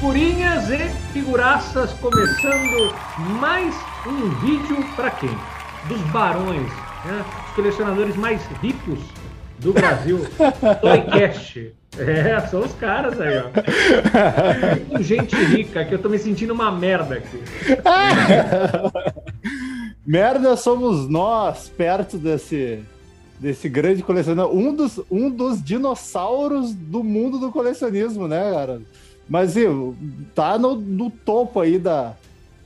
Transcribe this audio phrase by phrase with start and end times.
[0.00, 2.94] Figurinhas e figuraças começando
[3.38, 3.74] mais
[4.06, 5.28] um vídeo para quem?
[5.88, 6.72] Dos barões,
[7.04, 7.22] né?
[7.46, 8.98] os colecionadores mais ricos
[9.58, 10.20] do Brasil.
[10.80, 11.74] Toycast.
[11.98, 13.50] É, são os caras aí, ó.
[14.88, 17.38] Com gente rica, que eu tô me sentindo uma merda aqui.
[20.06, 22.82] merda somos nós, perto desse,
[23.38, 24.56] desse grande colecionador.
[24.56, 28.80] Um dos, um dos dinossauros do mundo do colecionismo, né, cara?
[29.30, 29.96] Mas viu,
[30.34, 32.14] tá no, no topo aí da,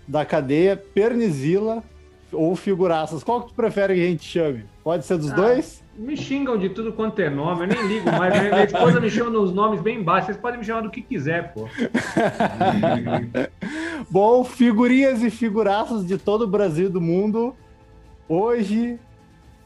[0.09, 1.85] da cadeia Pernizila
[2.33, 3.23] ou Figuraças.
[3.23, 4.65] Qual que tu prefere que a gente chame?
[4.83, 5.85] Pode ser dos ah, dois?
[5.95, 8.41] Me xingam de tudo quanto é nome, eu nem ligo mais.
[8.41, 10.29] Minha esposa me chama nos nomes bem baixos.
[10.29, 11.69] Vocês podem me chamar do que quiser, pô.
[14.09, 17.55] Bom, figurinhas e figuraças de todo o Brasil e do mundo.
[18.27, 18.99] Hoje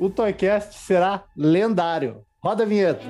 [0.00, 2.22] o Toycast será lendário.
[2.42, 3.04] Roda a vinheta.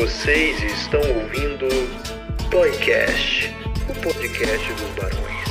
[0.00, 1.68] Vocês estão ouvindo
[2.50, 3.54] Toycast,
[3.86, 5.50] o podcast dos barões.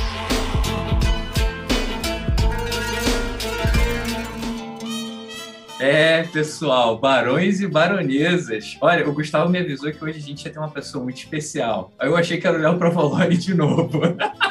[5.78, 8.76] É, pessoal, barões e baronesas.
[8.80, 11.92] Olha, o Gustavo me avisou que hoje a gente ia ter uma pessoa muito especial.
[11.96, 14.00] Aí eu achei que era o Léo Provolone de novo.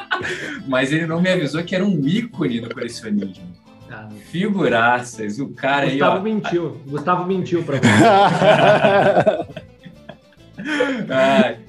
[0.66, 3.44] Mas ele não me avisou que era um ícone do colecionismo.
[3.91, 6.19] Ah, Figuraças, o cara Gustavo aí.
[6.19, 6.23] Ó...
[6.23, 6.81] mentiu.
[6.88, 9.69] Gustavo mentiu pra você.
[11.09, 11.59] Ai,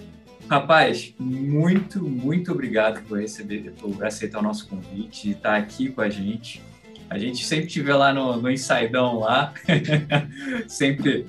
[0.48, 6.00] rapaz, muito, muito obrigado por receber, por aceitar o nosso convite e estar aqui com
[6.00, 6.62] a gente.
[7.08, 9.52] A gente sempre estiver lá no, no Insaidão lá,
[10.68, 11.26] sempre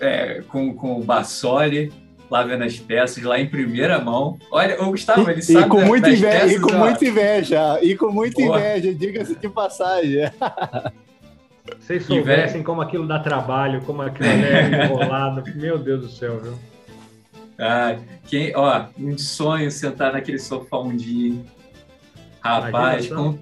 [0.00, 1.92] é, com, com o Bassoli,
[2.30, 4.38] lá vendo as peças, lá em primeira mão.
[4.50, 6.78] Olha, o Gustavo, ele e, sabe e com muita inveja, peças, E com ó.
[6.78, 10.30] muita inveja, e com muita inveja, diga-se de passagem.
[11.80, 15.42] Vocês soubessem como aquilo dá trabalho, como aquilo é enrolado.
[15.54, 16.73] Meu Deus do céu, viu?
[17.58, 21.34] Ah, quem, ó, um sonho sentar naquele sofá um dia.
[22.40, 23.38] Rapaz, com,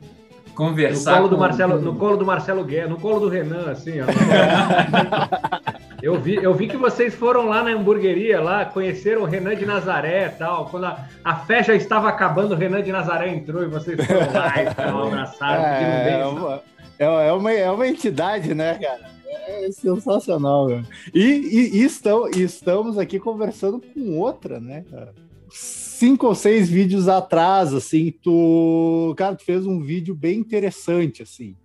[0.55, 1.13] conversar.
[1.13, 1.35] No colo, com...
[1.35, 4.07] do Marcelo, no colo do Marcelo Guerra, no colo do Renan, assim, ó.
[6.03, 9.65] eu, vi, eu vi que vocês foram lá na hamburgueria, lá, conheceram o Renan de
[9.67, 10.67] Nazaré e tal.
[10.67, 14.33] Quando a, a festa já estava acabando, o Renan de Nazaré entrou e vocês foram
[14.33, 16.63] lá e tal, abraçaram, é, é, uma,
[16.99, 19.13] é, é, uma, é uma entidade, né, cara?
[19.33, 20.69] É sensacional.
[21.15, 25.15] E, e, e, estão, e estamos aqui conversando com outra, né, cara?
[25.49, 31.57] Cinco ou seis vídeos atrás, assim, tu, cara, tu fez um vídeo bem interessante, assim.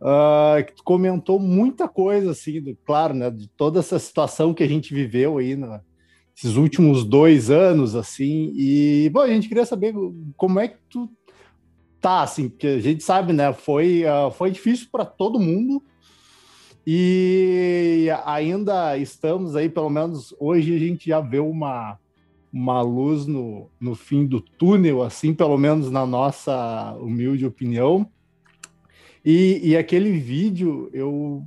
[0.00, 4.62] Uh, que tu comentou muita coisa, assim, do, claro, né, de toda essa situação que
[4.62, 9.94] a gente viveu aí nesses últimos dois anos, assim, e, bom, a gente queria saber
[10.36, 11.10] como é que tu
[12.00, 15.82] tá, assim, porque a gente sabe, né, foi, uh, foi difícil para todo mundo,
[16.86, 21.98] e ainda estamos aí, pelo menos hoje a gente já vê uma,
[22.52, 28.06] uma luz no, no fim do túnel, assim, pelo menos na nossa humilde opinião.
[29.24, 31.42] E, e aquele vídeo, eu,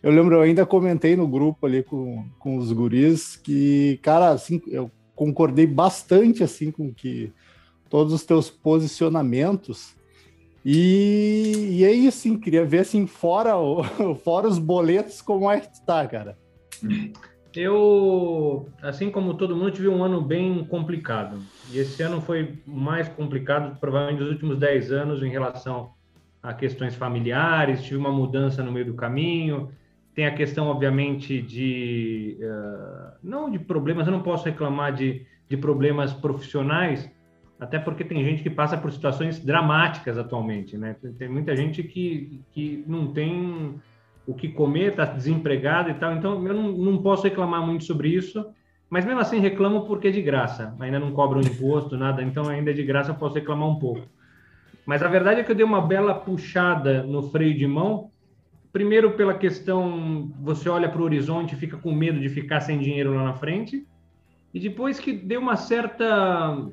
[0.00, 4.62] eu lembro, eu ainda comentei no grupo ali com, com os guris que, cara, assim,
[4.68, 7.32] eu concordei bastante, assim, com que
[7.90, 9.95] todos os teus posicionamentos
[10.68, 13.84] e, e é isso, sim, queria ver assim, fora, o,
[14.24, 16.36] fora os boletos, como é que tá, cara?
[17.54, 21.38] Eu, assim como todo mundo, tive um ano bem complicado.
[21.70, 25.92] E esse ano foi mais complicado, provavelmente, dos últimos 10 anos, em relação
[26.42, 27.84] a questões familiares.
[27.84, 29.70] Tive uma mudança no meio do caminho.
[30.16, 32.38] Tem a questão, obviamente, de.
[32.40, 37.08] Uh, não de problemas, eu não posso reclamar de, de problemas profissionais,
[37.58, 40.96] até porque tem gente que passa por situações dramáticas atualmente, né?
[41.18, 43.80] Tem muita gente que, que não tem
[44.26, 48.08] o que comer, está desempregado e tal, então eu não, não posso reclamar muito sobre
[48.08, 48.44] isso,
[48.90, 52.70] mas mesmo assim reclamo porque é de graça, ainda não cobram imposto, nada, então ainda
[52.70, 54.02] é de graça eu posso reclamar um pouco.
[54.84, 58.10] Mas a verdade é que eu dei uma bela puxada no freio de mão,
[58.72, 62.78] primeiro pela questão, você olha para o horizonte e fica com medo de ficar sem
[62.78, 63.86] dinheiro lá na frente,
[64.52, 66.68] e depois que deu uma certa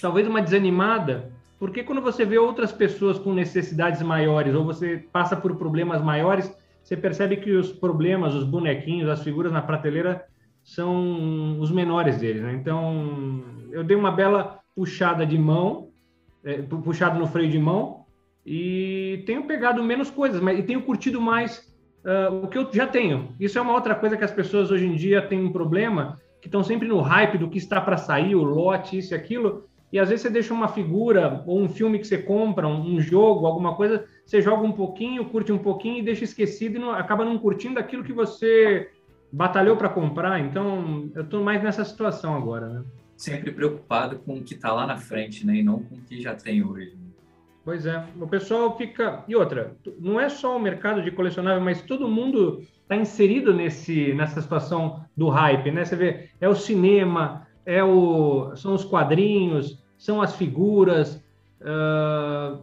[0.00, 5.36] talvez uma desanimada, porque quando você vê outras pessoas com necessidades maiores ou você passa
[5.36, 6.52] por problemas maiores,
[6.82, 10.24] você percebe que os problemas, os bonequinhos, as figuras na prateleira
[10.62, 12.42] são os menores deles.
[12.42, 12.54] Né?
[12.54, 13.42] Então,
[13.72, 15.88] eu dei uma bela puxada de mão,
[16.44, 18.06] é, puxada no freio de mão,
[18.46, 21.58] e tenho pegado menos coisas, mas e tenho curtido mais
[22.02, 23.34] uh, o que eu já tenho.
[23.38, 26.48] Isso é uma outra coisa que as pessoas hoje em dia têm um problema, que
[26.48, 29.98] estão sempre no hype do que está para sair, o lote, isso e aquilo, e
[29.98, 33.74] às vezes você deixa uma figura ou um filme que você compra, um jogo, alguma
[33.74, 37.38] coisa, você joga um pouquinho, curte um pouquinho e deixa esquecido e não, acaba não
[37.38, 38.90] curtindo aquilo que você
[39.32, 40.38] batalhou para comprar.
[40.40, 42.84] Então, eu estou mais nessa situação agora, né?
[43.16, 45.56] Sempre preocupado com o que está lá na frente, né?
[45.56, 46.96] E não com o que já tem hoje.
[47.64, 49.24] Pois é, o pessoal fica.
[49.26, 54.14] E outra, não é só o mercado de colecionável, mas todo mundo está inserido nesse,
[54.14, 55.84] nessa situação do hype, né?
[55.84, 61.22] Você vê, é o cinema, é o, são os quadrinhos, são as figuras,
[61.60, 62.62] uh,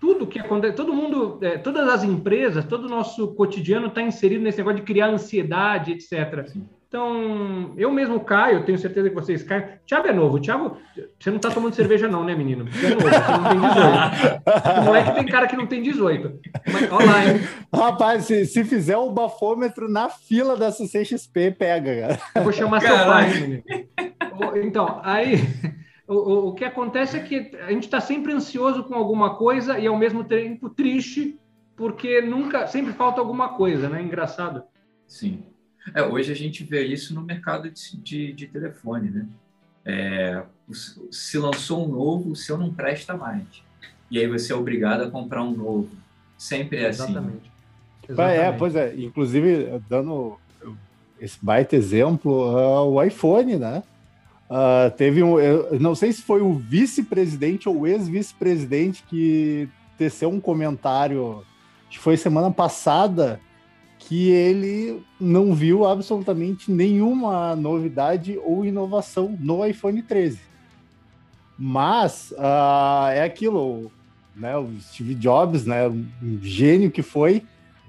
[0.00, 4.42] tudo que acontece, todo mundo, é, todas as empresas, todo o nosso cotidiano está inserido
[4.42, 6.48] nesse negócio de criar ansiedade, etc.
[6.48, 6.68] Sim.
[6.90, 9.64] Então, eu mesmo caio, tenho certeza que vocês caem.
[9.86, 10.40] Tiago é novo.
[10.40, 10.76] Tiago,
[11.20, 12.64] você não está tomando cerveja, não, né, menino?
[12.64, 14.84] Você é novo, você não tem 18.
[14.84, 16.40] Não é que tem cara que não tem 18.
[16.66, 17.40] Mas, olha lá, hein?
[17.72, 22.20] Rapaz, se, se fizer o um bafômetro na fila da CCXP, pega, cara.
[22.34, 23.30] Eu vou chamar Caralho.
[23.30, 23.62] seu pai, menino.
[24.62, 25.36] Então, aí.
[26.12, 29.86] O, o, que acontece é que a gente está sempre ansioso com alguma coisa e
[29.86, 31.38] ao mesmo tempo triste
[31.80, 34.02] porque nunca sempre falta alguma coisa, né?
[34.02, 34.64] Engraçado.
[35.06, 35.42] Sim.
[35.94, 39.26] É, hoje a gente vê isso no mercado de, de, de telefone, né?
[39.86, 40.42] É,
[41.10, 43.46] se lançou um novo, o seu não presta mais.
[44.10, 45.88] E aí você é obrigado a comprar um novo.
[46.36, 47.04] Sempre é assim.
[47.04, 47.50] Exatamente.
[48.06, 48.40] Exatamente.
[48.40, 48.94] É, pois é.
[48.96, 50.38] Inclusive, dando
[51.18, 53.82] esse baita exemplo, uh, o iPhone, né?
[54.50, 55.36] Uh, teve um,
[55.78, 61.44] não sei se foi o vice-presidente ou ex-vice-presidente que teceu um comentário,
[61.88, 63.40] que foi semana passada,
[64.00, 70.40] que ele não viu absolutamente nenhuma novidade ou inovação no iPhone 13.
[71.56, 73.92] Mas uh, é aquilo,
[74.34, 74.56] né?
[74.56, 75.86] O Steve Jobs, né?
[75.86, 77.44] Um gênio que foi,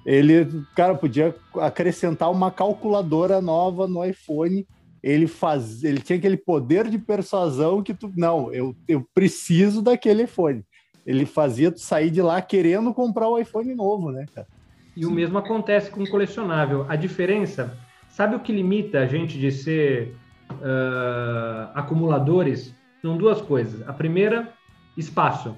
[0.06, 4.68] ele, cara, podia acrescentar uma calculadora nova no iPhone.
[5.04, 10.24] Ele faz, ele tinha aquele poder de persuasão que tu, não, eu, eu preciso daquele
[10.24, 10.64] iPhone.
[11.06, 14.48] Ele fazia tu sair de lá querendo comprar o iPhone novo, né, cara?
[14.96, 16.86] E o mesmo acontece com o colecionável.
[16.88, 17.78] A diferença,
[18.10, 20.14] sabe o que limita a gente de ser
[20.52, 22.76] uh, acumuladores?
[23.02, 23.88] São duas coisas.
[23.88, 24.54] A primeira,
[24.98, 25.56] espaço.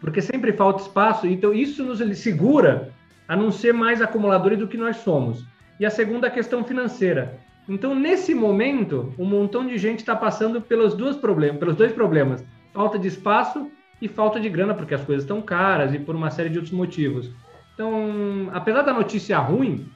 [0.00, 2.92] Porque sempre falta espaço, então isso nos segura
[3.26, 5.44] a não ser mais acumuladores do que nós somos.
[5.80, 7.38] E a segunda, a questão financeira.
[7.68, 12.44] Então, nesse momento, um montão de gente está passando pelos dois problemas, pelos dois problemas:
[12.72, 13.70] falta de espaço
[14.00, 16.74] e falta de grana, porque as coisas estão caras e por uma série de outros
[16.74, 17.30] motivos.
[17.74, 19.88] Então, apesar da notícia ruim,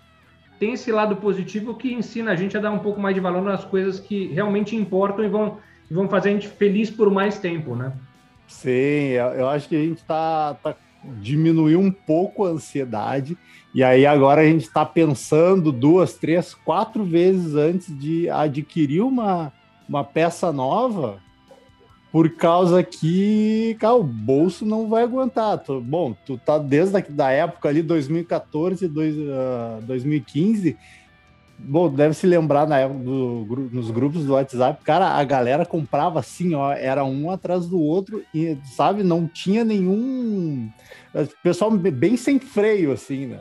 [0.59, 3.43] tem esse lado positivo que ensina a gente a dar um pouco mais de valor
[3.43, 5.59] nas coisas que realmente importam e vão,
[5.91, 7.93] vão fazer a gente feliz por mais tempo, né?
[8.47, 10.75] Sim, eu acho que a gente está tá,
[11.21, 13.37] diminuiu um pouco a ansiedade
[13.79, 19.53] e aí agora a gente está pensando duas, três, quatro vezes antes de adquirir uma,
[19.89, 21.21] uma peça nova
[22.11, 25.59] por causa que, cara, o bolso não vai aguentar.
[25.59, 30.77] Tu, bom, tu tá desde a da época ali, 2014, dois, uh, 2015,
[31.57, 36.19] bom, deve se lembrar na época do, nos grupos do WhatsApp, cara, a galera comprava
[36.19, 40.69] assim, ó, era um atrás do outro e, sabe, não tinha nenhum...
[41.45, 43.39] Pessoal bem sem freio, assim, né?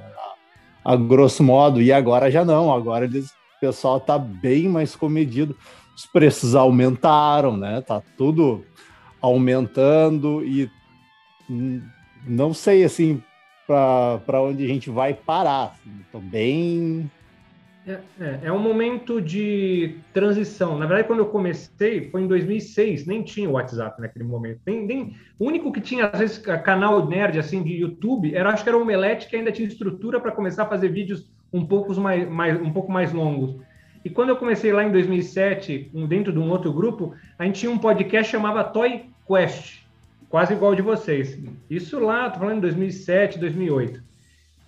[0.88, 5.56] A, grosso modo, e agora já não, agora eles, o pessoal tá bem mais comedido
[5.98, 7.81] os preços aumentaram, né?
[7.81, 8.63] Tá tudo
[9.20, 10.70] aumentando e
[12.27, 13.22] não sei assim
[13.65, 15.75] para onde a gente vai parar.
[16.06, 17.10] Estou bem.
[17.88, 20.77] É, é, é, um momento de transição.
[20.77, 24.60] Na verdade, quando eu comecei, foi em 2006, nem tinha o WhatsApp naquele momento.
[24.65, 28.62] Nem, nem, o único que tinha, às vezes, canal nerd assim de YouTube, era, acho
[28.62, 31.96] que era o Omelete, que ainda tinha estrutura para começar a fazer vídeos um pouco
[31.96, 33.56] mais, mais, um pouco mais longos.
[34.03, 37.72] E quando eu comecei lá em 2007, dentro de um outro grupo, a gente tinha
[37.72, 39.84] um podcast chamava Toy Quest,
[40.29, 41.39] quase igual de vocês.
[41.70, 44.03] Isso lá, tô falando em 2007, 2008.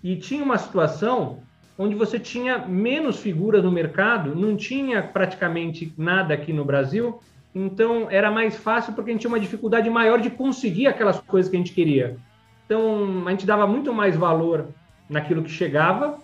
[0.02, 1.44] E tinha uma situação
[1.80, 7.22] onde você tinha menos figuras no mercado, não tinha praticamente nada aqui no Brasil,
[7.56, 11.50] então era mais fácil porque a gente tinha uma dificuldade maior de conseguir aquelas coisas
[11.50, 12.18] que a gente queria.
[12.66, 14.68] Então a gente dava muito mais valor
[15.10, 16.20] naquilo que chegava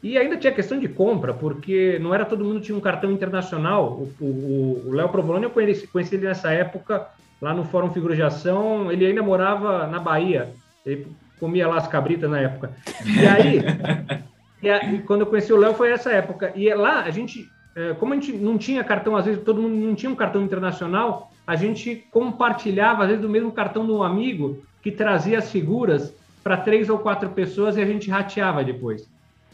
[0.00, 4.06] e ainda tinha questão de compra, porque não era todo mundo tinha um cartão internacional.
[4.20, 7.08] O Léo Provolone, eu conheci, conheci ele nessa época,
[7.40, 10.48] lá no Fórum Figura de Ação, ele ainda morava na Bahia.
[10.86, 11.08] Ele
[11.40, 12.70] comia lá as cabritas na época.
[13.04, 13.62] E aí,
[14.62, 16.52] e a, e quando eu conheci o Léo foi essa época.
[16.54, 19.74] E lá a gente, é, como a gente não tinha cartão, às vezes todo mundo
[19.74, 24.02] não tinha um cartão internacional, a gente compartilhava, às vezes, do mesmo cartão de um
[24.02, 29.08] amigo que trazia as figuras para três ou quatro pessoas e a gente rateava depois.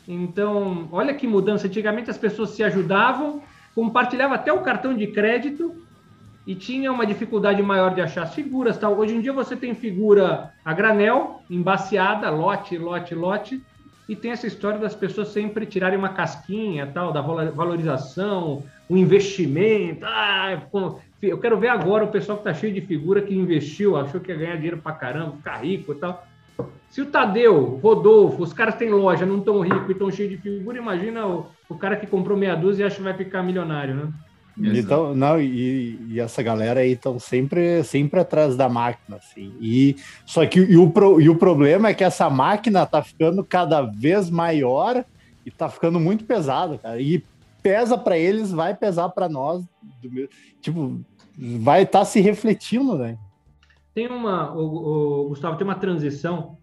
[0.06, 1.66] Então, olha que mudança.
[1.66, 3.42] Antigamente as pessoas se ajudavam,
[3.74, 5.74] compartilhavam até o cartão de crédito
[6.46, 8.78] e tinha uma dificuldade maior de achar as figuras.
[8.78, 8.98] Tal.
[8.98, 13.62] Hoje em dia você tem figura a granel, embaciada, lote, lote, lote,
[14.08, 20.06] e tem essa história das pessoas sempre tirarem uma casquinha, tal, da valorização, o investimento.
[20.06, 20.62] Ah,
[21.20, 24.32] eu quero ver agora o pessoal que está cheio de figura que investiu, achou que
[24.32, 26.26] ia ganhar dinheiro para caramba, ficar rico e tal.
[26.88, 30.38] Se o Tadeu, Rodolfo, os caras têm loja, não tão rico e tão cheio de
[30.38, 33.94] figura, imagina o, o cara que comprou meia dúzia e acha que vai ficar milionário,
[33.94, 34.08] né?
[34.60, 39.54] Então, não, e, e, essa galera aí estão sempre, sempre atrás da máquina, assim.
[39.60, 39.96] E,
[40.26, 43.82] só que e o, pro, e o problema é que essa máquina tá ficando cada
[43.82, 45.04] vez maior
[45.46, 47.00] e tá ficando muito pesada, cara.
[47.00, 47.22] E
[47.62, 49.64] pesa para eles, vai pesar para nós.
[50.02, 50.28] Do,
[50.60, 51.00] tipo,
[51.38, 53.16] vai estar tá se refletindo, né?
[53.94, 56.58] Tem uma, o, o, Gustavo, tem uma transição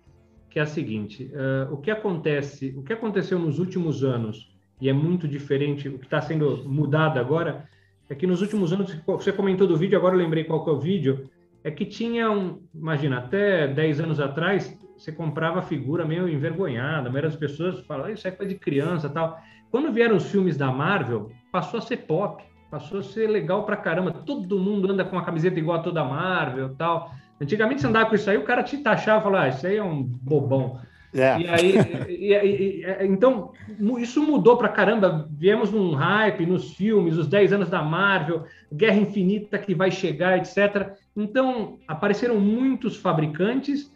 [0.49, 4.89] que é a seguinte: uh, o que acontece, o que aconteceu nos últimos anos e
[4.89, 7.67] é muito diferente, o que está sendo mudado agora
[8.09, 10.74] é que nos últimos anos, você comentou do vídeo, agora eu lembrei qual que é
[10.74, 11.29] o vídeo,
[11.63, 17.12] é que tinha um, imagina, até 10 anos atrás, você comprava figura meio envergonhada, a
[17.12, 19.39] maioria das pessoas falavam, isso é coisa de criança tal.
[19.71, 23.75] Quando vieram os filmes da Marvel, passou a ser pop, passou a ser legal pra
[23.75, 27.12] caramba, todo mundo anda com uma camiseta igual a toda a Marvel tal.
[27.41, 29.77] Antigamente você andava com isso aí, o cara te taxava e falava, ah, isso aí
[29.77, 30.79] é um bobão.
[31.15, 31.39] É.
[31.39, 31.75] E aí,
[32.10, 33.53] e, e, e, então,
[33.98, 35.27] isso mudou pra caramba.
[35.31, 40.38] Viemos num hype nos filmes, os 10 anos da Marvel, Guerra Infinita que vai chegar,
[40.38, 40.93] etc.
[41.15, 43.91] Então, apareceram muitos fabricantes.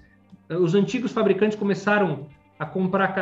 [0.49, 3.13] Os antigos fabricantes começaram a comprar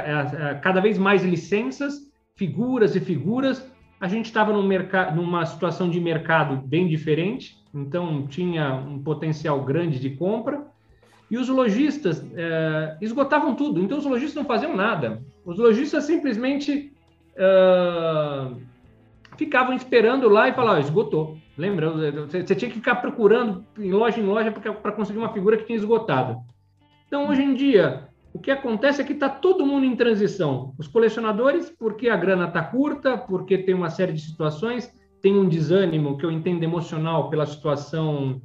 [0.62, 3.70] cada vez mais licenças, figuras e figuras.
[4.00, 4.68] A gente estava num
[5.16, 10.68] numa situação de mercado bem diferente, então tinha um potencial grande de compra.
[11.30, 15.22] E os lojistas é, esgotavam tudo, então os lojistas não faziam nada.
[15.46, 16.94] Os lojistas simplesmente
[17.36, 18.48] é,
[19.38, 21.38] ficavam esperando lá e falavam, esgotou.
[21.58, 21.92] Lembra?
[22.28, 25.78] Você tinha que ficar procurando em loja em loja para conseguir uma figura que tinha
[25.78, 26.38] esgotado.
[27.08, 30.74] Então, hoje em dia, o que acontece é que está todo mundo em transição.
[30.78, 35.50] Os colecionadores, porque a grana está curta, porque tem uma série de situações, tem um
[35.50, 38.42] desânimo que eu entendo emocional pela situação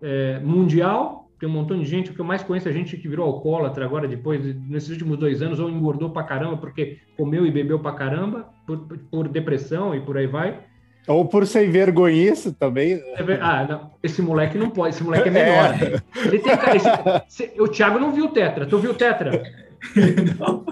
[0.00, 3.06] é, mundial, tem um montão de gente, o que eu mais conheço é gente que
[3.06, 7.50] virou alcoólatra agora, depois, nesses últimos dois anos, ou engordou pra caramba porque comeu e
[7.50, 8.78] bebeu pra caramba, por,
[9.10, 10.60] por depressão e por aí vai.
[11.06, 12.94] Ou por ser vergonhice também.
[12.94, 15.74] É, ah, não, esse moleque não pode, esse moleque é menor.
[15.74, 16.26] É.
[16.26, 18.64] Ele tem, esse, o Thiago não viu o Tetra.
[18.64, 19.42] Tu viu o Tetra?
[20.40, 20.64] não.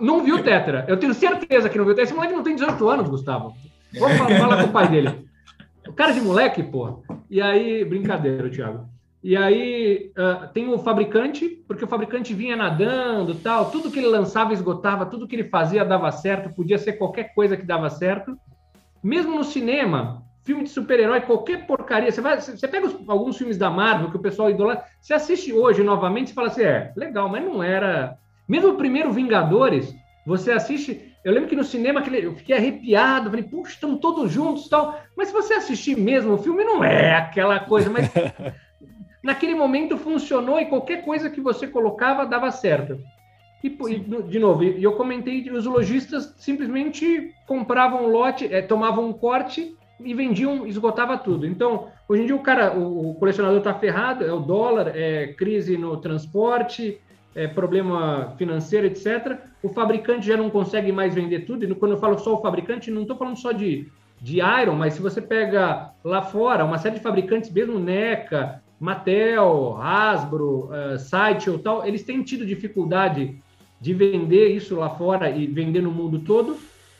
[0.00, 0.84] não viu o Tetra.
[0.86, 2.04] Eu tenho certeza que não viu o Tetra.
[2.04, 3.56] Esse moleque não tem 18 anos, Gustavo.
[3.98, 5.26] Vamos falar, falar com o pai dele.
[5.88, 7.02] O cara de moleque, pô.
[7.28, 8.91] E aí, brincadeira, Thiago.
[9.22, 14.08] E aí uh, tem o fabricante, porque o fabricante vinha nadando, tal, tudo que ele
[14.08, 18.36] lançava esgotava, tudo que ele fazia dava certo, podia ser qualquer coisa que dava certo.
[19.00, 23.56] Mesmo no cinema, filme de super-herói, qualquer porcaria, você vai, você pega os, alguns filmes
[23.56, 27.28] da Marvel que o pessoal idolatra, você assiste hoje novamente e fala assim, é, legal,
[27.28, 28.18] mas não era.
[28.48, 29.94] Mesmo o primeiro Vingadores,
[30.26, 34.68] você assiste, eu lembro que no cinema eu fiquei arrepiado, falei, puxa, estão todos juntos,
[34.68, 35.00] tal.
[35.16, 38.10] Mas se você assistir mesmo o filme, não é aquela coisa, mas
[39.22, 42.98] naquele momento funcionou e qualquer coisa que você colocava dava certo.
[43.62, 49.12] E, de novo, e eu comentei, os lojistas simplesmente compravam um lote, é, tomavam um
[49.12, 51.46] corte e vendiam, esgotava tudo.
[51.46, 55.28] Então, hoje em dia o cara, o, o colecionador está ferrado, é o dólar, é
[55.28, 57.00] crise no transporte,
[57.36, 59.38] é problema financeiro, etc.
[59.62, 61.64] O fabricante já não consegue mais vender tudo.
[61.64, 63.88] E quando eu falo só o fabricante, não estou falando só de,
[64.20, 69.76] de Iron, mas se você pega lá fora, uma série de fabricantes, mesmo NECA, Mattel,
[69.80, 73.40] Hasbro, uh, ou tal, eles têm tido dificuldade
[73.80, 76.56] de vender isso lá fora e vender no mundo todo.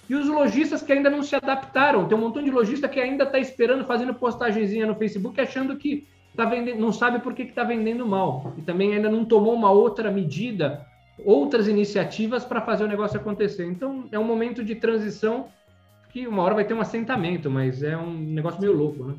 [0.09, 3.25] E os lojistas que ainda não se adaptaram, tem um montão de lojista que ainda
[3.25, 7.65] está esperando, fazendo postagenzinha no Facebook, achando que tá vendendo, não sabe por que está
[7.65, 8.55] vendendo mal.
[8.57, 10.87] E também ainda não tomou uma outra medida,
[11.25, 13.67] outras iniciativas para fazer o negócio acontecer.
[13.67, 15.49] Então, é um momento de transição
[16.13, 19.15] que uma hora vai ter um assentamento, mas é um negócio meio louco, né?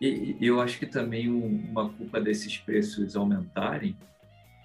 [0.00, 3.94] E eu acho que também uma culpa desses preços aumentarem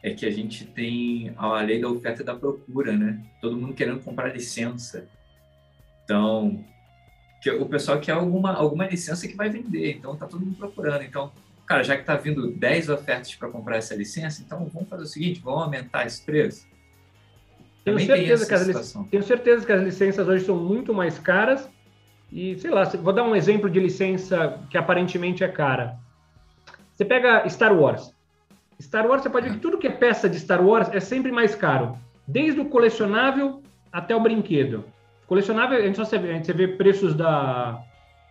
[0.01, 3.21] é que a gente tem a lei da oferta e da procura, né?
[3.41, 5.09] Todo mundo querendo comprar licença.
[6.03, 6.63] Então,
[7.59, 11.03] o pessoal quer alguma, alguma licença que vai vender, então tá todo mundo procurando.
[11.03, 11.33] Então,
[11.65, 15.07] cara, já que tá vindo 10 ofertas para comprar essa licença, então vamos fazer o
[15.07, 16.65] seguinte, vamos aumentar esse preço.
[17.83, 21.69] Tenho certeza, que as, tenho certeza que as licenças hoje são muito mais caras
[22.35, 25.95] e, sei lá, vou dar um exemplo de licença que aparentemente é cara.
[26.93, 28.13] Você pega Star Wars.
[28.81, 31.31] Star Wars, você pode ver que tudo que é peça de Star Wars é sempre
[31.31, 31.97] mais caro.
[32.27, 34.83] Desde o colecionável até o brinquedo.
[35.27, 37.81] Colecionável, a gente, só vê, gente vê preços da,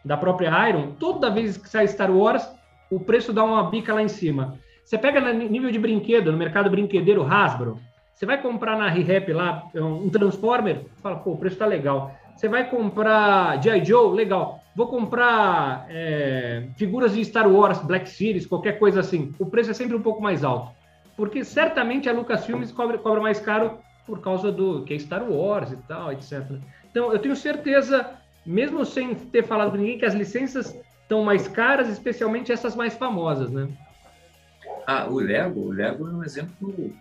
[0.05, 2.47] da própria Iron, toda vez que sai Star Wars,
[2.91, 4.59] o preço dá uma bica lá em cima.
[4.85, 7.81] Você pega no nível de brinquedo, no mercado brinquedeiro Hasbro,
[8.15, 12.15] você vai comprar na ReHap lá um Transformer, fala, pô, o preço tá legal.
[12.37, 13.85] Você vai comprar G.I.
[13.85, 14.61] Joe, legal.
[14.75, 19.33] Vou comprar é, figuras de Star Wars, Black Series, qualquer coisa assim.
[19.39, 20.73] O preço é sempre um pouco mais alto.
[21.17, 25.71] Porque certamente a Lucasfilmes cobra, cobra mais caro por causa do que é Star Wars
[25.71, 26.43] e tal, etc.
[26.91, 28.11] Então, eu tenho certeza,
[28.45, 32.95] mesmo sem ter falado com ninguém, que as licenças estão mais caras, especialmente essas mais
[32.95, 33.69] famosas, né?
[34.87, 36.93] Ah, o Lego, o Lego é um exemplo.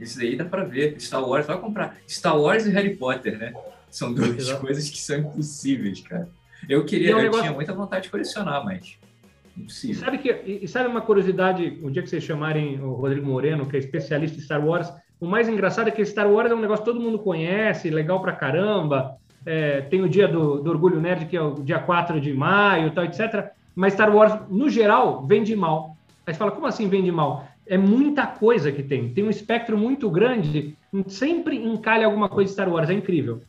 [0.00, 0.98] Esse daí dá para ver.
[1.00, 1.96] Star Wars, vai comprar.
[2.08, 3.52] Star Wars e Harry Potter, né?
[3.90, 4.60] São duas Exato.
[4.60, 6.28] coisas que são impossíveis, cara.
[6.68, 7.42] Eu queria, é um eu negócio...
[7.42, 8.98] tinha muita vontade de colecionar, mas
[9.56, 9.96] impossível.
[9.96, 13.66] E sabe, que, e sabe uma curiosidade, o dia que vocês chamarem o Rodrigo Moreno,
[13.66, 16.60] que é especialista em Star Wars, o mais engraçado é que Star Wars é um
[16.60, 19.16] negócio que todo mundo conhece, legal pra caramba.
[19.44, 22.92] É, tem o dia do, do, Orgulho Nerd, que é o dia 4 de maio,
[22.92, 23.50] tal, etc.
[23.74, 25.96] Mas Star Wars, no geral, vende mal.
[26.26, 27.48] Aí você fala, como assim vende mal?
[27.66, 29.08] É muita coisa que tem.
[29.08, 30.76] Tem um espectro muito grande,
[31.08, 33.42] sempre encalha alguma coisa de Star Wars, é incrível.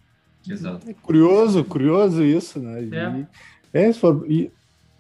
[0.48, 0.90] Exato.
[0.90, 3.28] É curioso, curioso isso, né?
[3.74, 3.88] É.
[3.88, 4.26] é for...
[4.28, 4.52] e...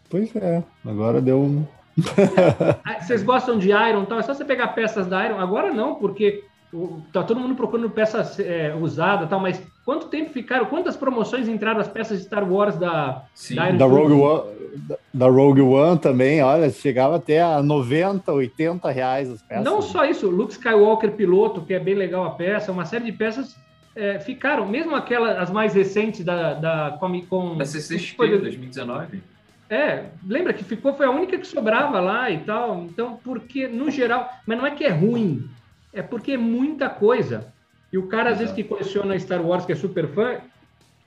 [0.10, 1.65] Pois é, agora deu um.
[2.84, 4.19] Ah, vocês gostam de Iron tal?
[4.19, 5.39] É só você pegar peças da Iron.
[5.39, 6.43] Agora não, porque
[7.12, 10.65] tá todo mundo procurando peças é, usadas tal, mas quanto tempo ficaram?
[10.65, 13.55] Quantas promoções entraram as peças de Star Wars da, Sim.
[13.55, 14.43] da, da Rogue One?
[15.13, 19.63] Da Rogue One também, olha, chegava até a 90, 80 reais as peças.
[19.63, 23.12] Não só isso, Luke Skywalker piloto, que é bem legal a peça, uma série de
[23.12, 23.55] peças
[23.96, 27.58] é, ficaram, mesmo aquelas as mais recentes da, da Comic Con.
[27.58, 29.22] Da CCXP, 2019.
[29.69, 32.84] É, lembra que ficou, foi a única que sobrava lá e tal.
[32.84, 35.48] Então, porque no geral, mas não é que é ruim,
[35.93, 37.53] é porque é muita coisa.
[37.91, 40.38] E o cara, às vezes, que coleciona Star Wars, que é super fã,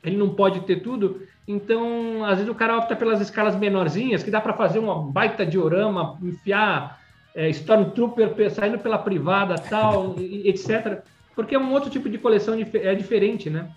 [0.03, 1.23] ele não pode ter tudo.
[1.47, 5.47] Então, às vezes, o cara opta pelas escalas menorzinhas, que dá para fazer uma baita
[5.47, 7.01] diorama, enfiar
[7.35, 11.03] é, Stormtrooper saindo pela privada, tal, etc
[11.35, 13.71] porque é um outro tipo de coleção é diferente, né?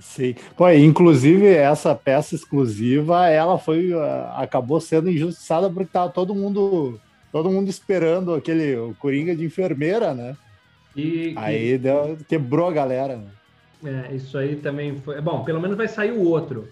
[0.00, 0.34] Sim.
[0.56, 4.00] Pô, inclusive essa peça exclusiva, ela foi uh,
[4.36, 6.98] acabou sendo injustiçada porque tava todo mundo
[7.30, 10.36] todo mundo esperando aquele o Coringa de enfermeira, né?
[10.96, 11.78] E, aí e...
[11.78, 13.16] Deu, quebrou a galera.
[13.16, 14.08] Né?
[14.10, 15.20] É, isso aí também foi.
[15.20, 16.68] Bom, pelo menos vai sair o outro,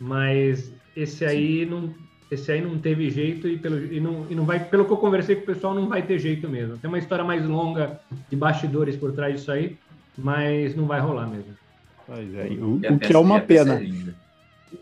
[0.00, 1.70] mas esse aí Sim.
[1.70, 1.94] não
[2.34, 4.96] esse aí não teve jeito e, pelo, e, não, e não vai, pelo que eu
[4.96, 6.76] conversei com o pessoal, não vai ter jeito mesmo.
[6.76, 9.76] Tem uma história mais longa de bastidores por trás disso aí,
[10.16, 11.54] mas não vai rolar mesmo.
[12.06, 13.80] Pois é, o, o que é uma pena.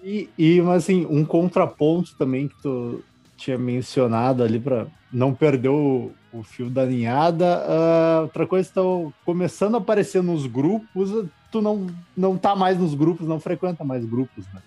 [0.03, 3.03] E, e, mas assim, um contraponto também que tu
[3.37, 7.59] tinha mencionado ali para não perder o, o, fio da ninhada.
[7.59, 11.87] Uh, outra coisa, estão começando a aparecer nos grupos, tu não,
[12.17, 14.63] não tá mais nos grupos, não frequenta mais grupos, né?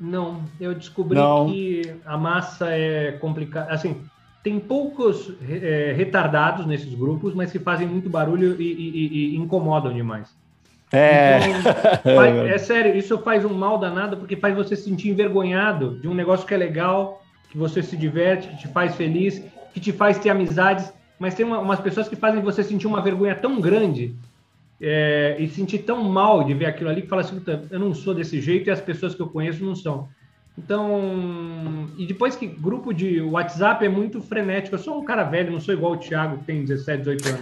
[0.00, 1.46] Não, eu descobri Não.
[1.46, 3.72] que a massa é complicada.
[3.72, 4.00] Assim,
[4.42, 9.92] tem poucos é, retardados nesses grupos, mas que fazem muito barulho e, e, e incomodam
[9.92, 10.28] demais.
[10.92, 11.40] É.
[11.48, 15.98] Então, faz, é sério, isso faz um mal danado porque faz você se sentir envergonhado
[16.00, 19.42] de um negócio que é legal, que você se diverte, que te faz feliz,
[19.74, 23.02] que te faz ter amizades, mas tem uma, umas pessoas que fazem você sentir uma
[23.02, 24.14] vergonha tão grande
[24.80, 28.14] é, e sentir tão mal de ver aquilo ali que fala assim, eu não sou
[28.14, 30.08] desse jeito e as pessoas que eu conheço não são.
[30.58, 34.74] Então, e depois que grupo de WhatsApp é muito frenético.
[34.74, 37.40] Eu sou um cara velho, não sou igual o Thiago, que tem 17, 18 anos.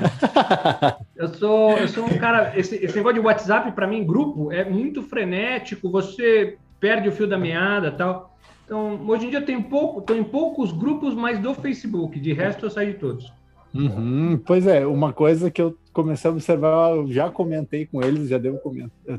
[1.16, 2.52] eu sou, eu sou um cara.
[2.54, 7.26] Esse, esse negócio de WhatsApp, para mim, grupo, é muito frenético, você perde o fio
[7.26, 8.36] da meada tal.
[8.66, 12.34] Então, hoje em dia eu tenho pouco, estou em poucos grupos mais do Facebook, de
[12.34, 13.32] resto eu saio de todos.
[13.72, 18.28] Uhum, pois é, uma coisa que eu comecei a observar, eu já comentei com eles,
[18.28, 18.60] já devo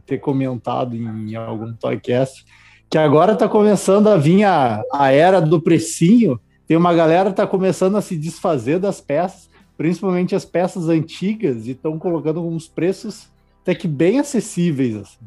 [0.05, 2.45] ter comentado em algum podcast,
[2.87, 6.39] que agora está começando a vir a, a era do precinho.
[6.67, 11.65] Tem uma galera que está começando a se desfazer das peças, principalmente as peças antigas,
[11.65, 13.27] e estão colocando uns preços
[13.63, 14.97] até que bem acessíveis.
[14.97, 15.25] Assim.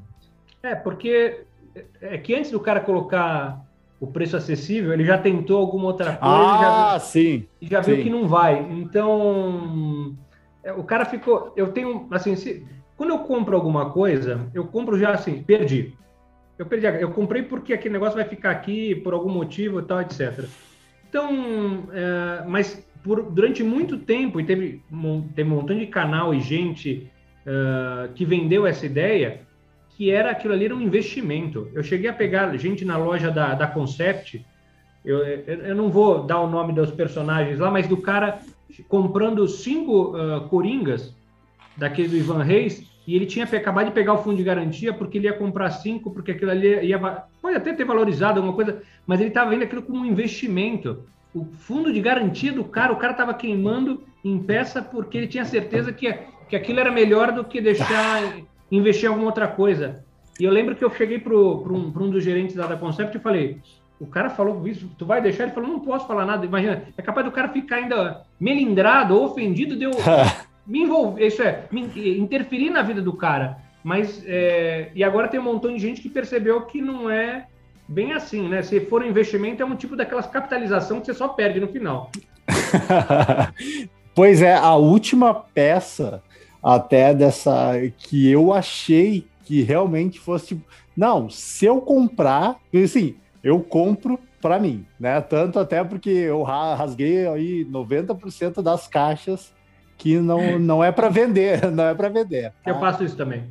[0.62, 1.40] É, porque
[2.00, 3.60] é que antes do cara colocar
[3.98, 7.96] o preço acessível, ele já tentou alguma outra coisa ah, já, sim, e já viu
[7.96, 8.02] sim.
[8.04, 8.66] que não vai.
[8.70, 10.16] Então,
[10.76, 11.52] o cara ficou.
[11.56, 15.94] Eu tenho, assim, se, quando eu compro alguma coisa, eu compro já assim, perdi.
[16.58, 16.86] Eu perdi.
[16.86, 20.44] Eu comprei porque aquele negócio vai ficar aqui por algum motivo e tal, etc.
[21.08, 24.82] Então, é, mas por, durante muito tempo, e teve,
[25.34, 27.10] teve um montão de canal e gente
[27.46, 29.40] uh, que vendeu essa ideia,
[29.90, 31.68] que era aquilo ali era um investimento.
[31.74, 34.44] Eu cheguei a pegar gente na loja da, da Concept,
[35.04, 38.40] eu, eu não vou dar o nome dos personagens lá, mas do cara
[38.88, 41.14] comprando cinco uh, coringas
[41.76, 45.18] daquele do Ivan Reis e ele tinha acabado de pegar o fundo de garantia porque
[45.18, 46.98] ele ia comprar cinco, porque aquilo ali ia.
[47.42, 51.04] Pode até ter valorizado alguma coisa, mas ele estava vendo aquilo como um investimento.
[51.34, 55.44] O fundo de garantia do cara, o cara estava queimando em peça porque ele tinha
[55.44, 56.12] certeza que,
[56.48, 58.36] que aquilo era melhor do que deixar
[58.70, 60.04] investir em alguma outra coisa.
[60.38, 63.20] E eu lembro que eu cheguei para um, um dos gerentes da, da Concept e
[63.20, 63.58] falei:
[64.00, 65.44] o cara falou isso, tu vai deixar?
[65.44, 66.46] Ele falou: não posso falar nada.
[66.46, 69.90] Imagina, é capaz do cara ficar ainda melindrado ofendido de eu
[70.66, 71.82] me envolver, isso é, me,
[72.18, 73.58] interferir na vida do cara.
[73.84, 77.46] Mas, é, e agora tem um montão de gente que percebeu que não é
[77.86, 78.62] bem assim, né?
[78.62, 82.10] Se for um investimento, é um tipo daquelas capitalização que você só perde no final.
[84.14, 86.22] pois é, a última peça
[86.62, 90.62] até dessa que eu achei que realmente fosse tipo,
[90.96, 95.20] não, se eu comprar, assim, eu compro para mim, né?
[95.20, 99.52] Tanto até porque eu rasguei aí 90% das caixas
[99.96, 102.52] que não, não é para vender, não é para vender.
[102.64, 102.70] Tá?
[102.70, 103.44] Eu faço isso também.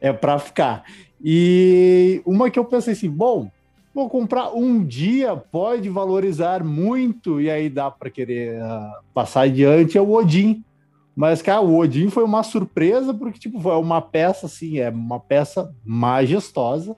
[0.00, 0.84] É para ficar.
[1.22, 3.50] E uma que eu pensei assim, bom,
[3.94, 9.96] vou comprar um dia, pode valorizar muito, e aí dá para querer uh, passar adiante,
[9.96, 10.62] é o Odin.
[11.16, 15.18] Mas, cara, o Odin foi uma surpresa, porque, tipo, foi uma peça, assim, é uma
[15.18, 16.94] peça majestosa,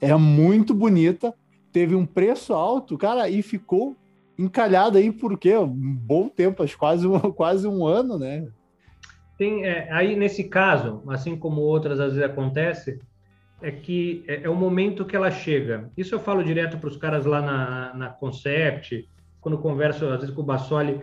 [0.00, 1.34] é muito bonita,
[1.72, 3.96] teve um preço alto, cara, e ficou
[4.38, 5.56] encalhado aí por quê?
[5.56, 8.48] Um bom tempo, acho quase um, quase um ano, né?
[9.36, 13.00] Tem, é, aí, nesse caso, assim como outras às vezes acontece,
[13.62, 15.90] é que é, é o momento que ela chega.
[15.96, 19.08] Isso eu falo direto para os caras lá na, na Concept,
[19.40, 21.00] quando converso às vezes com o Bassoli.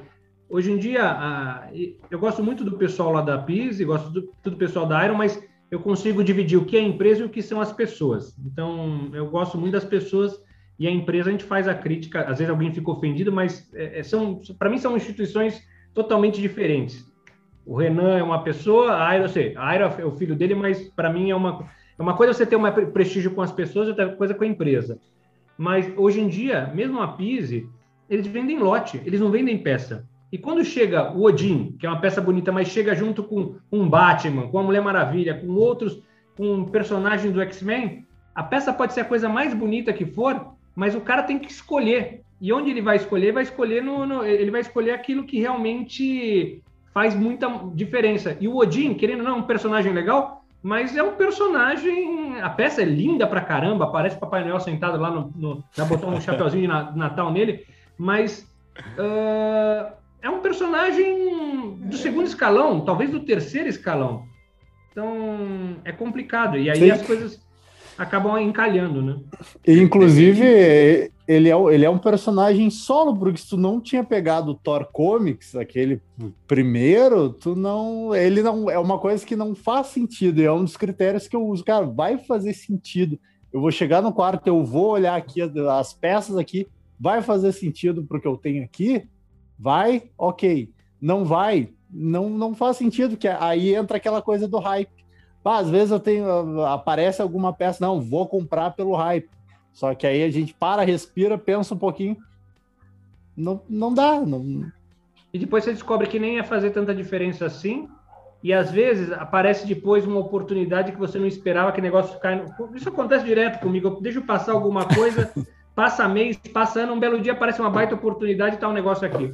[0.50, 1.70] Hoje em dia, a,
[2.10, 5.44] eu gosto muito do pessoal lá da PIS, gosto do, do pessoal da Iron, mas
[5.70, 8.38] eu consigo dividir o que é empresa e o que são as pessoas.
[8.46, 10.42] Então, eu gosto muito das pessoas
[10.80, 12.22] e a empresa a gente faz a crítica.
[12.22, 15.62] Às vezes alguém fica ofendido, mas é, é são, para mim, são instituições
[15.94, 17.06] totalmente diferentes.
[17.66, 20.56] O Renan é uma pessoa, a Aira, eu sei, a Aira é o filho dele,
[20.56, 23.90] mas para mim é uma, é uma coisa você ter um prestígio com as pessoas,
[23.90, 25.00] outra coisa com a empresa.
[25.58, 27.68] Mas hoje em dia, mesmo a Pise,
[28.10, 30.08] eles vendem lote, eles não vendem peça.
[30.32, 33.90] E quando chega o Odin, que é uma peça bonita, mas chega junto com um
[33.90, 36.02] Batman, com a Mulher Maravilha, com outros,
[36.38, 40.94] com um do X-Men, a peça pode ser a coisa mais bonita que for, mas
[40.94, 42.22] o cara tem que escolher.
[42.40, 43.32] E onde ele vai escolher?
[43.32, 46.62] Vai escolher no, no ele vai escolher aquilo que realmente
[46.94, 48.38] faz muita diferença.
[48.40, 52.40] E o Odin, querendo ou não, é um personagem legal, mas é um personagem.
[52.42, 56.12] A peça é linda pra caramba, parece Papai Noel sentado lá no, no já botou
[56.12, 57.66] um chapeuzinho de Natal nele,
[57.98, 58.48] mas
[59.00, 64.26] uh, é um personagem do segundo escalão, talvez do terceiro escalão.
[64.92, 66.56] Então é complicado.
[66.56, 66.92] E aí Sim.
[66.92, 67.47] as coisas
[67.98, 69.18] acabam encalhando, né?
[69.66, 74.56] Inclusive, ele é, ele é um personagem solo, porque se tu não tinha pegado o
[74.56, 76.02] Thor Comics, aquele
[76.48, 78.16] primeiro, tu não.
[78.16, 78.70] Ele não.
[78.70, 80.42] É uma coisa que não faz sentido.
[80.42, 81.64] É um dos critérios que eu uso.
[81.64, 83.20] Cara, vai fazer sentido.
[83.52, 86.68] Eu vou chegar no quarto, eu vou olhar aqui as peças aqui,
[87.00, 89.08] vai fazer sentido pro que eu tenho aqui?
[89.58, 90.70] Vai, ok.
[91.02, 94.97] Não vai, não, não faz sentido, que aí entra aquela coisa do hype.
[95.48, 99.30] Ah, às vezes eu tenho, aparece alguma peça, não, vou comprar pelo hype.
[99.74, 102.18] Só que aí a gente para, respira, pensa um pouquinho.
[103.36, 104.20] Não, não dá.
[104.20, 104.72] Não...
[105.32, 107.88] E depois você descobre que nem ia fazer tanta diferença assim.
[108.44, 112.46] E às vezes aparece depois uma oportunidade que você não esperava que o negócio caia.
[112.74, 113.88] Isso acontece direto comigo.
[113.88, 115.32] Eu deixo passar alguma coisa,
[115.76, 119.06] passa mês, passa ano, um belo dia aparece uma baita oportunidade e tá um negócio
[119.06, 119.34] aqui.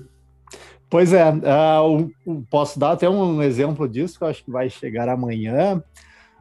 [0.93, 5.09] Pois é, uh, posso dar até um exemplo disso que eu acho que vai chegar
[5.09, 5.83] amanhã.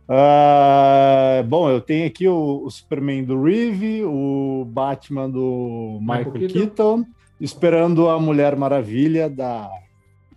[0.07, 6.33] Uh, bom, eu tenho aqui o, o, Superman do Reeve, o Batman do Michael, Michael
[6.33, 6.53] Keaton.
[6.53, 7.07] Keaton,
[7.41, 9.71] esperando a Mulher Maravilha da,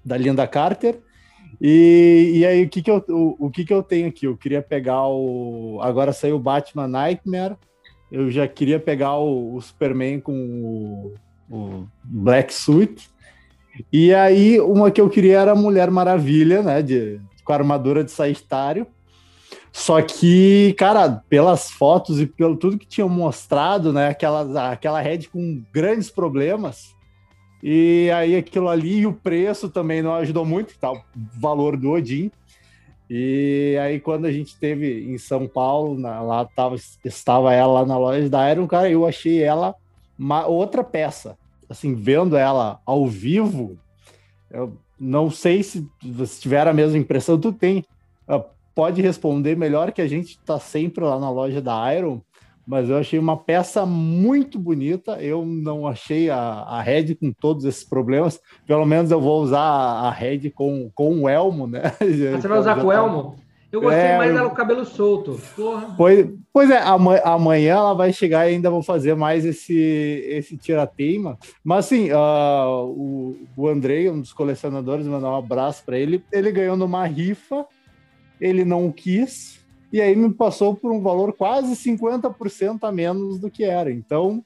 [0.06, 0.98] da Linda Carter.
[1.60, 4.28] E, e aí, o, que, que, eu, o, o que, que eu tenho aqui?
[4.28, 5.78] Eu queria pegar o.
[5.82, 7.58] Agora saiu o Batman Nightmare.
[8.10, 11.14] Eu já queria pegar o, o Superman com o,
[11.54, 13.14] o Black Suit.
[13.92, 16.82] E aí, uma que eu queria era a Mulher Maravilha, né?
[16.82, 18.88] De, com a armadura de Sagitário.
[19.72, 24.08] Só que, cara, pelas fotos e pelo tudo que tinham mostrado, né?
[24.08, 26.96] Aquela, aquela Red com grandes problemas.
[27.62, 30.92] E aí aquilo ali e o preço também não ajudou muito, tá?
[30.92, 31.02] O
[31.38, 32.32] valor do Odin.
[33.10, 37.98] E aí quando a gente teve em São Paulo, na, lá tava, estava ela na
[37.98, 39.76] loja da Iron, cara, eu achei ela
[40.18, 41.38] uma outra peça.
[41.70, 43.78] Assim, vendo ela ao vivo,
[44.52, 47.84] eu não sei se você tiver a mesma impressão, tu tem
[48.76, 52.20] pode responder melhor que a gente está sempre lá na loja da Iron,
[52.68, 55.14] mas eu achei uma peça muito bonita.
[55.22, 58.40] Eu não achei a, a Red com todos esses problemas.
[58.68, 61.84] Pelo menos eu vou usar a Red com, com o elmo, né?
[61.86, 63.36] Ah, você vai usar com o elmo?
[63.76, 65.40] Eu gostei É, mais dela com o cabelo solto.
[65.56, 65.94] Porra.
[65.98, 69.76] Pois, pois é, ama- amanhã ela vai chegar e ainda vou fazer mais esse,
[70.30, 71.38] esse tirateima.
[71.64, 76.24] Mas assim, ah, o, o Andrei, um dos colecionadores, mandar um abraço para ele.
[76.32, 77.66] Ele ganhou numa rifa,
[78.40, 79.60] ele não quis,
[79.92, 83.92] e aí me passou por um valor quase 50% a menos do que era.
[83.92, 84.44] Então,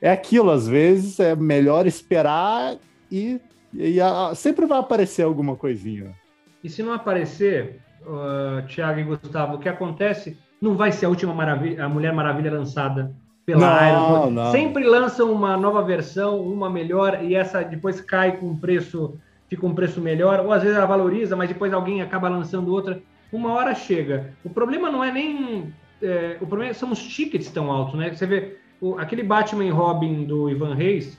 [0.00, 2.76] é aquilo, às vezes é melhor esperar
[3.10, 3.40] e,
[3.74, 6.14] e a- sempre vai aparecer alguma coisinha.
[6.62, 11.08] E se não aparecer, uh, Thiago e Gustavo, o que acontece não vai ser a
[11.08, 13.12] última maravilha, a Mulher Maravilha lançada
[13.46, 13.88] pela Não,
[14.24, 14.30] Iron.
[14.30, 14.52] não.
[14.52, 19.66] Sempre lançam uma nova versão, uma melhor, e essa depois cai com um preço, fica
[19.66, 23.00] um preço melhor, ou às vezes ela valoriza, mas depois alguém acaba lançando outra.
[23.32, 24.32] Uma hora chega.
[24.44, 25.72] O problema não é nem.
[26.02, 28.10] é, o problema são os tickets tão altos, né?
[28.12, 31.18] Você vê o- aquele Batman e Robin do Ivan Reis,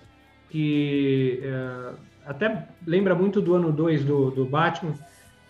[0.49, 1.93] que é,
[2.27, 4.93] até lembra muito do ano 2 do, do Batman.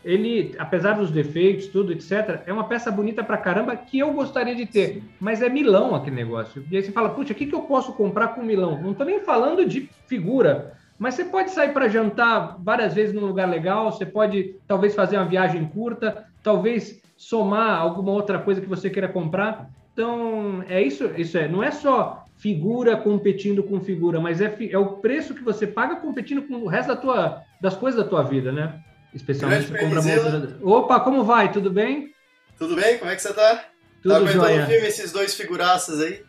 [0.03, 4.55] Ele, apesar dos defeitos, tudo, etc., é uma peça bonita pra caramba que eu gostaria
[4.55, 5.03] de ter.
[5.19, 6.65] Mas é Milão aquele negócio.
[6.71, 8.81] E aí você fala, puxa, o que, que eu posso comprar com Milão?
[8.81, 13.25] Não tô nem falando de figura, mas você pode sair para jantar várias vezes num
[13.25, 18.69] lugar legal, você pode talvez fazer uma viagem curta, talvez somar alguma outra coisa que
[18.69, 19.69] você queira comprar.
[19.93, 24.77] Então, é isso, isso é, não é só figura competindo com figura, mas é, é
[24.77, 28.23] o preço que você paga competindo com o resto da tua, das coisas da tua
[28.23, 28.79] vida, né?
[29.13, 30.39] Especialmente se Grande compra Pernizila.
[30.39, 30.67] moto.
[30.67, 31.51] Opa, como vai?
[31.51, 32.11] Tudo bem?
[32.57, 32.97] Tudo bem?
[32.97, 33.65] Como é que você tá?
[34.01, 36.21] Tudo tá aguentando filme esses dois figuraças aí?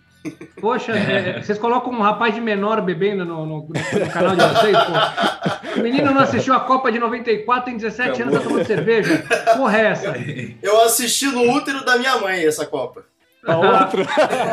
[0.60, 4.76] Poxa, é, vocês colocam um rapaz de menor bebendo no, no- no canal de vocês,
[4.78, 5.80] pô.
[5.80, 9.24] O menino não assistiu a Copa de 94, tem 17 anos, tá tomando cerveja.
[9.56, 10.14] Porra, é essa?
[10.62, 13.04] Eu assisti no útero da minha mãe essa Copa.
[13.44, 14.06] A outra.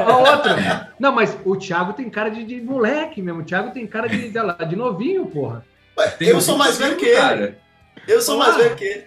[0.07, 0.91] A outra.
[0.99, 3.41] Não, mas o Thiago tem cara de, de moleque mesmo.
[3.41, 5.63] O Thiago tem cara de, de, de novinho, porra.
[5.95, 7.15] Ué, eu sou mais 25, velho que ele.
[7.21, 7.57] cara.
[8.07, 9.05] Eu sou mais velho que ele.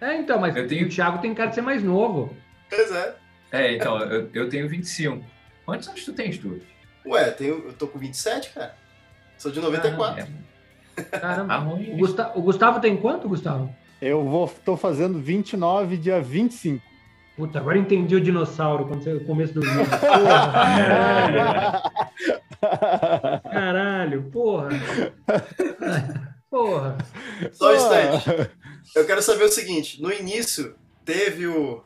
[0.00, 2.34] É, então, mas Eu tenho- o Thiago tem cara de ser mais novo.
[2.70, 3.16] Pois é.
[3.50, 5.24] É, então, eu, eu tenho 25.
[5.64, 6.60] Quantos anos tu tens, tu?
[7.06, 8.74] Ué, tenho, eu tô com 27, cara.
[9.38, 10.26] Sou de 94.
[10.96, 11.48] É, Caramba.
[11.54, 11.92] tá ruim.
[11.94, 13.74] O Gustavo, o Gustavo tem quanto, Gustavo?
[14.00, 16.84] Eu vou, tô fazendo 29 dia 25.
[17.36, 19.86] Puta, agora entendi o dinossauro quando você, no começo do vídeo.
[19.88, 20.52] Porra,
[22.60, 24.68] caralho, caralho, porra.
[26.50, 26.96] Porra.
[27.52, 28.50] Só um instante.
[28.96, 31.82] Eu quero saber o seguinte: no início teve o.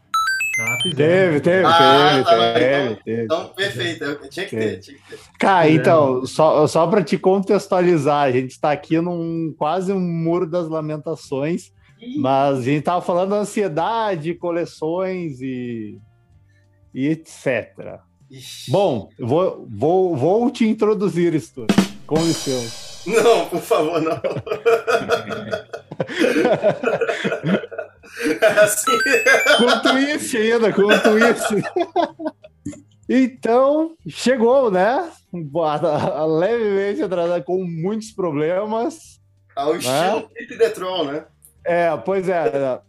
[0.56, 0.96] Tá, fizemos.
[0.96, 3.24] Teve, teve, Ah, teve, tá, teve, então- teve.
[3.24, 4.04] Então, perfeito.
[4.04, 5.18] Eu- Tinha que ter, tinha que ter.
[5.38, 10.46] Cara, então, só, só para te contextualizar, a gente está aqui num quase um muro
[10.46, 11.72] das lamentações,
[12.18, 15.98] mas a gente tava falando da ansiedade, coleções e,
[16.94, 17.98] e etc.
[18.30, 18.70] Ixi.
[18.70, 21.70] Bom, vou, vou, vou te introduzir, Stuart.
[22.06, 22.91] Com licença.
[23.06, 24.20] Não, por favor, não.
[28.62, 28.98] assim,
[29.58, 31.54] Com twist ainda, com twist.
[33.08, 35.10] Então, chegou, né?
[36.38, 39.20] Levemente atrasada, com muitos problemas.
[39.56, 41.24] ao estilo Pete The Tron, né?
[41.64, 42.80] É, pois é.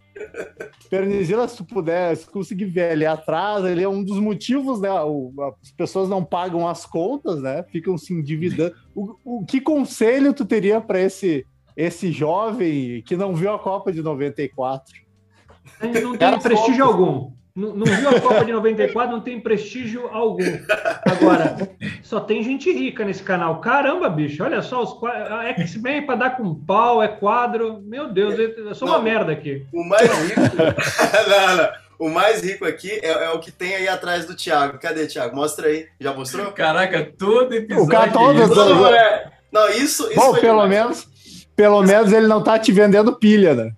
[0.89, 4.91] Pernizila, se tu puder, se conseguir ver ali atrás, ele é um dos motivos, né?
[5.01, 7.63] o- as pessoas não pagam as contas, né?
[7.71, 8.75] Ficam se endividando.
[8.95, 11.45] O, o que conselho tu teria para esse,
[11.75, 14.93] esse jovem que não viu a Copa de 94?
[15.79, 17.31] A gente não tem prestígio algum.
[17.55, 20.43] Não, não viu a Copa de 94, não tem prestígio algum.
[21.05, 21.55] Agora,
[22.01, 23.61] só tem gente rica nesse canal.
[23.61, 27.79] Caramba, bicho, olha só, os qua- a X-Men para dar com pau, é quadro.
[27.83, 29.03] Meu Deus, eu sou uma Não.
[29.03, 29.65] merda aqui.
[29.71, 30.41] O mais rico.
[31.29, 31.69] não, não.
[31.99, 34.79] O mais rico aqui é, é o que tem aí atrás do Thiago.
[34.79, 35.35] Cadê, Thiago?
[35.35, 35.87] Mostra aí.
[35.99, 36.51] Já mostrou?
[36.51, 37.83] Caraca, todo episódio.
[37.85, 38.53] O cara todo- é isso.
[38.55, 39.31] todo- Não, é.
[39.51, 40.69] Não, isso, isso Bom, foi pelo demais.
[40.71, 41.07] menos,
[41.55, 43.71] pelo menos ele não tá te vendendo pilha, né?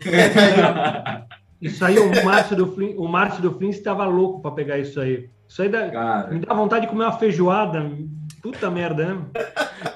[1.64, 5.00] Isso aí, o Márcio do Flin, o Márcio do Flin estava louco para pegar isso
[5.00, 5.30] aí.
[5.48, 7.90] Isso aí dá, Cara, me dá vontade de comer uma feijoada.
[8.42, 9.22] Puta merda, né?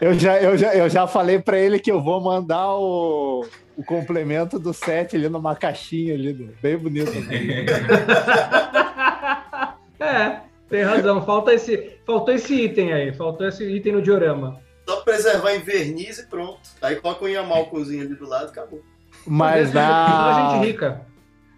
[0.01, 3.45] Eu já, eu já, eu já falei para ele que eu vou mandar o,
[3.77, 6.53] o complemento do set ali numa caixinha ali, né?
[6.63, 7.13] bem bonito.
[10.01, 11.27] É, tem razão.
[11.27, 13.13] Falta esse, faltou esse item aí.
[13.13, 14.61] Faltou esse item no diorama.
[14.89, 16.61] Só preservar em verniz e pronto.
[16.81, 18.81] Aí coloca um Yamalcozinho ali do lado e acabou.
[19.27, 21.05] Mas na, gente rica.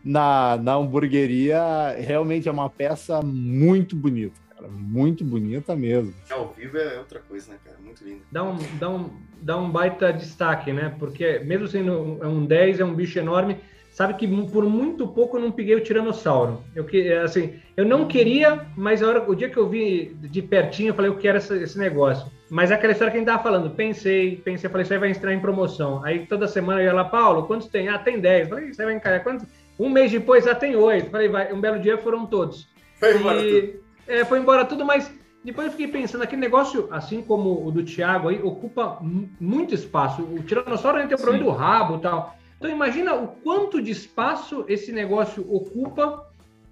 [0.05, 4.69] Na, na hamburgueria, realmente é uma peça muito bonita, cara.
[4.71, 6.15] Muito bonita mesmo.
[6.31, 7.77] Ao vivo é outra coisa, né, cara?
[7.83, 8.23] Muito lindo.
[8.31, 9.11] Dá um, dá, um,
[9.43, 10.95] dá um baita destaque, né?
[10.99, 13.57] Porque mesmo sendo um, é um 10, é um bicho enorme,
[13.91, 16.63] sabe que por muito pouco eu não peguei o Tiranossauro.
[16.75, 20.41] Eu, que- assim, eu não queria, mas a hora, o dia que eu vi de
[20.43, 22.31] pertinho, eu falei, eu quero essa- esse negócio.
[22.51, 25.11] Mas é aquela história que a gente tava falando, pensei, pensei, falei, isso aí vai
[25.11, 26.05] entrar em promoção.
[26.05, 27.89] Aí toda semana eu ia lá, Paulo, quantos tem?
[27.89, 28.49] Ah, tem 10.
[28.49, 29.21] Falei, isso aí vai encarar.
[29.21, 29.47] Quantos?
[29.81, 31.11] Um mês depois já tem oito.
[31.11, 32.69] Falei, vai, um belo dia foram todos.
[32.99, 33.85] Foi embora E, tudo.
[34.07, 35.11] é, foi embora tudo, mas
[35.43, 39.75] depois eu fiquei pensando, aquele negócio, assim como o do Thiago aí, ocupa mu- muito
[39.75, 40.23] espaço.
[40.23, 42.37] O Tiranossauro tem o problema do rabo e tal.
[42.59, 46.27] Então imagina o quanto de espaço esse negócio ocupa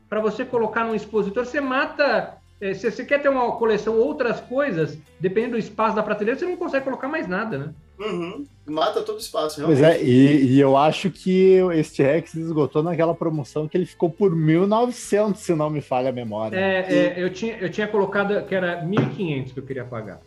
[0.06, 1.46] para você colocar num expositor.
[1.46, 2.37] Você mata.
[2.60, 6.46] Eh, se você quer ter uma coleção outras coisas, dependendo do espaço da prateleira, você
[6.46, 7.74] não consegue colocar mais nada, né?
[7.98, 8.44] Uhum.
[8.66, 10.04] Mata todo o espaço, Pois realmente.
[10.04, 14.32] é, e, e eu acho que este Rex esgotou naquela promoção que ele ficou por
[14.34, 16.56] 1.900, se não me falha a memória.
[16.56, 20.20] É, é, eu, tinha, eu tinha colocado que era 1.500 que eu queria pagar.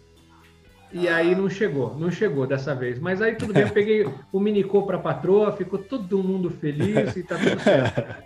[0.93, 2.99] E aí não chegou, não chegou dessa vez.
[2.99, 7.15] Mas aí tudo bem, eu peguei o minicô para a patroa, ficou todo mundo feliz
[7.15, 8.23] e tá tudo certo.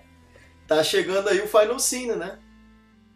[0.68, 2.40] Tá chegando aí o Final Cine, né?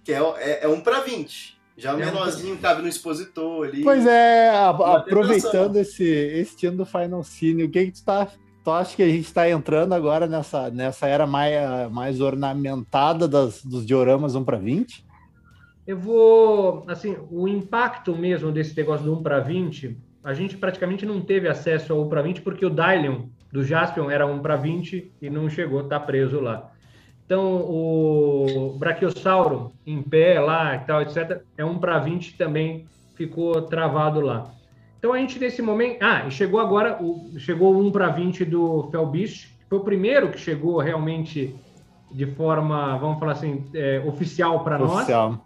[0.10, 1.56] Que é, é, é um pra 20.
[1.78, 3.84] Já É um menorzinho, cabe no expositor ali.
[3.84, 8.28] Pois é, a- aproveitando esse, esse ano do Final Cine, o que, que tu tá.
[8.64, 13.64] Tu acha que a gente está entrando agora nessa, nessa era mais, mais ornamentada das,
[13.64, 15.06] dos dioramas 1 para 20?
[15.86, 21.06] Eu vou, assim, o impacto mesmo desse negócio do 1 para 20, a gente praticamente
[21.06, 24.56] não teve acesso ao 1 para 20 porque o Dylion do Jaspion era 1 para
[24.56, 26.72] 20 e não chegou, tá preso lá.
[27.30, 33.62] Então, o Brachiosauro em pé lá e tal, etc., é 1 para 20 também ficou
[33.62, 34.50] travado lá.
[34.98, 36.02] Então, a gente nesse momento.
[36.02, 39.84] Ah, e chegou agora, o, chegou o 1 para 20 do Felbeast, que foi o
[39.84, 41.56] primeiro que chegou realmente
[42.12, 44.94] de forma, vamos falar assim, é, oficial para nós.
[44.94, 45.46] Oficial.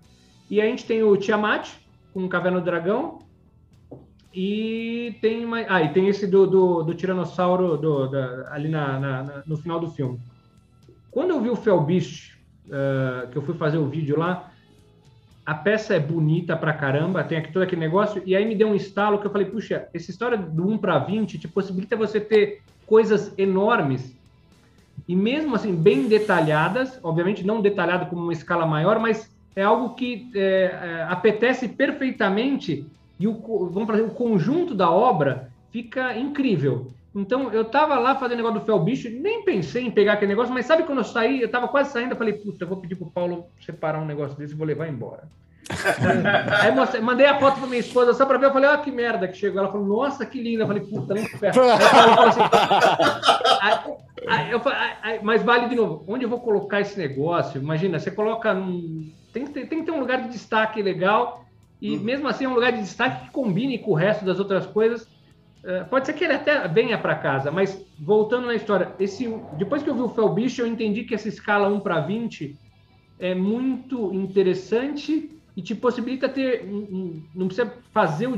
[0.50, 1.68] E a gente tem o Tiamat
[2.14, 3.20] com Caverna do Dragão.
[4.34, 5.68] E tem mais.
[5.70, 9.82] Ah, e tem esse do, do, do Tiranossauro do, da- ali na- na- no final
[9.82, 10.18] do filme.
[11.14, 12.38] Quando eu vi o Felbeast,
[12.70, 14.52] eh, que eu fui fazer o vídeo lá,
[15.46, 18.70] a peça é bonita pra caramba, tem aqui todo aquele negócio, e aí me deu
[18.70, 22.20] um estalo que eu falei, puxa, essa história do 1 para 20 te possibilita você
[22.20, 24.18] ter coisas enormes
[25.08, 29.96] e mesmo assim bem detalhadas, obviamente não detalhado como uma escala maior, mas é algo
[29.96, 32.86] que é, é, apetece perfeitamente
[33.20, 33.34] e o,
[33.70, 36.92] vamos fazer o conjunto da obra fica incrível.
[37.16, 40.66] Então eu tava lá fazendo negócio do Felbicho, nem pensei em pegar aquele negócio, mas
[40.66, 43.06] sabe quando eu saí, eu tava quase saindo, eu falei, puta, eu vou pedir pro
[43.12, 45.24] Paulo separar um negócio desse e vou levar embora.
[46.62, 48.92] Aí mostrei- mandei a foto pra minha esposa só pra ver, eu falei, ó, que
[48.92, 49.60] merda que chegou.
[49.62, 50.64] Ela falou, nossa, que linda.
[50.64, 51.62] Eu falei, puta, ferro.
[52.28, 52.42] Assim,
[53.62, 53.80] Aí-
[54.28, 57.62] aí eu falei, aí- mas vale de novo, onde eu vou colocar esse negócio?
[57.62, 59.10] Imagina, você coloca num.
[59.32, 61.46] Tem, que ter- tem que ter um lugar de destaque legal,
[61.82, 64.66] e mesmo assim é um lugar de destaque que combine com o resto das outras
[64.66, 65.08] coisas.
[65.66, 69.82] Eh, pode ser que ele até venha para casa, mas voltando na história, esse, depois
[69.82, 72.56] que eu vi o Felbicho, eu entendi que essa escala 1 para 20
[73.20, 76.66] é muito interessante e te possibilita ter.
[77.36, 78.38] não precisa fazer, o,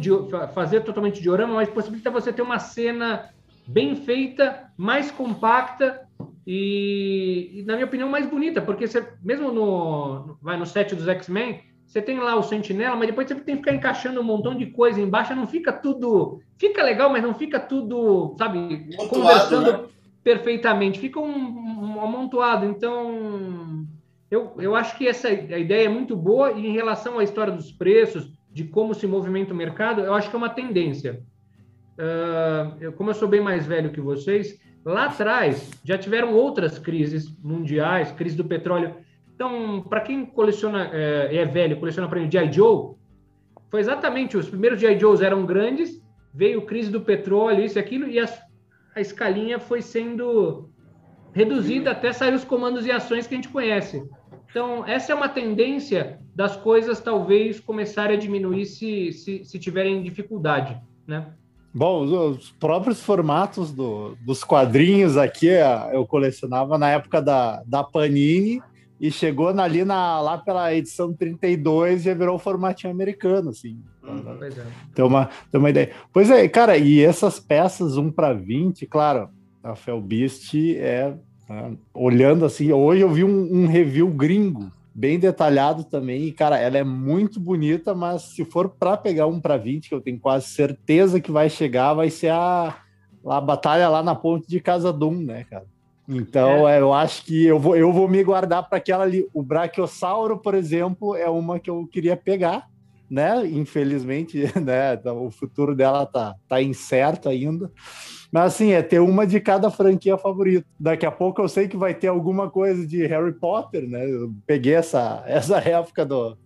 [0.54, 3.30] fazer totalmente diorama, mas possibilita você ter uma cena
[3.68, 6.02] bem feita, mais compacta
[6.46, 11.62] e, na minha opinião, mais bonita, porque você, mesmo no- vai no set dos X-Men,
[11.86, 14.68] você tem lá o Sentinela, mas depois você tem que ficar encaixando um montão de
[14.68, 16.42] coisa embaixo, não fica tudo.
[16.58, 19.80] Fica legal, mas não fica tudo, sabe, conversando né?
[20.24, 21.00] perfeitamente.
[21.00, 22.66] Fica um, um amontoado.
[22.66, 23.86] Então,
[24.30, 27.54] eu, eu acho que essa a ideia é muito boa e em relação à história
[27.54, 31.22] dos preços, de como se movimenta o mercado, eu acho que é uma tendência.
[31.98, 36.78] Ah, eu, como eu sou bem mais velho que vocês, lá atrás já tiveram outras
[36.78, 38.96] crises mundiais, crise do petróleo.
[39.36, 42.52] Então, para quem coleciona, é, é velho, coleciona prêmio G.I.
[42.54, 42.96] Joe,
[43.70, 44.98] foi exatamente os primeiros G.I.
[44.98, 46.02] Joes eram grandes,
[46.34, 48.30] veio crise do petróleo, isso e aquilo, e a
[49.02, 50.70] escalinha foi sendo
[51.34, 54.08] reduzida até sair os comandos e ações que a gente conhece.
[54.50, 60.02] Então, essa é uma tendência das coisas talvez começarem a diminuir se, se, se tiverem
[60.02, 61.28] dificuldade, né?
[61.74, 67.62] Bom, os, os próprios formatos do- dos quadrinhos aqui, ah, eu colecionava na época da,
[67.66, 68.62] da Panini
[69.00, 73.50] e chegou na- ali na, lá pela edição 32 e já virou o formatinho americano,
[73.50, 73.80] assim.
[74.04, 74.36] Uhum.
[74.38, 74.66] Pois é.
[74.94, 75.92] Tem uma, tem uma ideia.
[76.14, 79.30] Pois é, cara, e essas peças 1 para 20, claro,
[79.64, 81.14] a Felbeast é.
[81.50, 86.58] né, olhando assim, hoje eu vi um, um review gringo, bem detalhado também, e cara,
[86.58, 90.20] ela é muito bonita, mas se for para pegar um para 20, que eu tenho
[90.20, 92.78] quase certeza que vai chegar, vai ser a,
[93.28, 95.66] a batalha lá na ponte de Casa Doom, né, cara?
[96.08, 99.28] Então, é, eu acho que eu vou, eu vou me guardar para aquela ali.
[99.34, 102.68] O Brachiosauro, por exemplo, é uma que eu queria pegar,
[103.10, 103.46] né?
[103.48, 105.00] Infelizmente, né?
[105.12, 107.72] O futuro dela tá, tá incerto ainda.
[108.32, 110.68] Mas assim, é ter uma de cada franquia favorita.
[110.80, 114.06] Daqui a pouco eu sei que vai ter alguma coisa de Harry Potter, né?
[114.08, 116.38] Eu peguei essa, essa época do,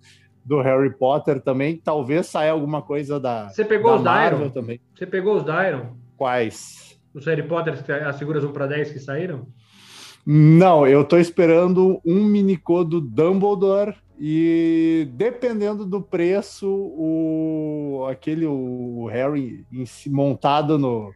[0.45, 1.81] do Harry Potter também.
[1.83, 4.53] Talvez saia alguma coisa da, Você pegou da os Marvel Dairon?
[4.53, 4.79] também.
[4.95, 5.97] Você pegou os Dairon?
[6.15, 6.88] Quais?
[7.13, 7.73] Os Harry Potter,
[8.05, 9.47] as figuras 1 para 10 que saíram?
[10.25, 19.07] Não, eu tô esperando um minicô do Dumbledore e dependendo do preço, o aquele o
[19.07, 19.65] Harry
[20.07, 21.13] montado no,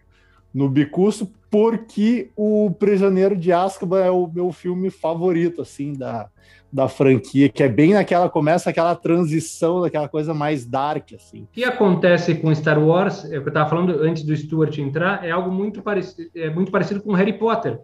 [0.54, 6.30] no bicuço, porque o Prisioneiro de Azkaban é o meu filme favorito assim da,
[6.74, 11.43] da franquia, que é bem naquela começa aquela transição daquela coisa mais dark assim.
[11.43, 14.76] O que acontece com Star Wars, é o que eu estava falando antes do Stuart
[14.80, 17.80] entrar, é algo muito parecido, é muito parecido com Harry Potter.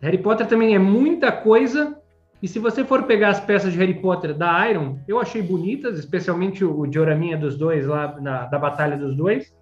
[0.00, 1.96] Harry Potter também é muita coisa,
[2.40, 5.98] e se você for pegar as peças de Harry Potter da Iron, eu achei bonitas,
[5.98, 9.52] especialmente o, o dioraminha dos dois lá, na, da batalha dos dois,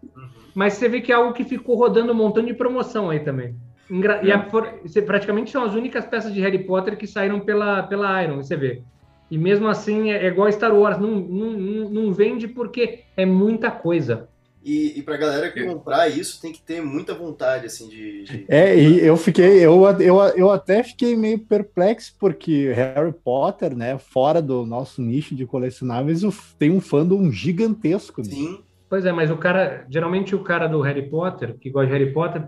[0.54, 3.56] mas você vê que é algo que ficou rodando um montão de promoção aí também.
[3.90, 7.82] Engra- E a, for- praticamente são as únicas peças de Harry Potter que saíram pela,
[7.84, 8.82] pela Iron, você vê.
[9.30, 11.50] E mesmo assim é, é igual Star Wars, não, não,
[11.90, 14.28] não, vende porque é muita coisa.
[14.64, 18.24] E, e pra galera comprar isso, tem que ter muita vontade, assim, de.
[18.24, 23.74] de- É, e eu fiquei, eu, eu, eu até fiquei meio perplexo, porque Harry Potter,
[23.76, 26.22] né, fora do nosso nicho de colecionáveis,
[26.58, 28.20] tem um fandom gigantesco.
[28.22, 28.28] Né?
[28.30, 28.60] Sim.
[28.90, 32.12] Pois é, mas o cara, geralmente o cara do Harry Potter, que gosta de Harry
[32.12, 32.42] Potter,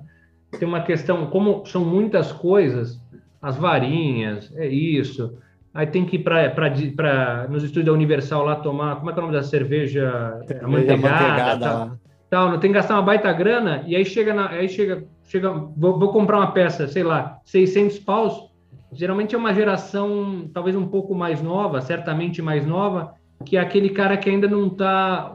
[0.59, 3.01] tem uma questão, como são muitas coisas,
[3.41, 5.35] as varinhas, é isso.
[5.73, 9.23] Aí tem que ir para nos estúdios da Universal lá tomar, como é que é
[9.23, 10.41] o nome da cerveja?
[10.47, 11.99] Cerveja Amanteigada, amanteigada tal.
[12.29, 15.51] tal, não tem que gastar uma baita grana, e aí chega, na, aí chega, chega
[15.53, 18.51] vou, vou comprar uma peça, sei lá, 600 paus,
[18.93, 23.15] geralmente é uma geração talvez um pouco mais nova, certamente mais nova,
[23.47, 25.33] que é aquele cara que ainda não está,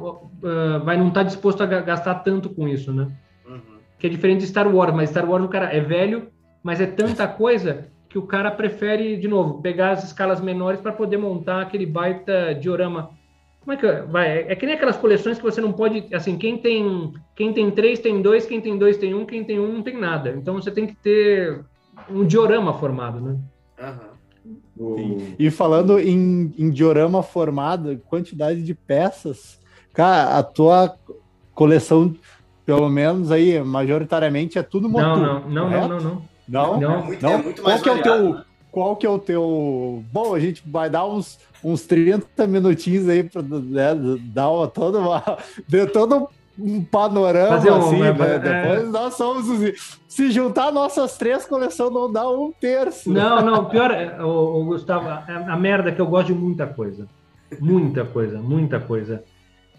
[0.83, 3.07] vai não estar disposto a ga- gastar tanto com isso, né?
[3.97, 6.27] Que é diferente de Star Wars, mas Star Wars o cara é velho,
[6.63, 10.91] mas é tanta coisa que o cara prefere, de novo, pegar as escalas menores para
[10.91, 13.09] poder montar aquele baita diorama.
[13.59, 14.45] Como é que vai?
[14.47, 17.99] É que nem aquelas coleções que você não pode, assim, quem tem quem tem três
[17.99, 20.35] tem dois, quem tem dois tem um, quem tem um não tem nada.
[20.37, 21.65] Então você tem que ter
[22.09, 23.37] um diorama formado, né?
[23.79, 24.15] Aham.
[25.39, 29.59] E falando em, em diorama formado, quantidade de peças,
[29.93, 30.95] cara, a tua
[31.53, 32.13] coleção,
[32.65, 35.03] pelo menos aí, majoritariamente, é tudo motu.
[35.05, 36.21] Não, não, não, não, não, não.
[36.47, 36.79] Não?
[36.79, 36.93] Não.
[36.99, 37.31] É muito, Não?
[37.31, 38.37] é muito Qual mais que é o teu,
[38.71, 40.03] qual que é o teu...
[40.11, 43.91] Bom, a gente vai dar uns, uns 30 minutinhos aí para né,
[44.33, 45.23] dar uma, toda uma...
[45.67, 48.35] De todo um panorama, Fazer um- assim, é, né?
[48.35, 48.39] é.
[48.39, 49.49] Depois nós somos...
[49.49, 53.11] os- Se juntar nossas três coleções, não dá um terço.
[53.11, 56.33] Não, não, pior, é, o, o Gustavo, a, a merda é que eu gosto de
[56.33, 57.07] muita coisa.
[57.59, 59.23] Muita coisa, muita coisa.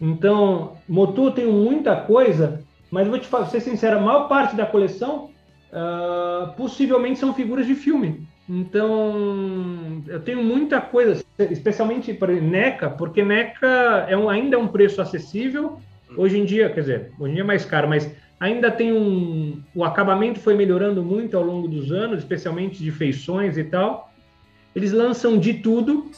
[0.01, 2.61] Então, Motu eu tenho muita coisa,
[2.91, 5.31] mas vou te falar, ser sincero, a maior parte da coleção
[5.73, 8.27] ah, possivelmente são figuras de filme.
[8.49, 14.69] Então, eu tenho muita coisa, especialmente para NECA, porque NECA é um, ainda é um
[14.69, 15.79] preço acessível.
[16.17, 19.61] Hoje em dia, quer dizer, hoje em dia é mais caro, mas ainda tem um.
[19.75, 24.13] O acabamento foi melhorando muito ao longo dos anos, especialmente de feições e tal.
[24.75, 26.09] Eles lançam de tudo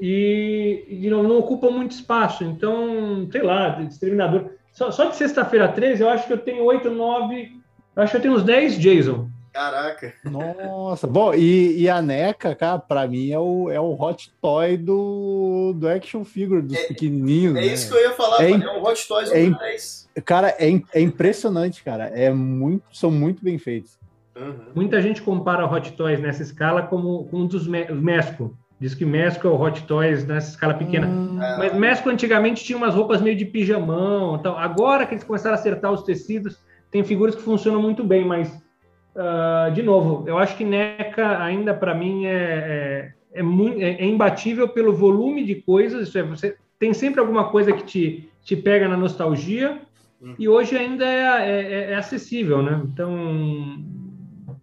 [0.00, 2.44] e, e não, não ocupam muito espaço.
[2.44, 4.50] Então, sei lá, exterminador.
[4.72, 7.52] Só, só de sexta-feira 13, eu acho que eu tenho 8, 9.
[7.94, 9.28] Eu acho que eu tenho uns 10 Jason.
[9.52, 10.14] Caraca.
[10.24, 14.78] Nossa, bom, e, e a NECA, cara, pra mim é o, é o hot toy
[14.78, 17.54] do, do action figure, dos pequenininhos.
[17.56, 17.66] É né?
[17.66, 18.64] isso que eu ia falar, É mano.
[18.64, 20.08] É um Hot Toys é im- número 10.
[20.24, 22.04] Cara, é, é impressionante, cara.
[22.04, 23.98] É muito, são muito bem feitos.
[24.34, 24.54] Uhum.
[24.74, 28.56] Muita gente compara Hot Toys nessa escala como com um dos Me- Mesco.
[28.82, 31.06] Diz que Mesco é o Hot Toys nessa escala pequena.
[31.38, 34.36] Ah, Mas Mesco antigamente tinha umas roupas meio de pijamão.
[34.38, 34.58] Tal.
[34.58, 36.58] Agora que eles começaram a acertar os tecidos,
[36.90, 38.60] tem figuras que funcionam muito bem, mas,
[39.14, 43.90] ah, de novo, eu acho que NECA ainda para mim é, é, é, muito, é,
[44.00, 46.08] é imbatível pelo volume de coisas.
[46.08, 49.80] Isso é, você tem sempre alguma coisa que te, te pega na nostalgia
[50.40, 52.82] e hoje ainda é, é- é acessível, né?
[52.92, 53.78] Então,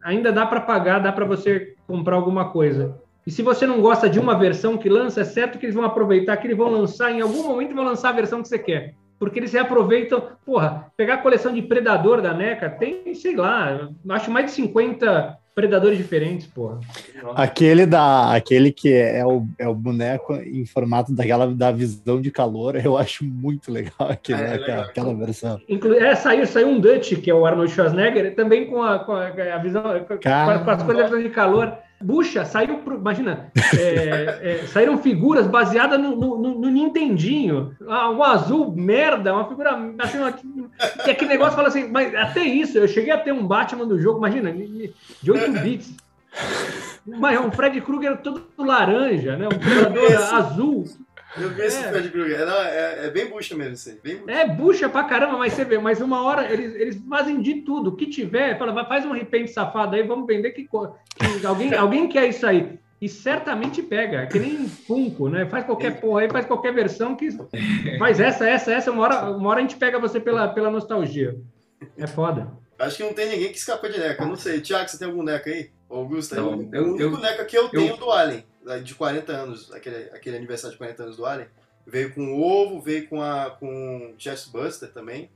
[0.04, 3.02] ainda dá para pagar, dá para você comprar alguma coisa.
[3.30, 5.86] E se você não gosta de uma versão que lança, é certo que eles vão
[5.86, 8.96] aproveitar, que eles vão lançar, em algum momento vão lançar a versão que você quer.
[9.20, 14.32] Porque eles reaproveitam, porra, pegar a coleção de Predador da NECA, tem, sei lá, acho
[14.32, 16.80] mais de 50 Predadores diferentes, porra.
[17.36, 22.32] Aquele, da, aquele que é o, é o boneco em formato daquela da visão de
[22.32, 24.90] calor, eu acho muito legal, aquele, É, é aquela, legal.
[24.90, 25.62] aquela versão.
[25.70, 29.12] Inclu é, saiu, saiu um Dutch, que é o Arnold Schwarzenegger, também com a, com
[29.12, 31.78] a, a visão, com as coisas de calor.
[32.02, 37.76] Bucha, saiu, pro, imagina, é, é, saíram figuras baseadas no, no, no- Nintendinho.
[37.88, 39.72] Ah, um azul, merda, uma figura.
[40.00, 43.46] Assim, uma, que aquele negócio fala assim, mas até isso, eu cheguei a ter um
[43.46, 45.94] Batman do jogo, imagina, de 8 bits.
[47.06, 49.48] Mas um Fred Krueger todo laranja, né?
[49.48, 50.86] Um predador azul.
[51.38, 51.90] Eu vi esse É.
[51.90, 52.46] Fred Krueger.
[52.46, 54.00] Não, é, é bem bucha mesmo isso aí.
[54.04, 54.24] Bem.
[54.28, 57.92] É, bucha pra caramba, mas você vê, mas uma hora eles, eles fazem de tudo.
[57.92, 62.08] O que tiver, fala, faz um repente safado aí, vamos vender que, que alguém, alguém
[62.08, 62.80] quer isso aí.
[63.02, 65.46] E certamente pega, é que nem Funko, né?
[65.46, 67.30] Faz qualquer porra aí, faz qualquer versão que
[67.98, 71.38] faz essa, essa, essa, uma hora, uma hora a gente pega você pela, pela nostalgia.
[71.98, 72.52] É foda.
[72.78, 74.24] Acho que não tem ninguém que escapa de NECA.
[74.24, 74.60] Eu não sei.
[74.60, 75.70] Tiago, você tem algum NECA aí?
[75.98, 76.36] Augusto?
[76.36, 78.44] Não, o eu- o único eu- NECA que eu eu- tenho do Alien,
[78.84, 81.48] de 40 anos, aquele, aquele aniversário de 40 anos do Alien,
[81.86, 85.30] veio com o ovo, veio com a com Chest Buster também,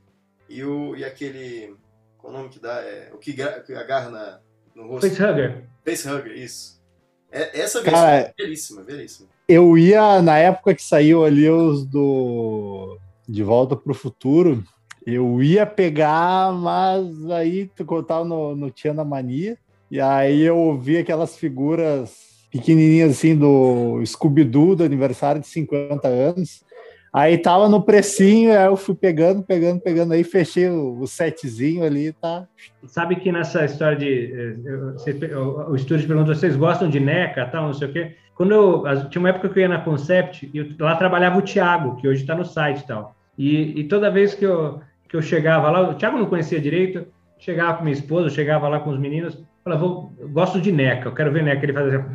[0.48, 1.74] e, o, e aquele.
[2.18, 2.80] Qual o nome que dá?
[2.80, 3.34] É, o que,
[3.74, 4.40] agarra na,
[4.74, 5.08] no rosto.
[5.08, 5.64] Facehugger.
[5.84, 6.82] Facehugger, isso.
[7.30, 9.28] É, essa versão Cara, é belíssima, belíssima.
[9.48, 12.96] Eu ia, na época que saiu ali os do
[13.28, 14.62] De Volta pro Futuro,
[15.04, 19.58] eu ia pegar, mas aí tu contava no, no Tiana Mania,
[19.94, 26.64] e aí eu vi aquelas figuras pequenininhas assim do Scooby-Doo do aniversário de 50 anos.
[27.12, 31.84] Aí tava no precinho, aí eu fui pegando, pegando, pegando, aí fechei o, o setzinho
[31.84, 32.44] ali, tá?
[32.88, 34.32] Sabe que nessa história de.
[34.34, 38.16] eh, eu- você- o, estúdio perguntou: vocês gostam de NECA, tal, não sei o quê?
[38.34, 38.82] Quando eu.
[39.10, 42.08] Tinha uma época que eu ia na Concept e eu- lá trabalhava o Thiago, que
[42.08, 43.14] hoje está no site e tal.
[43.38, 47.06] E, e toda vez que eu, que eu chegava lá, o Thiago não conhecia direito,
[47.38, 50.70] chegava com minha esposa, eu chegava lá com os meninos, falava, vou, eu gosto de
[50.70, 51.64] NECA, eu quero ver NECA.
[51.64, 52.06] Ele fazia assim,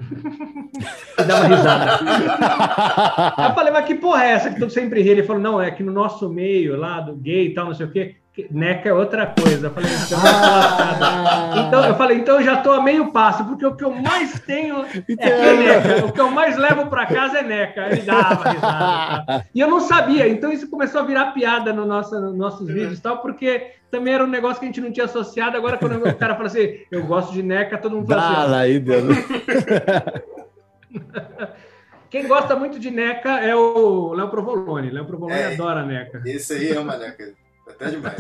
[1.20, 2.00] e dava risada.
[3.36, 5.10] Aí eu falei, mas que porra é essa que tu sempre ri?
[5.10, 7.88] Ele falou, não, é que no nosso meio lá, do gay e tal, não sei
[7.88, 8.18] o quê,
[8.52, 9.68] NECA é outra coisa.
[9.68, 13.66] Eu falei, então, Ah, então, eu falei, então eu já tô a meio passo, porque
[13.66, 16.06] o que eu mais tenho é NECA.
[16.06, 17.88] O que eu mais levo para casa é NECA.
[17.92, 19.46] Ele dava risada.
[19.54, 23.00] E eu não sabia, então isso começou a virar piada no nosso, nos nossos vídeos
[23.00, 25.58] e tal, porque também era um negócio que a gente não tinha associado.
[25.58, 28.52] Agora, quando o cara fala assim, eu gosto de NECA, todo mundo fala assim.
[28.52, 29.04] Dá, aí deu.
[29.10, 30.40] ó.
[32.10, 34.90] Quem gosta muito de NECA é o Léo Provolone.
[34.90, 35.54] Léo Provolone É.
[35.54, 36.22] adora NECA.
[36.26, 37.34] Esse aí é uma NECA.
[37.70, 38.16] Até demais.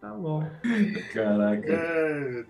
[0.00, 0.44] Tá bom.
[1.12, 2.44] Caraca, Ai,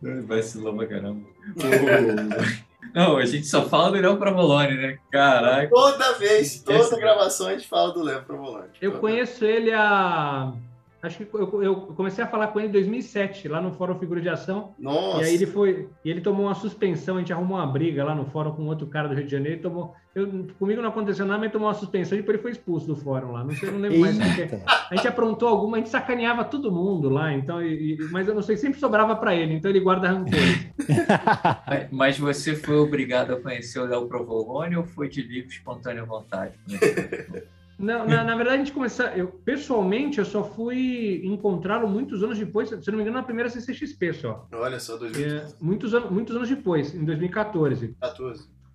[0.00, 0.26] meu Deus.
[0.26, 1.26] vacilou pra caramba.
[2.94, 4.98] Não, a gente só fala do Léo Provolone, né?
[5.10, 5.68] Caraca.
[5.70, 8.68] Toda vez, toda Esse- gravação a gente fala do Léo Provolone.
[8.80, 10.52] Eu conheço ele há.
[11.02, 14.20] Acho que eu, eu comecei a falar com ele em 2007, lá no Fórum Figura
[14.20, 14.72] de Ação.
[14.78, 15.22] Nossa.
[15.22, 18.14] E aí ele foi, e ele tomou uma suspensão, a gente arrumou uma briga lá
[18.14, 21.26] no fórum com outro cara do Rio de Janeiro, ele tomou, eu, comigo não aconteceu
[21.26, 23.42] nada, mas ele tomou uma suspensão e depois ele foi expulso do fórum lá.
[23.42, 24.48] Não sei, não lembro mais porque
[24.90, 28.34] a gente aprontou alguma, a gente sacaneava todo mundo lá, então, e- e- mas eu
[28.36, 30.66] não sei, sempre sobrava para ele, então ele guarda rancores.
[31.66, 36.04] Mas- Mas você foi obrigado a conhecer o Léo Provolone ou foi de livre, espontânea
[36.04, 36.54] vontade?
[37.78, 42.38] Não, na, na verdade a gente começou, eu pessoalmente eu só fui encontrá-lo muitos anos
[42.38, 44.46] depois, se eu não me engano na primeira CCXP só.
[44.52, 45.56] Olha só, É, 2014.
[45.60, 47.96] muitos, anos, muitos anos depois, em 2014.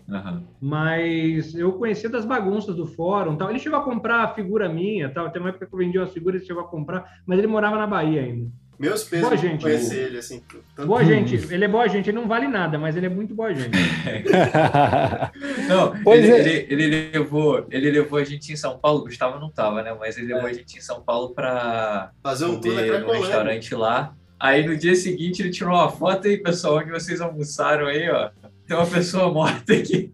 [0.09, 0.43] Aham.
[0.61, 3.35] Mas eu conhecia das bagunças do fórum.
[3.35, 3.49] Tal.
[3.49, 5.29] Ele chegou a comprar a figura minha, tal.
[5.29, 7.77] Tem uma época que eu vendia umas figuras, ele chegou a comprar, mas ele morava
[7.77, 8.49] na Bahia ainda.
[8.79, 9.61] Meus pesos Boa gente.
[9.63, 10.43] conhecer ele, assim.
[10.75, 10.87] Tanto...
[10.87, 13.53] Boa gente, ele é boa gente, ele não vale nada, mas ele é muito boa
[13.53, 13.71] gente.
[15.67, 16.67] Não, Pois ele, é.
[16.69, 19.95] ele, ele levou, ele levou a gente em São Paulo, Gustavo não tava, né?
[19.99, 23.25] Mas ele levou a gente em São Paulo pra Fazer um tour Cracolândia.
[23.25, 24.15] restaurante lá.
[24.39, 28.29] Aí no dia seguinte ele tirou uma foto aí, pessoal, onde vocês almoçaram aí, ó.
[28.67, 30.11] Tem uma pessoa morta aqui.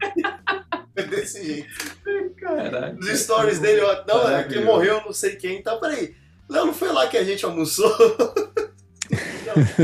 [0.95, 1.97] Desse jeito.
[2.39, 2.97] Caralho.
[2.99, 4.03] Os stories dele, ó.
[4.07, 5.61] Não, é que morreu não sei quem.
[5.61, 6.16] Tá, peraí.
[6.54, 7.91] Léo, não foi lá que a gente almoçou?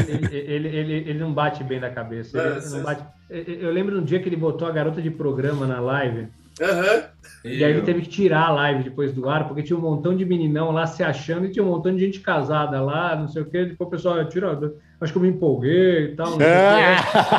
[0.07, 2.37] Ele, ele, ele, ele não bate bem da cabeça.
[2.39, 5.67] Ele É, não bate- Eu lembro no dia que ele botou a garota de programa
[5.67, 6.27] na live,
[6.61, 7.03] Aham.
[7.45, 10.15] e aí ele teve que tirar a live depois do ar, porque tinha um montão
[10.15, 13.41] de meninão lá se achando e tinha um montão de gente casada lá, não sei
[13.43, 13.65] o quê.
[13.65, 14.57] Depois o pessoal, tira,
[14.99, 16.31] acho que eu me empolguei e tal.
[16.31, 16.45] Não quê.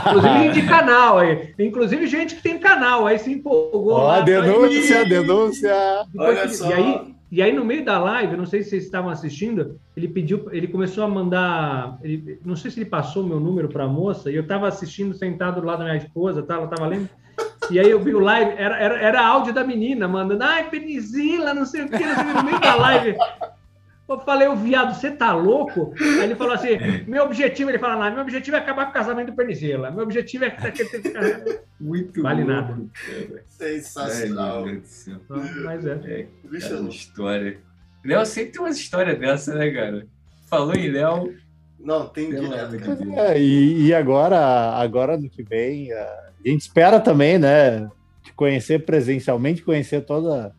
[0.09, 1.55] Inclusive gente de canal aí.
[1.59, 3.95] Inclusive gente que tem canal aí se empolgou.
[3.95, 5.75] Ó, lá, denúncia, Aí- denúncia.
[6.13, 6.71] depois Olha que- só.
[6.71, 10.09] E aí, e aí, no meio da live, não sei se vocês estavam assistindo, ele
[10.09, 11.99] pediu, ele começou a mandar.
[12.03, 15.15] ele- não sei se ele passou meu número para a moça, e eu estava assistindo
[15.15, 17.09] sentado do lado da minha esposa, tá, ela estava lendo.
[17.71, 21.55] E aí eu vi o live, era, era, era áudio da menina mandando, ai, Penizila,
[21.55, 23.17] não sei o que, no meio da live.
[24.11, 25.95] Eu falei, o viado, você tá louco?
[26.01, 28.95] Aí ele falou assim: meu objetivo, ele fala, não, meu objetivo é acabar com o
[28.95, 29.91] casamento do Penizila.
[29.93, 30.85] Meu objetivo é que.
[31.81, 32.77] Muito Vale louco, nada.
[33.07, 33.45] cara.
[33.47, 34.65] Sensacional.
[34.65, 35.21] Do céu.
[35.65, 35.93] Mas é.
[35.93, 36.27] É,
[36.59, 37.59] cada história.
[38.05, 40.07] Léo sempre tem umas histórias dessa, né, cara?
[40.49, 41.35] Falou em Léo.
[41.79, 43.33] Não, tem direto, cara.
[43.33, 44.39] É, e, e agora,
[44.77, 47.89] agora no que vem, a gente espera também, né?
[48.23, 50.55] De conhecer presencialmente, conhecer toda,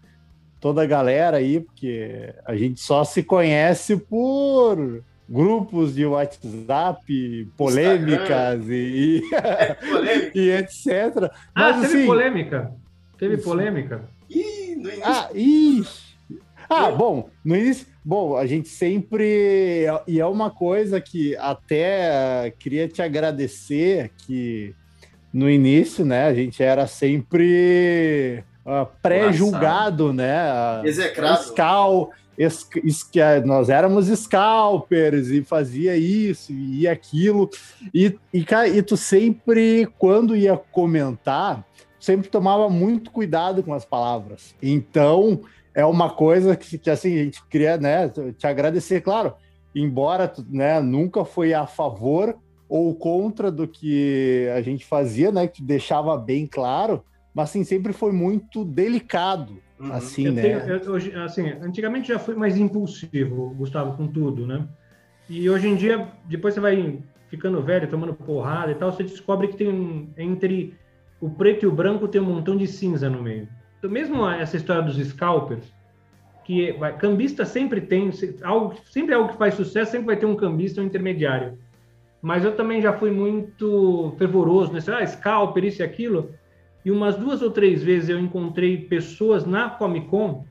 [0.61, 8.61] toda a galera aí, porque a gente só se conhece por grupos de WhatsApp, polêmicas
[8.69, 9.23] e,
[9.89, 10.31] Polêmica.
[10.35, 11.31] e, e etc.
[11.55, 12.71] Ah, Mas teve assim, polêmica.
[13.17, 14.03] Teve polêmica?
[14.29, 15.03] Ih, no início.
[15.03, 16.11] Ah, ixi.
[16.69, 22.87] Ah, bom, no início, bom, a gente sempre e é uma coisa que até queria
[22.87, 24.73] te agradecer que
[25.33, 30.81] no início, né, a gente era sempre uh, pré-julgado, né?
[30.81, 32.09] Uh, Execrado.
[32.37, 32.67] Es,
[33.45, 37.49] nós éramos scalpers e fazia isso e aquilo
[37.93, 41.63] e, e, e tu sempre quando ia comentar
[42.01, 44.55] sempre tomava muito cuidado com as palavras.
[44.61, 45.41] Então,
[45.73, 49.35] é uma coisa que, que assim, a gente queria né, te agradecer, claro,
[49.73, 52.35] embora né, nunca foi a favor
[52.67, 57.03] ou contra do que a gente fazia, né, que deixava bem claro,
[57.33, 59.93] mas assim, sempre foi muito delicado, uhum.
[59.93, 60.41] assim, eu né?
[60.41, 64.67] Tenho, eu, assim, antigamente já fui mais impulsivo, Gustavo, com tudo, né?
[65.29, 69.47] E hoje em dia, depois você vai ficando velho, tomando porrada e tal, você descobre
[69.47, 70.73] que tem entre
[71.21, 73.47] o preto e o branco tem um montão de cinza no meio.
[73.79, 75.63] Então, mesmo essa história dos scalpers,
[76.43, 78.11] que vai, cambista sempre tem,
[78.43, 81.57] algo, sempre é algo que faz sucesso, sempre vai ter um cambista, um intermediário.
[82.21, 86.31] Mas eu também já fui muito fervoroso nesse, ah, scalper, isso e aquilo.
[86.83, 90.45] E umas duas ou três vezes eu encontrei pessoas na Comic Con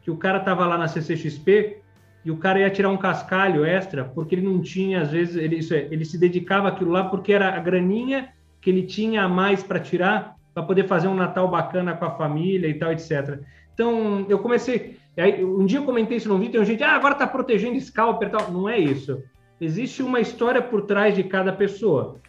[0.00, 1.78] que o cara tava lá na CCXP
[2.24, 5.56] e o cara ia tirar um cascalho extra porque ele não tinha, às vezes, ele,
[5.56, 8.30] isso é, ele se dedicava àquilo lá porque era a graninha
[8.60, 12.10] que ele tinha a mais para tirar para poder fazer um Natal bacana com a
[12.10, 13.40] família e tal, etc.
[13.74, 14.96] Então, eu comecei.
[15.16, 18.28] Aí, um dia eu comentei isso no vídeo, tem gente, ah, agora está protegendo scalper
[18.28, 18.50] e tal.
[18.50, 19.22] Não é isso.
[19.60, 22.20] Existe uma história por trás de cada pessoa.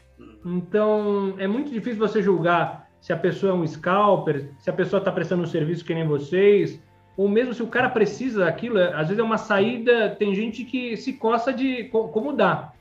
[0.46, 4.98] Então, é muito difícil você julgar se a pessoa é um scalper, se a pessoa
[4.98, 6.80] está prestando um serviço que nem vocês,
[7.18, 8.78] ou mesmo se o cara precisa daquilo.
[8.78, 12.74] É, às vezes é uma saída, tem gente que se coça de como dar.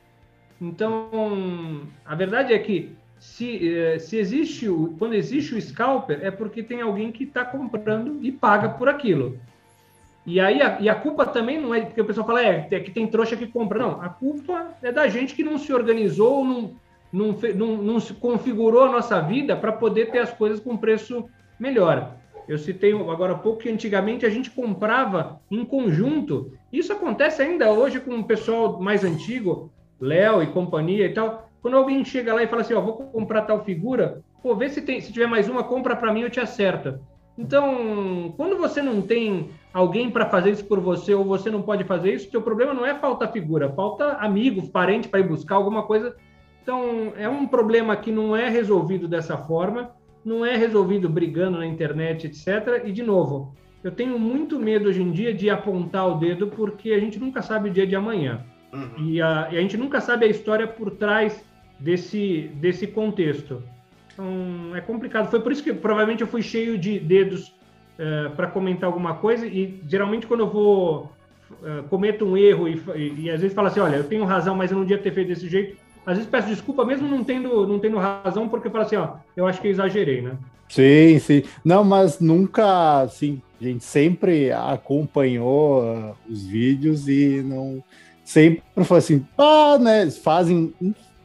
[0.60, 6.30] Então, a verdade é que se, eh, se existe o, quando existe o scalper, é
[6.30, 9.40] porque tem alguém que está comprando e paga por aquilo.
[10.24, 12.78] E aí a, e a culpa também não é porque o pessoal fala é, é,
[12.78, 13.80] que tem trouxa que compra.
[13.80, 16.76] Não, a culpa é da gente que não se organizou, não,
[17.12, 21.28] não, não, não se configurou a nossa vida para poder ter as coisas com preço
[21.58, 22.16] melhor.
[22.48, 26.52] Eu citei agora há pouco que antigamente a gente comprava em conjunto.
[26.72, 31.48] Isso acontece ainda hoje com o pessoal mais antigo, Léo e companhia e tal.
[31.60, 34.82] Quando alguém chega lá e fala assim, ó, vou comprar tal figura, pô, vê se
[34.82, 36.98] tem, se tiver mais uma, compra para mim, eu te acerto.
[37.38, 41.84] Então, quando você não tem alguém para fazer isso por você ou você não pode
[41.84, 45.84] fazer isso, seu problema não é falta figura, falta amigo, parente para ir buscar alguma
[45.84, 46.14] coisa.
[46.62, 49.90] Então, é um problema que não é resolvido dessa forma,
[50.24, 52.82] não é resolvido brigando na internet, etc.
[52.84, 53.52] E de novo,
[53.82, 57.42] eu tenho muito medo hoje em dia de apontar o dedo porque a gente nunca
[57.42, 58.44] sabe o dia de amanhã.
[58.72, 59.06] Uhum.
[59.06, 61.44] E, a, e a gente nunca sabe a história por trás
[61.78, 63.62] desse, desse contexto.
[64.12, 65.30] Então, é complicado.
[65.30, 67.48] Foi por isso que provavelmente eu fui cheio de dedos
[67.98, 71.12] uh, para comentar alguma coisa e geralmente quando eu vou
[71.60, 74.54] uh, cometo um erro e, e, e, às vezes falo assim, olha, eu tenho razão,
[74.54, 75.76] mas eu não devia ter feito desse jeito.
[76.04, 79.14] Às vezes peço desculpa mesmo não tendo, não tendo razão, porque eu falo assim, ó,
[79.36, 80.36] eu acho que eu exagerei, né?
[80.68, 81.42] Sim, sim.
[81.64, 87.82] Não, mas nunca, assim, a gente sempre acompanhou uh, os vídeos e não
[88.24, 90.72] sempre foi assim, ah, né, fazem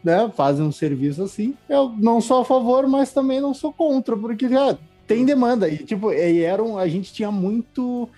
[0.03, 1.55] né, fazem um serviço assim.
[1.67, 5.67] Eu não sou a favor, mas também não sou contra, porque já tem demanda.
[5.67, 8.09] E, tipo, e era um, a gente tinha muito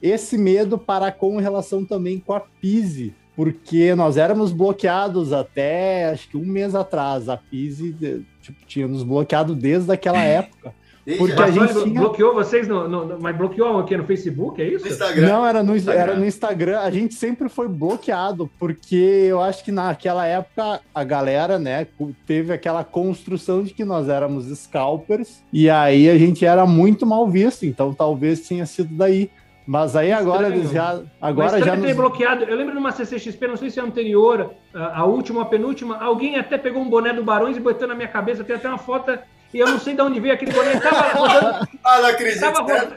[0.00, 6.28] esse medo para com relação também com a Pise, porque nós éramos bloqueados até, acho
[6.28, 7.28] que um mês atrás.
[7.28, 7.94] A Pise
[8.42, 10.74] tipo, tinha nos bloqueado desde aquela época.
[11.16, 12.00] Porque a gente tinha...
[12.00, 14.84] bloqueou vocês, no, no, mas bloqueou aqui no Facebook, é isso?
[14.84, 15.28] No Instagram.
[15.28, 16.02] Não, era no, Instagram.
[16.02, 16.80] era no Instagram.
[16.80, 21.86] A gente sempre foi bloqueado, porque eu acho que naquela época a galera, né,
[22.26, 27.28] teve aquela construção de que nós éramos scalpers, e aí a gente era muito mal
[27.28, 29.30] visto, então talvez tenha sido daí.
[29.68, 30.98] Mas aí agora eles já.
[31.20, 31.92] Agora Mas já nos...
[31.92, 32.42] bloqueado.
[32.44, 36.56] Eu lembro numa CCXP, não sei se é anterior, a, última, a penúltima, alguém até
[36.56, 38.42] pegou um boné do Barões e botou na minha cabeça.
[38.42, 39.18] Tem até uma foto
[39.52, 40.80] e eu não sei de onde veio aquele boné.
[40.80, 41.68] Tava rodando.
[41.84, 42.40] ah, não acredito.
[42.40, 42.94] Tava rodando.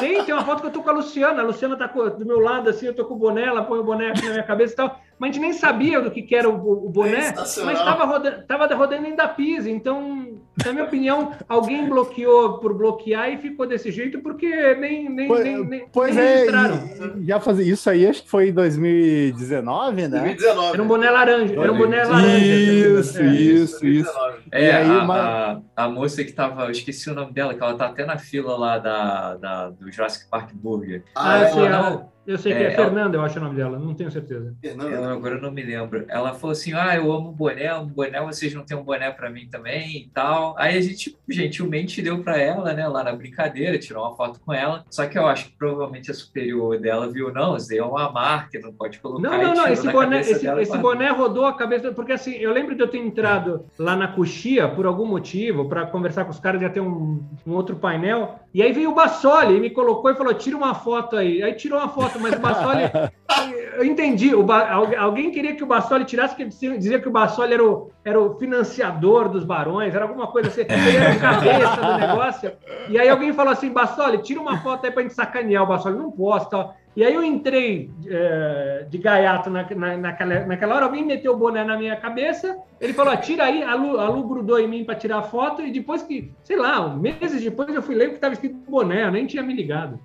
[0.00, 1.42] Tem, tem uma foto que eu tô com a Luciana.
[1.42, 3.84] A Luciana tá do meu lado, assim, eu tô com o boné, ela põe o
[3.84, 6.34] boné aqui na minha cabeça e tal mas a gente nem sabia do que, que
[6.34, 9.70] era o, o boné, é mas estava rodando, tava rodando em da Pisa.
[9.70, 15.28] Então, na minha opinião, alguém bloqueou por bloquear e ficou desse jeito porque nem, nem,
[15.28, 16.80] pois, nem, nem, pois nem é, registraram.
[17.22, 20.20] já fazia isso aí, acho que foi em 2019, né?
[20.20, 20.74] 2019.
[20.74, 21.60] Era um boné laranja.
[21.60, 22.36] Era um boné laranja.
[22.38, 24.12] Isso, é, isso, isso.
[24.50, 25.62] É, aí, a, uma...
[25.76, 28.18] a, a, moça que tava, eu esqueci o nome dela, que ela tá até na
[28.18, 31.02] fila lá da, da do Jurassic Park Burger.
[31.14, 33.54] Ah, ela, falou, não, Eu sei que É, é, ela- Fernanda, eu acho o nome
[33.56, 34.54] dela, não tenho certeza.
[34.60, 36.04] Fernanda, Eu, agora eu não me lembro.
[36.08, 39.28] Ela falou assim: Ah, eu amo boné, um boné, vocês não têm um boné pra
[39.30, 40.54] mim também e tal.
[40.58, 44.52] Aí a gente gentilmente deu pra ela, né, lá na brincadeira, tirou uma foto com
[44.52, 44.84] ela.
[44.90, 48.10] Só que eu acho que provavelmente a superior dela viu, não, isso daí é uma
[48.10, 49.22] marca, não pode colocar.
[49.28, 52.74] Não, não, não, esse boné, esse, esse boné rodou a cabeça, porque assim, eu lembro
[52.74, 56.62] de eu ter entrado lá na coxia por algum motivo, para conversar com os caras,
[56.62, 60.14] ia ter um, um outro painel, e aí veio o Bassoli e me colocou e
[60.14, 61.42] falou: tira uma foto aí.
[61.42, 62.82] Aí tirou uma foto, mas o Bassoli.
[63.76, 67.12] eu entendi, o Ba- algu- alguém queria que o Bassoli tirasse, porque dizia que o
[67.12, 71.20] Bassoli era o, era o financiador dos barões, era alguma coisa assim, ele era o
[71.20, 72.52] cabeça do negócio.
[72.88, 75.98] E aí alguém falou assim: Bassoli, tira uma foto aí pra gente sacanear o Bassoli.
[75.98, 76.74] Não posso, tal.
[76.96, 81.36] E aí eu entrei eh, de gaiato na, na- naquela, naquela hora, alguém meteu o
[81.36, 84.84] boné na minha cabeça, ele falou, tira aí, a Lu, a Lu grudou em mim
[84.84, 88.16] para tirar a foto, e depois que, sei lá, meses depois eu fui ler que
[88.16, 89.98] estava escrito boné, eu nem tinha me ligado.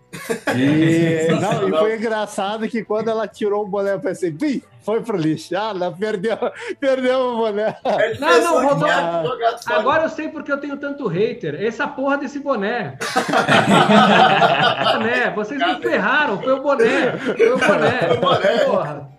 [0.55, 5.01] E, não, e foi engraçado que quando ela tirou o boné, eu pensei, Pim, foi
[5.01, 5.55] pro lixo.
[5.57, 6.37] Ah, ela perdeu,
[6.79, 7.75] perdeu o boné.
[7.85, 9.23] Ele Não, não, fora.
[9.67, 12.97] Agora eu sei porque eu tenho tanto hater, essa porra desse boné.
[14.93, 17.99] boné, vocês me ferraram, foi o boné, foi o boné.
[17.99, 18.57] Foi o boné.
[18.65, 19.18] Porra.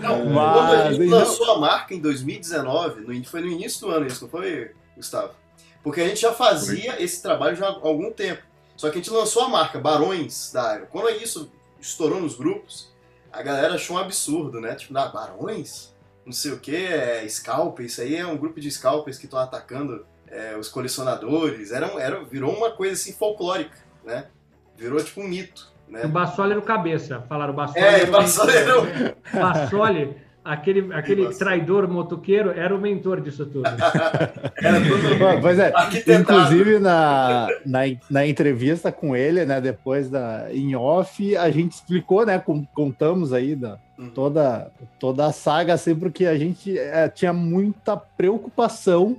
[0.00, 3.80] Não, Mas, quando a gente lançou a marca em 2019, no in- foi no início
[3.86, 5.34] do ano isso, não foi, Gustavo?
[5.82, 8.42] Porque a gente já fazia esse trabalho já há algum tempo.
[8.76, 10.86] Só que a gente lançou a marca Barões da área.
[10.86, 11.50] Quando isso
[11.80, 12.90] estourou nos grupos,
[13.32, 14.74] a galera achou um absurdo, né?
[14.74, 15.92] Tipo, ah, Barões?
[16.24, 19.40] Não sei o que, é Scalp, isso aí é um grupo de scalpers que estão
[19.40, 21.72] atacando é, os colecionadores.
[21.72, 24.28] Era, um- era, virou uma coisa assim folclórica, né?
[24.76, 26.06] Virou tipo um mito, O né?
[26.06, 27.84] Bassoli era o cabeça, falaram o Bassoli.
[27.84, 28.86] É, o Bassoli era o-
[29.38, 31.38] Bassoli, aquele, aquele Bassoli.
[31.38, 33.64] traidor motoqueiro, era o mentor disso tudo.
[34.62, 35.72] Era todo Pois é.
[36.20, 37.80] Inclusive, na, na,
[38.10, 42.42] na entrevista com ele, né, depois da, em off, a gente explicou, né,
[42.74, 44.08] contamos aí da, Uhum.
[44.10, 49.16] toda, toda a saga, assim, porque a gente eh, tinha muita preocupação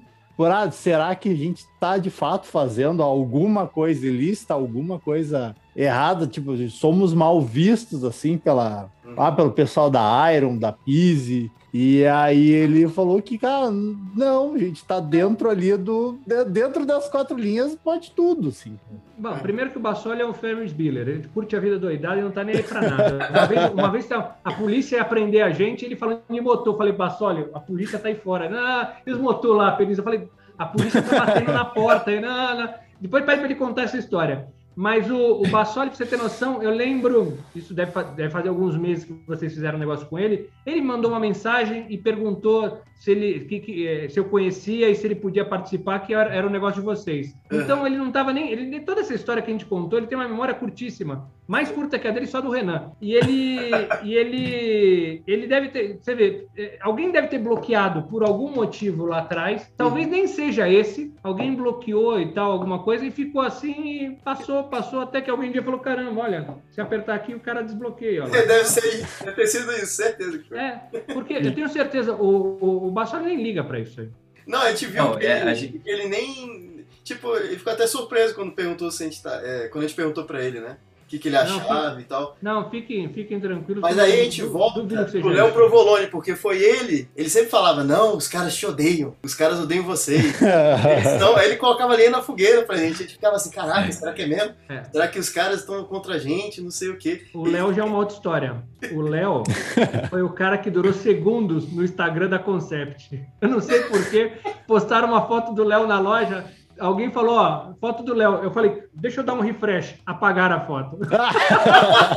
[0.72, 6.56] será que a gente está de fato fazendo alguma coisa ilícita, alguma coisa errada, tipo,
[6.70, 9.14] somos mal vistos, assim, pela, Uhum.
[9.18, 14.58] ah, pelo pessoal da Iron, da Pise, e aí ele falou que, cara, não, a
[14.60, 16.20] gente tá dentro ali do.
[16.26, 18.78] de- Dentro das quatro linhas, pode tudo, assim.
[19.18, 22.24] Bom, primeiro que o Bassoli é um Ferris Bueller, ele curte a vida doidada e
[22.24, 23.30] não tá nem aí pra nada.
[23.30, 26.78] Uma vez, uma vez a polícia ia prender a gente, ele falando de motor, eu
[26.78, 28.50] falei, Bassoli, a polícia tá aí fora.
[28.50, 32.12] Não, e os motor lá, polícia, eu falei, a polícia tá batendo na porta.
[32.12, 32.70] Aí, não, não.
[33.00, 34.48] Depois pede pra ele contar essa história.
[34.76, 38.76] Mas o, o Bassoli, pra você ter noção, eu lembro, isso deve, deve fazer alguns
[38.76, 43.12] meses que vocês fizeram um negócio com ele, ele mandou uma mensagem e perguntou se,
[43.12, 46.48] ele, que, que, eh, se eu conhecia e se ele podia participar, que era, era
[46.48, 47.36] um negócio de vocês.
[47.52, 48.52] Então ele não estava nem.
[48.52, 52.00] Ele, toda essa história que a gente contou, ele tem uma memória curtíssima, mais curta
[52.00, 52.92] que a dele, só do Renan.
[53.02, 53.60] E ele.
[54.04, 55.24] e ele.
[55.28, 55.98] Ele deve ter.
[56.02, 59.72] Você vê, eh, alguém deve ter bloqueado por algum motivo lá atrás.
[59.78, 61.14] Talvez nem seja esse.
[61.22, 65.52] Alguém bloqueou e tal, alguma coisa, e ficou assim e passou, passou, até que alguém
[65.52, 68.24] dia falou: caramba, olha, se apertar aqui, o cara desbloqueia.
[68.24, 68.32] Olha.
[68.48, 70.58] Deve ser isso, deve ter sido isso, certeza que foi.
[70.58, 70.82] É,
[71.14, 74.10] porque eu tenho certeza, o, o, o Bassoli nem liga pra isso aí.
[74.46, 76.86] Não, a gente viu Não, que é, ele, a gente- que ele nem.
[77.04, 79.42] Tipo, ele ficou até surpreso quando perguntou se a gente tá.
[79.44, 80.78] é, quando a gente perguntou pra ele, né?
[81.14, 82.36] O que, que ele achava e tal.
[82.42, 83.82] Não, fiquem, fiquem tranquilos.
[83.82, 85.52] Mas aí a gente du- volta pro Léo.
[85.52, 87.08] Provolone, porque foi ele.
[87.16, 90.24] Ele sempre falava: Não, os caras te odeiam, os caras odeiam vocês.
[90.42, 92.96] Eles tão- aí ele colocava lenha na fogueira pra gente.
[92.96, 94.54] A gente ficava assim: Caraca, será que é mesmo?
[94.68, 94.84] É.
[94.92, 96.62] Será que os caras estão contra a gente?
[96.62, 97.24] Não sei o quê.
[97.34, 98.64] O Léo já é uma outra história.
[98.92, 99.44] O Léo
[100.10, 103.24] foi o cara que durou segundos no Instagram da Concept.
[103.40, 104.32] Eu não sei porquê.
[104.68, 106.44] Postaram uma foto do Léo na loja.
[106.84, 108.44] Alguém falou, ó, foto do Léo.
[108.44, 109.96] Eu falei, deixa eu dar um refresh.
[110.06, 110.98] Apagaram a foto.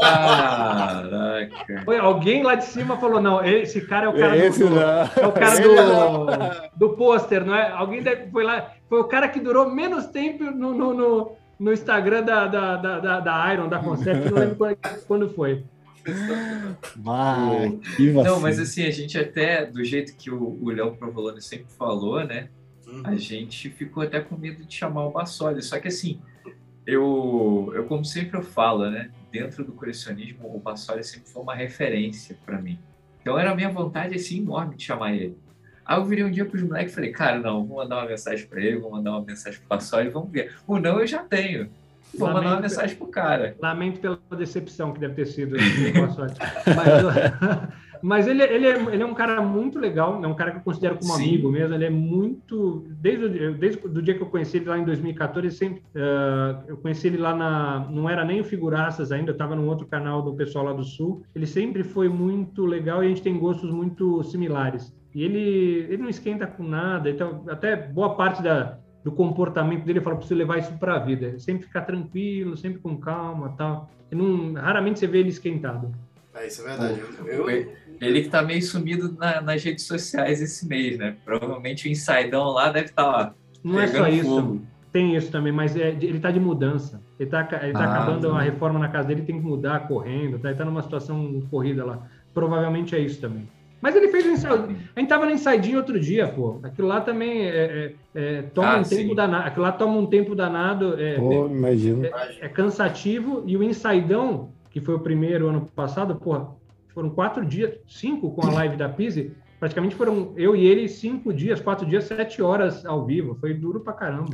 [0.00, 1.82] Caraca.
[1.84, 4.80] Foi alguém lá de cima falou, não, esse cara é o cara Esse do, não.
[4.82, 7.70] é o cara Ele do, do pôster, não é?
[7.70, 12.22] Alguém foi lá, foi o cara que durou menos tempo no, no, no, no Instagram
[12.22, 15.64] da, da, da, da, Iron, da Concept, não lembro quando- quando foi.
[16.96, 18.40] Vai, que Não, vacilo.
[18.40, 22.48] mas assim, a gente até, do jeito que o o Léo Provolone sempre falou, né?
[22.86, 23.02] Uhum.
[23.04, 25.62] A gente ficou até com medo de chamar o Bassoli.
[25.62, 26.20] Só que assim,
[26.86, 29.10] eu, eu como sempre eu falo, né?
[29.32, 32.78] Dentro do colecionismo, o Bassoli sempre foi uma referência para mim.
[33.20, 35.36] Então era a minha vontade assim enorme de chamar ele.
[35.84, 38.46] Aí eu virei um dia pros moleques e falei, cara, não, vou mandar uma mensagem
[38.46, 40.54] para ele, vou mandar uma mensagem pro Bassoli, vamos ver.
[40.66, 41.68] O não eu já tenho.
[42.14, 43.56] Vou mandar uma Lamento- mensagem pro cara.
[43.60, 46.38] Lamento pela decepção que deve ter sido esse boa sorte.
[46.74, 50.50] Mas, o- Mas ele, ele, é, ele é um cara muito legal, é um cara
[50.52, 51.22] que eu considero como Sim.
[51.24, 51.74] amigo mesmo.
[51.74, 52.84] Ele é muito.
[53.00, 56.76] Desde, o- desde o dia que eu conheci ele lá em 2014, sempre, ah, eu
[56.76, 57.86] conheci ele lá na.
[57.90, 60.84] Não era nem o Figuraças ainda, eu estava num outro canal do pessoal lá do
[60.84, 61.22] Sul.
[61.34, 64.94] Ele sempre foi muito legal e a gente tem gostos muito similares.
[65.14, 69.98] E ele, ele não esquenta com nada, então, até boa parte da, do comportamento dele,
[69.98, 71.38] eu falo, preciso levar isso para a vida.
[71.38, 73.88] Sempre ficar tranquilo, sempre com calma tal.
[74.12, 75.90] E não, raramente você vê ele esquentado.
[76.34, 77.00] É, isso é verdade.
[77.24, 77.66] Eu, eu-
[78.00, 81.16] Ele que tá meio sumido na- nas redes sociais esse mês, né?
[81.24, 83.34] Provavelmente o Insidão lá deve estar lá.
[83.62, 84.24] Não é só isso.
[84.28, 84.60] fogo.
[84.92, 87.00] Tem isso também, mas é, ele está de mudança.
[87.18, 88.36] Ele está ele tá Ah, acabando tá.
[88.38, 90.48] a reforma na casa dele, tem que mudar correndo, tá?
[90.48, 92.06] ele está numa situação corrida lá.
[92.32, 93.48] Provavelmente é isso também.
[93.80, 94.76] Mas ele fez um ensaio.
[94.96, 96.58] A gente tava no ensaidinho outro dia, pô.
[96.62, 97.92] Aquilo lá também é, é-
[98.38, 98.96] é- toma Ah, um sim.
[98.96, 99.46] tempo danado.
[99.46, 100.98] Aquilo lá toma um tempo danado.
[100.98, 102.02] É, Pô, imagino.
[102.40, 103.42] é cansativo.
[103.46, 106.48] E o ensaidão, que foi o primeiro ano passado, porra,
[106.96, 109.32] foram quatro dias, cinco com a live da Pise.
[109.60, 113.36] Praticamente foram eu e ele cinco dias, quatro dias, sete horas ao vivo.
[113.38, 114.32] Foi duro pra caramba.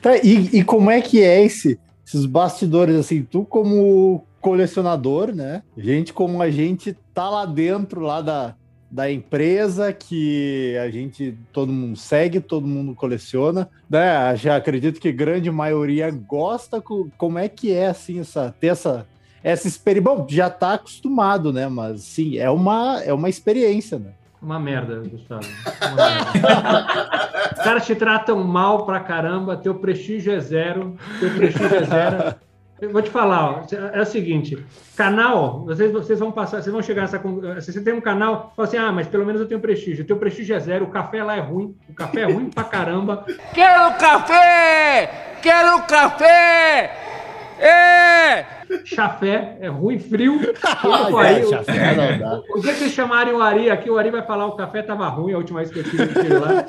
[0.00, 5.62] Tá, e, e como é que é esse, esses bastidores, assim, tu como colecionador, né?
[5.76, 8.54] Gente como a gente tá lá dentro, lá da,
[8.90, 14.34] da empresa que a gente, todo mundo segue, todo mundo coleciona, né?
[14.36, 19.06] Já acredito que grande maioria gosta, co- como é que é, assim, essa, ter essa,
[19.42, 21.68] essa experiência, bom, já tá acostumado, né?
[21.68, 24.10] Mas, sim, é uma, é uma experiência, né?
[24.42, 25.46] Uma merda, Gustavo.
[25.92, 26.86] Uma merda.
[27.56, 32.34] Os caras te tratam mal pra caramba, teu prestígio é zero, teu prestígio é zero.
[32.80, 33.62] Eu vou te falar, ó,
[33.92, 34.56] é o seguinte,
[34.96, 37.18] canal, vocês, vocês vão passar, vocês vão chegar nessa.
[37.18, 40.06] con- Se você tem um canal, fala assim, ah, mas pelo menos eu tenho prestígio.
[40.06, 43.26] Teu prestígio é zero, o café lá é ruim, o café é ruim pra caramba.
[43.52, 45.36] Quero café!
[45.42, 46.96] Quero café!
[47.58, 48.59] É!
[48.84, 50.40] Chafé é ruim, frio.
[51.18, 52.40] Aí, é, o- chafé não dá.
[52.54, 55.06] O dia que vocês chamarem o Ari aqui, o Ari vai falar o café tava
[55.08, 56.66] ruim a última vez que eu tive lá.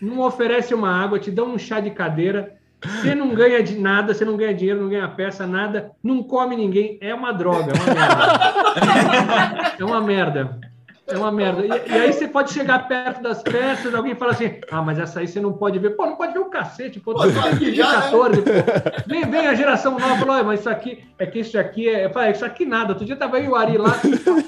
[0.00, 2.54] Não oferece uma água, te dão um chá de cadeira.
[2.80, 5.90] Você não ganha de nada, você não ganha dinheiro, não ganha peça, nada.
[6.02, 6.96] Não come ninguém.
[7.00, 9.74] É uma droga, é uma merda.
[9.78, 10.58] É uma merda.
[11.08, 11.64] É uma merda.
[11.64, 15.20] E, e aí você pode chegar perto das peças, alguém fala assim: ah, mas essa
[15.20, 15.90] aí você não pode ver.
[15.90, 17.14] Pô, não pode ver o cacete, pô.
[17.14, 17.32] Pô, né?
[18.10, 18.50] 14, pô.
[19.06, 21.88] Vem, vem a geração nova e falou: "Olha, mas isso aqui é que isso aqui
[21.88, 22.04] é.
[22.04, 22.90] Eu falei, isso aqui nada.
[22.90, 23.94] Outro dia tava aí o Ari lá,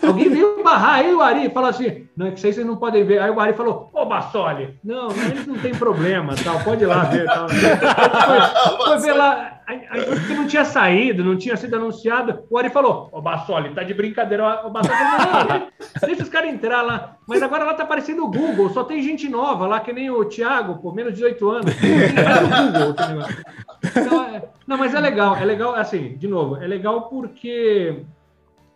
[0.07, 2.67] alguém veio barrar aí o Ari e falou assim: não, é que isso aí vocês
[2.67, 3.21] não podem ver.
[3.21, 6.87] Aí o Ari falou: ô Bassoli, não, não, eles não tem problema, tal, pode ir
[6.87, 7.25] lá ver.
[7.25, 7.49] Tal.
[7.51, 9.60] Foi, foi ver lá.
[9.71, 12.45] Aí, não tinha saído, não tinha sido anunciado.
[12.51, 14.67] O Ari falou: Ô Bassoli, tá de brincadeira.
[14.67, 17.17] O Bassoli falou: não, deixa os caras entrar lá.
[17.27, 20.25] Mas agora lá tá parecendo o Google, só tem gente nova lá, que nem o
[20.25, 21.75] Thiago, pô, menos de 18 anos.
[21.75, 23.45] O Google, negócio.
[23.85, 28.03] Então, é- não, mas é legal, é legal, assim, de novo, é legal porque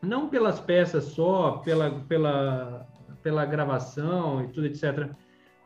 [0.00, 2.86] não pelas peças só, pela, pela,
[3.22, 5.10] pela gravação e tudo, etc.,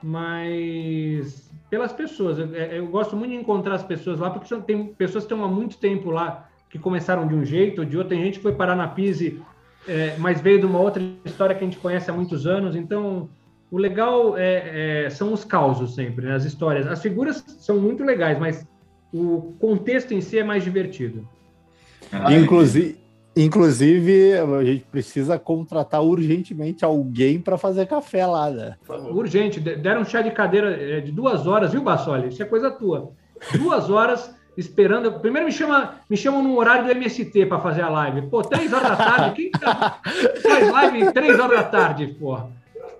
[0.03, 2.39] mas pelas pessoas.
[2.39, 5.49] Eu, eu gosto muito de encontrar as pessoas lá, porque tem pessoas que estão há
[5.49, 8.11] muito tempo lá, que começaram de um jeito ou de outro.
[8.11, 9.41] Tem gente que foi parar na Pise,
[9.87, 12.77] é, mas veio de uma outra história que a gente conhece há muitos anos.
[12.77, 13.29] Então,
[13.71, 16.35] o legal é, é- são os causos sempre, né?
[16.35, 16.87] as histórias.
[16.87, 18.67] As figuras são muito legais, mas
[19.13, 21.27] o contexto em si é mais divertido.
[22.31, 22.99] Inclusive,
[23.45, 28.77] inclusive, a gente precisa contratar urgentemente alguém para fazer café lá, né?
[29.11, 32.29] Urgente, de- deram um chá de cadeira é, de duas horas, viu, Bassoli?
[32.29, 33.13] Isso é coisa tua.
[33.57, 35.21] Duas horas esperando.
[35.21, 38.23] Primeiro me chama, me chamam no horário do MST para fazer a live.
[38.29, 39.35] Pô, três horas da tarde.
[39.37, 40.01] Quem tá-
[40.43, 42.51] faz live três horas da tarde, porra?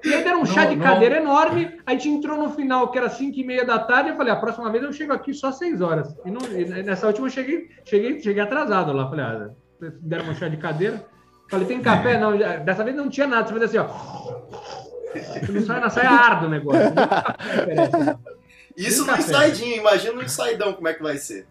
[0.05, 0.85] E aí deram um chá Não, de não.
[0.85, 1.71] cadeira enorme.
[1.85, 4.11] A gente entrou no final, que era cinco e meia da tarde.
[4.11, 6.15] Eu falei, a próxima vez eu chego aqui só seis horas.
[6.25, 9.09] E, não- e nessa última eu cheguei, cheguei, cheguei atrasado lá.
[9.11, 9.51] Falei, ah,
[10.01, 11.05] deram um chá de cadeira.
[11.51, 12.19] Falei, tem café?
[12.19, 13.47] Não, já- dessa vez não tinha nada.
[13.49, 13.89] Você fez assim, ó.
[15.53, 16.81] Não sai na saia arda o negócio.
[16.95, 18.21] Não.
[18.77, 19.23] Isso no café.
[19.23, 21.47] insaidinho, imagina no insaidão como é que vai ser.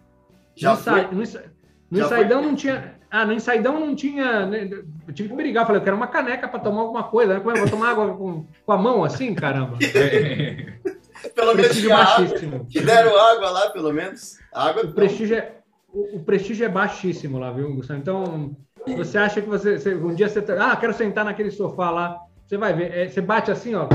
[0.54, 1.02] Já no, foi?
[1.12, 1.44] no, ensa-
[1.90, 2.48] no Já ensaidão foi?
[2.48, 2.98] não tinha.
[3.10, 4.46] Ah, no ensaidão não tinha.
[4.46, 4.68] né,
[5.06, 5.66] Eu tive que brigar.
[5.66, 7.34] Falei, eu quero uma caneca para tomar alguma coisa.
[7.34, 7.40] né?
[7.40, 9.76] Como é vou tomar água com, com a mão assim, caramba?
[11.34, 12.66] Pelo menos Prestígio baixíssimo.
[12.66, 14.38] que deram água lá, pelo menos.
[14.54, 15.56] A água O prestígio é,
[15.98, 17.98] o, o prestígio é baixíssimo lá, viu, Gustavo?
[18.00, 18.56] Então,
[18.96, 22.18] você acha que você, você- um dia você tá, ah, quero sentar naquele sofá lá,
[22.46, 23.88] você vai ver, é, você bate assim, ó,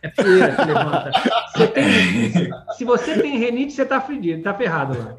[0.00, 1.10] é poeira que levanta.
[1.56, 5.16] Você tem- se você tem renite, você tá fedido, tá ferrado lá.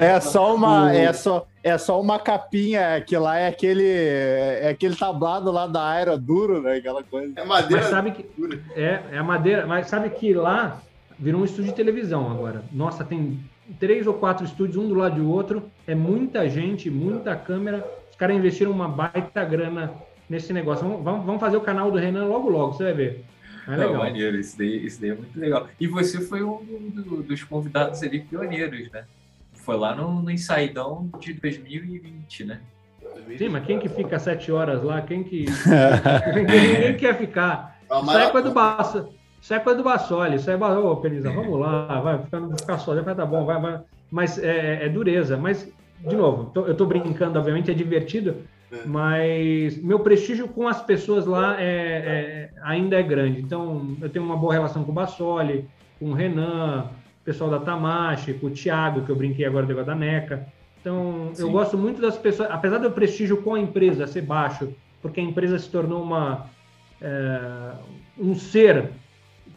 [0.00, 4.96] É só uma, é só, é só uma capinha que lá é aquele, é aquele
[4.96, 6.76] tablado lá da Aero duro, né?
[6.76, 7.34] Aquela coisa.
[7.36, 8.24] É madeira Mas sabe que
[8.74, 10.80] é, é a madeira, mas sabe que lá
[11.18, 12.62] virou um estúdio de televisão agora.
[12.72, 13.38] Nossa, tem
[13.78, 15.64] três ou quatro estúdios, um do lado do outro.
[15.86, 17.84] É muita gente, muita câmera.
[18.10, 19.92] Os caras investiram uma baita grana
[20.28, 20.86] nesse negócio.
[20.86, 23.24] Vamos, vamos fazer o canal do Renan logo, logo, você vai ver.
[23.66, 23.92] É legal.
[23.94, 25.68] Não, maneiro, isso daí, isso daí é muito legal.
[25.80, 29.04] E você foi um do- dos convidados ali pioneiros, né?
[29.54, 32.60] Foi lá no, no Ensaidão de 2020, né?
[33.38, 35.00] Sim, mas quem que fica sete horas lá?
[35.00, 35.46] Quem que.
[36.34, 37.78] Ninguém quer ficar.
[37.90, 39.08] É Isso é coisa do maratona.
[39.44, 40.36] Isso é coisa do Bassoli.
[40.36, 40.56] Isso é.
[40.56, 43.80] Ô, Pelisa, vamos lá, vai ficar, ficar sozinho, vai tá bom, vai, vai.
[44.10, 45.36] Mas é, é dureza.
[45.36, 45.70] Mas,
[46.00, 48.36] de novo, tô- eu tô brincando, obviamente, é divertido,
[48.72, 48.78] É.
[48.86, 53.42] mas meu prestígio com as pessoas lá é, é- ainda é grande.
[53.42, 55.68] Então, eu tenho uma boa relação com o Bassoli,
[55.98, 56.86] com o Renan,
[57.20, 60.46] o pessoal da Tamashi, com o Thiago, que eu brinquei agora do da NECA.
[60.80, 61.52] Então, eu Sim.
[61.52, 64.72] gosto muito das pessoas, apesar do prestígio com a empresa ser baixo,
[65.02, 66.46] porque a empresa se tornou uma,
[67.02, 67.72] é,
[68.18, 68.88] um ser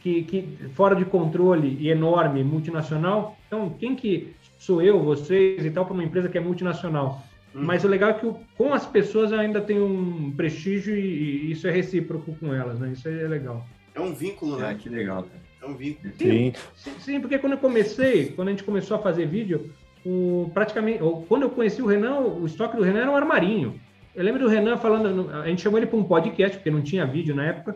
[0.08, 3.38] que, que fora de controle e enorme, multinacional.
[3.47, 7.24] Então, quem que sou eu, vocês e tal, para uma empresa que é multinacional?
[7.55, 7.62] Hum.
[7.64, 11.47] Mas o legal é que o- com as pessoas eu ainda tenho um prestígio e,
[11.47, 12.91] e isso é recíproco com elas, né?
[12.93, 13.66] Isso é legal.
[13.95, 14.78] É um vínculo, Ah, né?
[14.80, 15.41] que legal, cara.
[15.62, 16.14] É um vínculo.
[16.18, 16.53] Sim.
[16.76, 19.72] Sim, sim, porque quando eu comecei, quando a gente começou a fazer vídeo,
[20.05, 23.74] o, praticamente, ou, quando eu conheci o Renan, o estoque do Renan era um armarinho.
[24.16, 27.05] Eu lembro do Renan falando, a gente chamou ele para um podcast, porque não tinha
[27.05, 27.76] vídeo na época,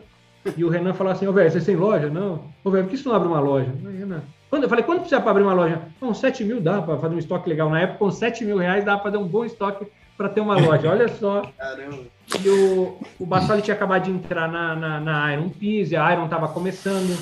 [0.56, 2.08] e o Renan falou assim, ô velho, vocês têm loja?
[2.08, 2.44] Não.
[2.64, 3.70] Ô velho, por que você não abre uma loja?
[3.70, 4.22] Eu falei, Renan,
[4.52, 5.80] quando, eu falei, quanto precisa para abrir uma loja?
[5.98, 7.70] Com 7 mil dá para fazer um estoque legal.
[7.70, 10.58] Na época, com 7 mil reais dá para fazer um bom estoque para ter uma
[10.58, 10.90] loja.
[10.90, 11.42] Olha só.
[11.56, 12.02] Caramba.
[12.44, 16.24] E o, o Bassoli tinha acabado de entrar na, na, na Iron Peace, a Iron
[16.26, 17.18] estava começando,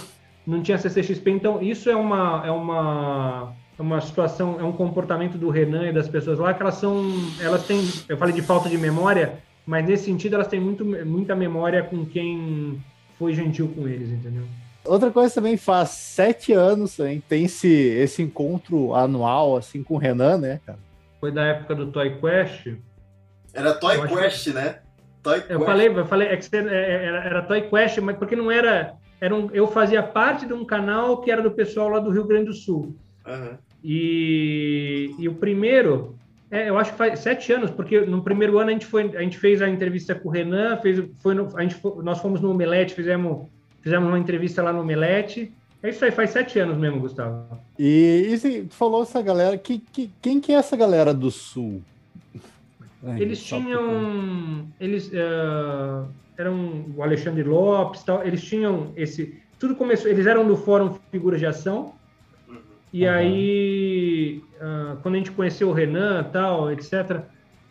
[0.46, 5.38] não tinha CCXP, então isso é uma, é uma, é uma situação, é um comportamento
[5.38, 7.00] do Renan e das pessoas lá que elas são,
[7.40, 11.36] elas têm, eu falei de falta de memória, mas nesse sentido elas têm muito, muita
[11.36, 12.80] memória com quem
[13.20, 14.44] foi gentil com eles, entendeu?
[14.82, 19.98] Outra coisa também faz sete anos também, tem esse, esse encontro anual assim com o
[19.98, 20.78] Renan, né, cara?
[21.20, 22.68] Foi da época do Toy Quest,
[23.52, 24.78] Era Toy Eu Quest, né?
[25.22, 25.64] Toy Eu Quest.
[25.66, 28.94] falei, eu falei, é que você- é- era, era Toy Quest, mas porque não era,
[29.20, 32.24] era um, eu fazia parte de um canal que era do pessoal lá do Rio
[32.24, 32.96] Grande do Sul.
[33.26, 33.58] Aham.
[33.84, 36.16] E, e o primeiro,
[36.50, 39.20] é, eu acho que faz sete anos, porque no primeiro ano a gente, foi, a
[39.22, 42.50] gente fez a entrevista com o Renan, fez, foi no- a gente, nós fomos no
[42.50, 43.46] Omelete, fizemos,
[43.82, 45.52] fizemos uma entrevista lá no Omelete.
[45.82, 47.58] É isso aí, faz sete anos mesmo, Gustavo.
[47.78, 51.80] E, e falou essa galera, que, que, quem que é essa galera do Sul?
[53.02, 54.66] Ai, Eles tinham.
[54.78, 56.04] Eles eh,
[56.36, 59.40] eram o Alexandre Lopes, tal, eles tinham esse.
[59.58, 60.10] Tudo começou.
[60.10, 61.94] Eles eram do Fórum Figuras de Ação.
[62.92, 63.00] Uhum.
[63.00, 63.16] E Aham.
[63.16, 67.20] aí, ah, quando a gente conheceu o Renan tal, etc.,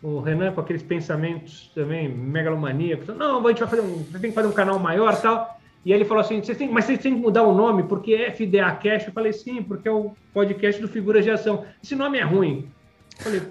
[0.02, 4.32] o Renan com aqueles pensamentos também megalomaníacos, não, a gente vai fazer um, tem que
[4.32, 5.60] fazer um canal maior tal.
[5.84, 8.12] E aí ele falou assim, vocês têm, mas vocês têm que mudar o nome, porque
[8.14, 9.06] é FDA Cash.
[9.06, 11.64] Eu falei, sim, porque é o podcast do Figuras de Ação.
[11.82, 12.68] Esse nome é ruim.
[13.18, 13.42] Eu Falei,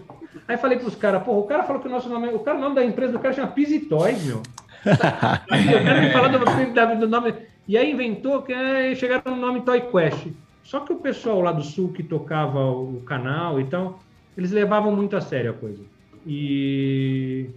[0.48, 2.58] aí falei pros caras, porra, o cara falou que o nosso nome, é- o cara
[2.58, 4.42] o nome da empresa do cara chama Pizzy Toys, meu.
[4.86, 7.34] o cara me falou do, do nome.
[7.68, 10.28] E aí inventou que é, chegaram no nome Toy Quest.
[10.70, 13.98] Só que o pessoal lá do sul que tocava o canal e tal,
[14.38, 15.82] eles levavam muito a sério a coisa.
[16.28, 17.50] E,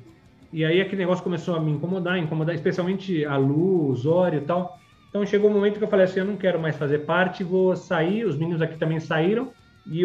[0.50, 4.42] e aí aquele negócio começou a me incomodar, incomodar, especialmente a Lu, o Zório e
[4.46, 4.78] tal.
[5.10, 7.76] Então chegou um momento que eu falei assim, eu não quero mais fazer parte, vou
[7.76, 9.50] sair, os meninos aqui também saíram.
[9.86, 10.00] E,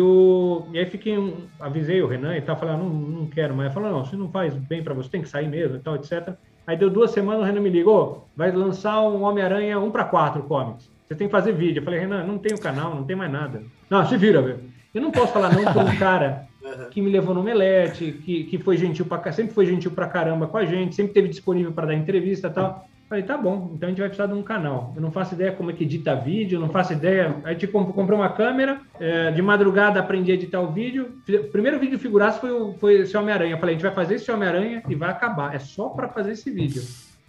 [0.74, 3.68] e aí fiquei, um, avisei o Renan e tal, falei, ah, não, não quero mais.
[3.68, 5.95] Ele falou, não, se não faz bem para você, tem que sair mesmo e tal,
[5.95, 6.34] etc.
[6.68, 10.43] Aí deu duas semanas, o Renan me ligou, vai lançar um Homem-Aranha 1 para 4
[10.43, 10.97] comics.
[11.08, 11.80] Você tem que fazer vídeo.
[11.80, 13.64] Eu falei, Renan, não tenho canal, não tem mais nada.
[13.89, 14.60] Não, se vira, velho.
[14.93, 16.47] Eu não posso falar não para um cara
[16.91, 20.47] que me levou no Melete, que, que foi gentil pra, sempre foi gentil pra caramba
[20.47, 22.88] com a gente, sempre teve disponível para dar entrevista e tal.
[23.08, 24.91] Falei, tá bom, então a gente vai precisar de um canal.
[24.93, 27.38] Eu não faço ideia como é que edita vídeo, não faço ideia.
[27.45, 31.14] A gente comp- comprou uma câmera, é, de madrugada aprendi a editar o vídeo.
[31.30, 33.58] O primeiro vídeo figuraço foi, o- foi esse Homem-Aranha.
[33.58, 35.55] Falei, a gente vai fazer esse Homem-Aranha e vai acabar.
[35.55, 36.82] É só para fazer esse vídeo.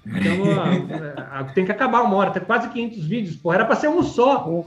[0.09, 3.77] Então, ó, é, tem que acabar uma hora, tem quase 500 vídeos, porra, era para
[3.77, 4.65] ser um só.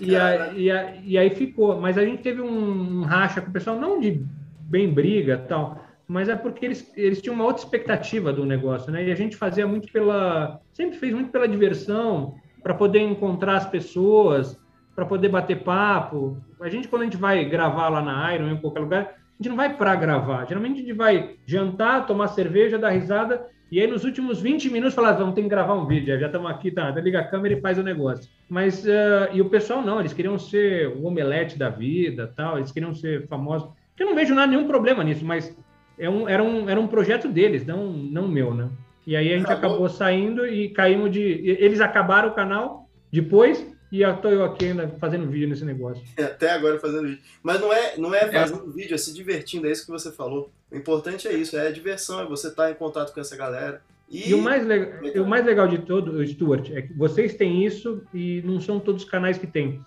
[0.00, 1.80] E, a- e a- e aí ficou.
[1.80, 4.24] Mas a gente teve um, racha com o pessoal, não de
[4.60, 9.04] bem briga tal, mas é porque eles, eles tinham uma outra expectativa do negócio, né?
[9.06, 10.60] E a gente fazia muito pela.
[10.72, 14.58] Sempre fez muito pela diversão, para poder encontrar as pessoas,
[14.96, 16.36] para poder bater papo.
[16.60, 19.56] A gente, quando a gente vai gravar lá na Iron, em qualquer lugar, gente não
[19.56, 20.46] vai para gravar.
[20.46, 23.44] Geralmente a gente vai jantar, tomar cerveja, dar risada.
[23.70, 26.50] E aí, nos últimos 20 minutos, falar, vamos ter que gravar um vídeo, já estamos
[26.50, 26.90] aqui, tá?
[26.90, 28.30] Liga a câmera e faz o negócio.
[28.48, 32.70] Mas, eh, e o pessoal não, eles queriam ser o omelete da vida, tal, eles
[32.70, 33.70] queriam ser famosos.
[33.98, 35.56] Eu não vejo nada, nenhum problema nisso, mas
[35.98, 38.68] é um, era, um, era um projeto deles, não, não meu, né?
[39.06, 39.70] E aí a gente Acabou.
[39.70, 41.20] acabou saindo e caímos de.
[41.22, 46.02] Eles acabaram o canal depois, e eu tô eu aqui ainda fazendo vídeo nesse negócio.
[46.18, 47.22] Até agora fazendo vídeo.
[47.42, 50.50] Mas não é, não é fazendo vídeo, é se divertindo, é isso que você falou.
[50.70, 53.82] O importante é isso, é a diversão, é você estar em contato com essa galera.
[54.10, 57.64] E, E o mais, le- o mais legal de todo, Stuart, é que vocês têm
[57.64, 59.80] isso e não são todos os canais que têm.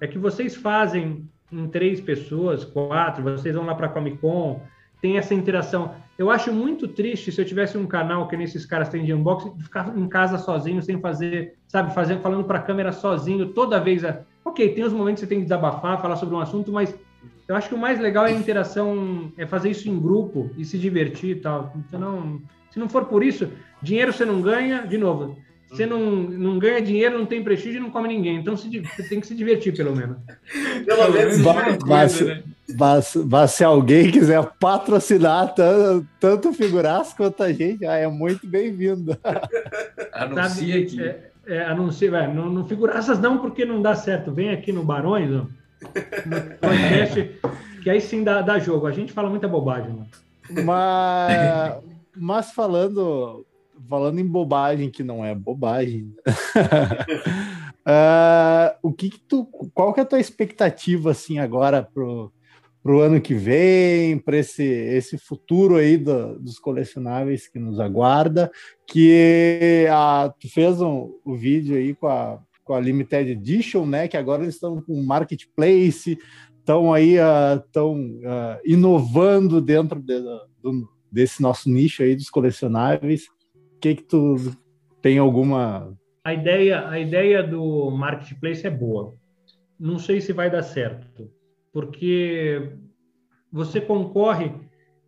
[0.00, 4.60] É que vocês fazem em três pessoas, quatro, vocês vão lá para Comic Con,
[5.00, 5.94] tem essa interação.
[6.18, 9.52] Eu acho muito triste se eu tivesse um canal que nesses caras têm de unboxing,
[9.60, 14.04] ficar em casa sozinho, sem fazer, sabe, fazer, falando para a câmera sozinho, toda vez.
[14.04, 16.96] a- Ok, tem os momentos que você tem que desabafar, falar sobre um assunto, mas
[17.46, 20.64] eu acho que o mais legal é a interação, é fazer isso em grupo e
[20.64, 21.72] se divertir e tal.
[21.76, 22.40] Então, não,
[22.70, 23.48] se não for por isso,
[23.82, 25.36] dinheiro você não ganha, de novo.
[25.70, 28.36] Você não, não ganha dinheiro, não tem prestígio e não come ninguém.
[28.36, 28.68] Então você
[29.08, 30.16] tem que se divertir, pelo menos.
[30.86, 31.38] Pelo menos
[31.86, 32.42] mas- né?
[33.48, 39.16] Se alguém quiser patrocinar tanto, tanto figuraço quanto a gente, ah, é muito bem-vindo.
[40.12, 41.02] Anuncia Sabe, aqui.
[41.02, 44.30] É, é, anuncia, vai, não, não figuraças não, porque não dá certo.
[44.30, 45.46] Vem aqui no Barões, ó,
[46.26, 47.40] no podcast,
[47.82, 48.86] que aí sim dá, dá jogo.
[48.86, 50.08] A gente fala muita bobagem, mano.
[50.64, 51.76] Mas,
[52.14, 53.46] mas falando,
[53.88, 56.12] falando em bobagem, que não é bobagem,
[57.84, 62.32] ah, o que, que tu, qual que é a tua expectativa assim agora pro,
[62.82, 68.50] pro ano que vem, para esse, esse futuro aí do- dos colecionáveis que nos aguarda?
[68.86, 74.08] Que a, tu fez um, o vídeo aí com a, com a Limited Edition, né?
[74.08, 76.18] Que agora eles estão com marketplace,
[76.58, 77.14] estão aí
[77.56, 77.96] estão
[78.64, 80.20] inovando dentro de-
[80.62, 83.26] do- desse nosso nicho aí dos colecionáveis.
[83.80, 84.36] Que que tu
[85.00, 89.14] tem alguma A ideia, a ideia do marketplace é boa.
[89.78, 91.30] Não sei se vai dar certo,
[91.72, 92.72] porque
[93.52, 94.52] você concorre.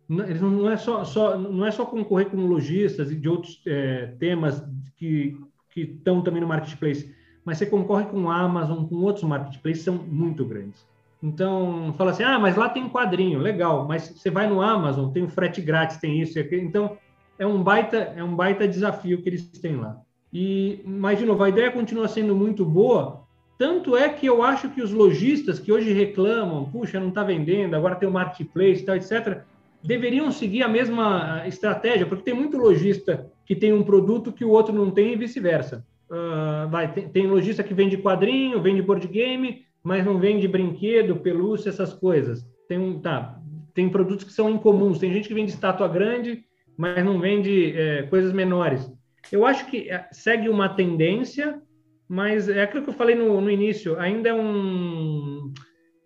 [0.07, 4.61] Não é só, só não é só concorrer com lojistas e de outros eh, temas
[4.97, 5.37] que
[5.71, 7.13] que estão também no marketplace,
[7.43, 10.85] mas você concorre com Amazon, com outros marketplaces são muito grandes.
[11.23, 15.23] Então, fala assim: ah, mas lá tem quadrinho, legal, mas você vai no Amazon, tem
[15.23, 16.63] o frete grátis, tem isso e aquilo.
[16.63, 16.97] Então,
[17.41, 19.97] é um baita, é um baita desafio que eles têm lá.
[20.31, 23.23] E, mas, de novo, a ideia continua sendo muito boa.
[23.57, 27.75] Tanto é que eu acho que os lojistas que hoje reclamam, puxa, não está vendendo,
[27.75, 29.41] agora tem o marketplace, tal, etc.,
[29.83, 34.51] deveriam seguir a mesma estratégia, porque tem muito lojista que tem um produto que o
[34.51, 35.83] outro não tem e vice-versa.
[36.11, 41.15] Ah, vai, tem, tem lojista que vende quadrinho, vende board game, mas não vende brinquedo,
[41.15, 42.47] pelúcia, essas coisas.
[42.67, 43.39] Tem um, tá,
[43.73, 44.99] tem produtos que são incomuns.
[44.99, 46.45] Tem gente que vende estátua grande,
[46.81, 48.91] mas não vende é, coisas menores.
[49.31, 51.61] Eu acho que é, segue uma tendência,
[52.09, 55.53] mas é aquilo que eu falei no, no início, ainda é, um,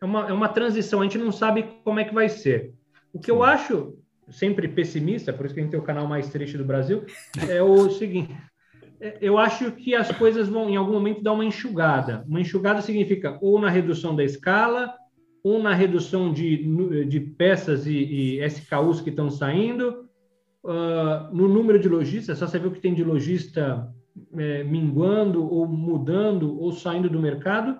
[0.01, 2.73] é, uma, é uma transição, a gente não sabe como é que vai ser.
[3.13, 3.97] O que eu acho,
[4.30, 7.05] sempre pessimista, por isso que a gente tem o canal mais triste do Brasil,
[7.49, 8.36] é o seguinte:
[8.99, 12.26] é, eu acho que as coisas vão, em algum momento, dar uma enxugada.
[12.28, 14.93] Uma enxugada significa ou na redução da escala,
[15.41, 20.05] ou na redução de, de peças e, e SKUs que estão saindo,
[20.68, 23.88] ah, no número de lojistas, só você vê o que tem de lojista
[24.38, 27.78] eh, minguando, ou mudando, ou saindo do mercado,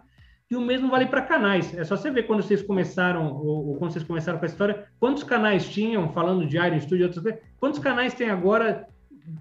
[0.50, 1.74] e o mesmo vale para canais.
[1.78, 4.86] É só você ver quando vocês começaram, ou, ou quando vocês começaram com a história,
[5.00, 8.88] quantos canais tinham, falando de Iron Studio e outras coisas, quantos canais tem agora?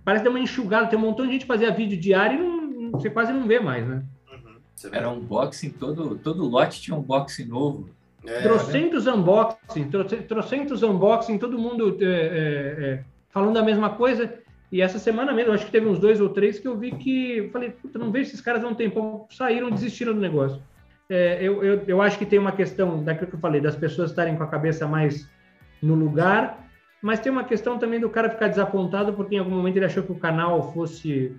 [0.05, 2.91] Parece dar uma enxugada, tem um montão de gente que fazia vídeo diário e não-
[2.93, 4.03] você quase não vê mais, né?
[4.33, 4.91] Uhum.
[4.93, 7.91] Era um unboxing, todo, todo lote tinha um unboxing novo.
[8.27, 13.05] É, trocentos unboxing, troce- trocentos unboxing, todo mundo é, é, é,
[13.35, 14.33] falando a mesma coisa.
[14.73, 17.49] E essa semana mesmo, acho que teve uns dois ou três que eu vi que
[17.53, 20.61] falei, puta, não vejo esses caras há um tempão, saíram, desistiram do negócio.
[21.11, 24.11] É, eu, eu, eu acho que tem uma questão daquilo que eu falei, das pessoas
[24.11, 25.29] estarem com a cabeça mais
[25.83, 26.67] no lugar,
[27.03, 30.03] mas tem uma questão também do cara ficar desapontado porque em algum momento ele achou
[30.03, 31.37] que o canal fosse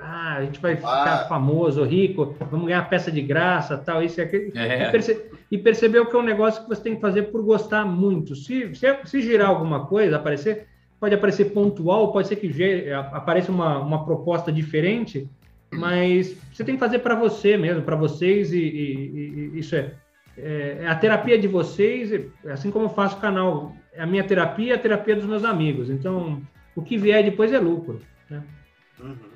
[0.00, 1.24] ah, a gente vai ficar Ah.
[1.28, 4.52] famoso, rico, vamos ganhar peça de graça, tal, isso e aquilo.
[4.54, 7.42] E, É, perce- e percebeu que é um negócio que você tem que fazer por
[7.42, 8.36] gostar muito.
[8.36, 10.68] Se, se, se girar alguma coisa, aparecer,
[11.00, 15.28] pode aparecer pontual, pode ser que apareça uma, uma proposta diferente,
[15.72, 19.92] mas você tem que fazer para você mesmo, para vocês, e, e- e isso é,
[20.36, 24.24] é a terapia de vocês, e assim como eu faço o canal, é a minha
[24.24, 25.90] terapia, a terapia dos meus amigos.
[25.90, 26.40] Então,
[26.74, 28.00] o que vier depois é lucro.
[28.30, 28.42] Né?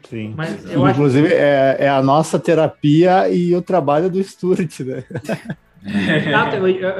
[0.09, 0.35] Sim.
[0.37, 5.05] Mas eu acho Inclusive, é, é a nossa terapia e o trabalho do Stuart, né?
[6.35, 6.51] Ah,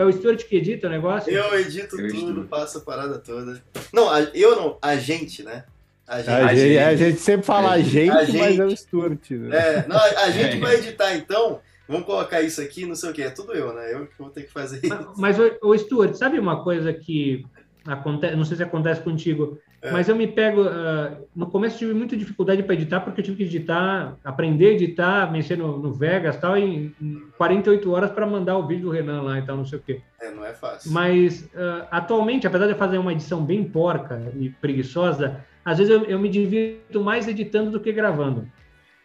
[0.01, 1.33] é o Stuart que edita o negócio?
[1.33, 2.45] Eu edito Eu tudo, estudo.
[2.49, 3.63] passo a parada toda.
[3.93, 5.65] Não, a- eu não, a gente, né?
[6.07, 6.31] A gente.
[6.31, 8.61] A, gente, a gente sempre fala a gente, A mas gente.
[8.61, 9.57] é o Stuart, né?
[9.57, 10.61] É, não, a, a gente É.
[10.61, 11.61] vai editar então.
[11.89, 13.23] Vamos colocar isso aqui, não sei o que.
[13.23, 13.93] É tudo eu, né?
[13.93, 15.13] Eu que vou ter que fazer isso.
[15.17, 17.45] Mas, ô, ô, Stuart, sabe uma coisa que
[17.87, 19.91] acontece, não sei se acontece contigo, É.
[19.91, 20.63] Mas eu me pego.
[20.63, 24.73] ah, no começo tive muita dificuldade para editar, porque eu tive que editar, aprender a
[24.73, 28.85] editar, mexer no, no Vegas e tal, em, em 48 horas para mandar o vídeo
[28.85, 30.01] do Renan lá e tal, não sei o quê.
[30.21, 30.93] É, não é fácil.
[30.93, 35.93] Mas ah, atualmente, apesar de eu fazer uma edição bem porca e preguiçosa, às vezes
[35.93, 38.49] eu, eu me divirto mais editando do que gravando.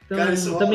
[0.06, 0.66] Então, Cara, isso rola.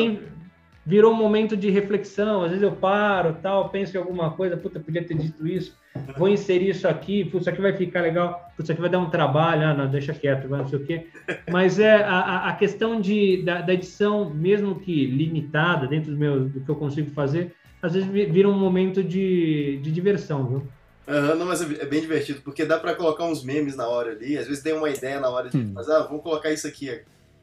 [0.85, 2.43] Virou um momento de reflexão.
[2.43, 5.75] Às vezes eu paro, tal, penso em alguma coisa, puta, podia ter dito isso.
[6.17, 8.99] Vou inserir isso aqui, putz, isso aqui vai ficar legal, putz, isso aqui vai dar
[8.99, 11.07] um trabalho, ah, não, deixa quieto, vai não sei o quê.
[11.51, 16.47] Mas é a, a- questão de, da, da edição, mesmo que limitada, dentro do, meu,
[16.49, 20.67] do que eu consigo fazer, às vezes vi- vira um momento de, de diversão, viu?
[21.07, 24.11] Aham, não, mas é é bem divertido, porque dá pra colocar uns memes na hora
[24.13, 25.71] ali, às vezes tem uma ideia na hora de Hum.
[25.73, 26.89] fazer, ah, vamos colocar isso aqui,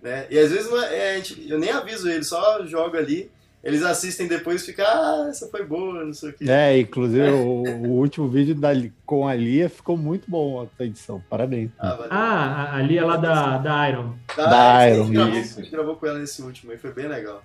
[0.02, 0.26] né?
[0.30, 3.30] E às vezes não é, é, a gente- eu nem aviso eles, só jogo ali,
[3.62, 6.44] eles assistem depois e ficam, ah, essa foi boa, não sei o quê.
[6.48, 8.70] É, inclusive o, o último vídeo da,
[9.04, 11.22] com a Lia ficou muito bom a tua edição.
[11.28, 11.70] Parabéns.
[11.78, 12.08] Ah, valeu.
[12.10, 14.14] Ah, a- ali é lá da, da Iron.
[14.34, 15.58] Tá, Da a gente Iron, gravou, isso.
[15.58, 17.42] a gente gravou com ela nesse último aí, foi bem legal.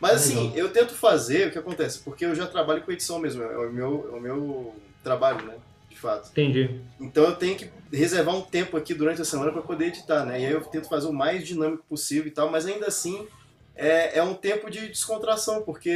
[0.00, 0.56] Mas assim, Legal.
[0.58, 3.72] eu tento fazer o que acontece, porque eu já trabalho com edição mesmo, é o
[3.72, 4.72] meu, é o meu
[5.02, 5.54] trabalho, né?
[5.98, 6.30] De fato.
[6.30, 6.80] Entendi.
[7.00, 10.40] Então eu tenho que reservar um tempo aqui durante a semana para poder editar, né?
[10.40, 13.26] E aí eu tento fazer o mais dinâmico possível e tal, mas ainda assim
[13.74, 15.90] é, é um tempo de descontração, porque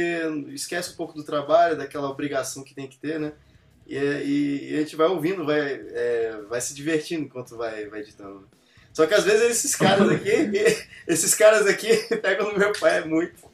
[0.49, 3.31] esquece um pouco do trabalho, daquela obrigação que tem que ter, né?
[3.87, 8.01] E, e- e a gente vai ouvindo, vai, é, vai se divertindo enquanto vai, vai
[8.01, 8.45] editando.
[8.91, 10.29] Só que às vezes esses caras aqui,
[11.07, 13.52] esses caras aqui pegam no meu pai muito.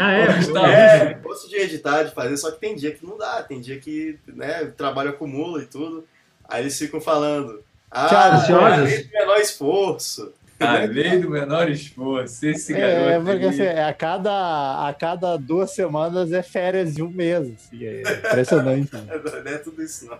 [0.00, 0.36] Ah, é?
[0.36, 0.66] Gustavo.
[0.66, 3.60] É, eu gosto de editar, de fazer, só que tem dia que não dá, tem
[3.60, 6.04] dia que né, o trabalho acumula e tudo.
[6.48, 7.62] Aí eles ficam falando.
[7.90, 10.32] Ah, Tchau, é menor esforço.
[10.60, 12.46] A lei do menor esforço.
[12.46, 12.78] Esse É,
[13.18, 13.24] garoto.
[13.26, 13.62] porque ali.
[13.62, 17.48] assim, a, cada, a cada duas semanas é férias de um mês.
[17.72, 18.94] assim, é impressionante.
[18.94, 19.02] né?
[19.44, 20.16] Não é tudo isso, não.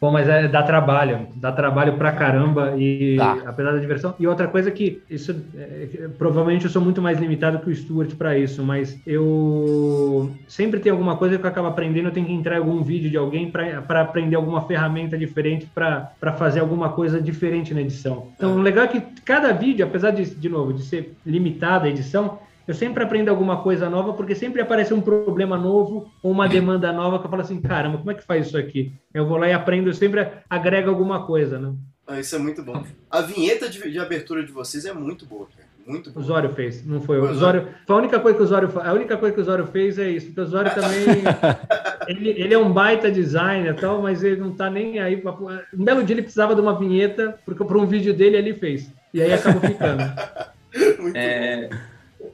[0.00, 3.32] Bom, mas é, dá trabalho, dá trabalho pra caramba e Dá.
[3.44, 4.14] apesar da diversão.
[4.18, 7.74] E outra coisa que isso é, é, provavelmente eu sou muito mais limitado que o
[7.74, 12.26] Stuart para isso, mas eu sempre tem alguma coisa que eu acabo aprendendo, eu tenho
[12.26, 16.88] que entrar em algum vídeo de alguém para aprender alguma ferramenta diferente para fazer alguma
[16.90, 18.28] coisa diferente na edição.
[18.36, 21.90] Então, o legal é que cada vídeo, apesar de de novo de ser limitada a
[21.90, 26.48] edição, eu sempre aprendo alguma coisa nova, porque sempre aparece um problema novo ou uma
[26.48, 28.92] demanda nova que eu falo assim, caramba, como é que faz isso aqui?
[29.12, 31.74] Eu vou lá e aprendo, eu sempre agrego alguma coisa, né?
[32.06, 32.84] Ah, isso é muito bom.
[33.10, 35.46] A vinheta de, de abertura de vocês é muito boa,
[35.90, 36.22] Muito O.
[36.22, 39.16] Zório fez, não foi O Zório, foi a única coisa que o Zório, a única
[39.16, 41.22] coisa que o Zório fez é isso, porque o Zório também
[42.06, 45.32] ele, ele é um baita designer e tal, mas ele não tá nem aí pra,
[45.32, 48.92] um belo dia ele precisava de uma vinheta porque para um vídeo dele ele fez.
[49.12, 50.02] E aí acabou ficando.
[51.00, 51.68] Muito É,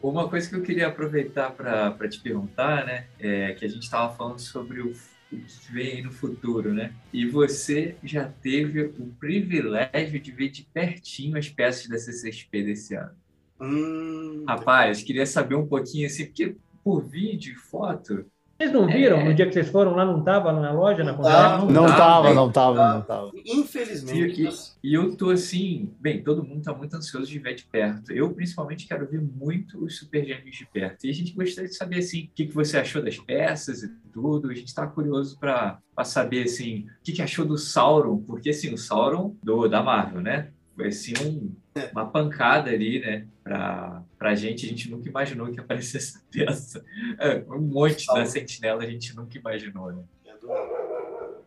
[0.02, 3.06] uma coisa que eu queria aproveitar para te perguntar, né?
[3.18, 4.92] É que a gente estava falando sobre o,
[5.32, 6.92] o que vem aí no futuro, né?
[7.12, 12.94] E você já teve o privilégio de ver de pertinho as peças da CCXP desse
[12.94, 13.12] ano.
[13.60, 18.24] Hum, Rapaz, queria saber um pouquinho assim, porque por vídeo e foto.
[18.58, 19.18] Vocês não viram?
[19.18, 19.24] É.
[19.24, 21.70] No dia que vocês foram lá, não tava na loja, na tava.
[21.70, 22.34] Não Tá, tava, bem.
[22.34, 23.30] não tava, não tava.
[23.44, 24.48] infelizmente.
[24.82, 28.12] E, e eu tô assim, bem, todo mundo tá muito ansioso de ver de perto.
[28.12, 31.04] Eu, principalmente, quero ver muito os Super Gêmeos de perto.
[31.06, 33.88] E a gente gostaria de saber, assim, o que, que você achou das peças e
[34.10, 34.48] tudo.
[34.50, 38.22] A gente tá curioso para saber, assim, o que, que achou do Sauron.
[38.22, 40.48] Porque, assim, o Sauron do, da Marvel, né?
[40.76, 41.54] Foi, assim, um,
[41.92, 43.26] uma pancada ali, né?
[43.42, 46.84] Pra, pra gente, a gente nunca imaginou que aparecesse essa peça.
[47.18, 50.02] É, um monte da Sentinela a gente nunca imaginou, né?
[50.26, 50.34] É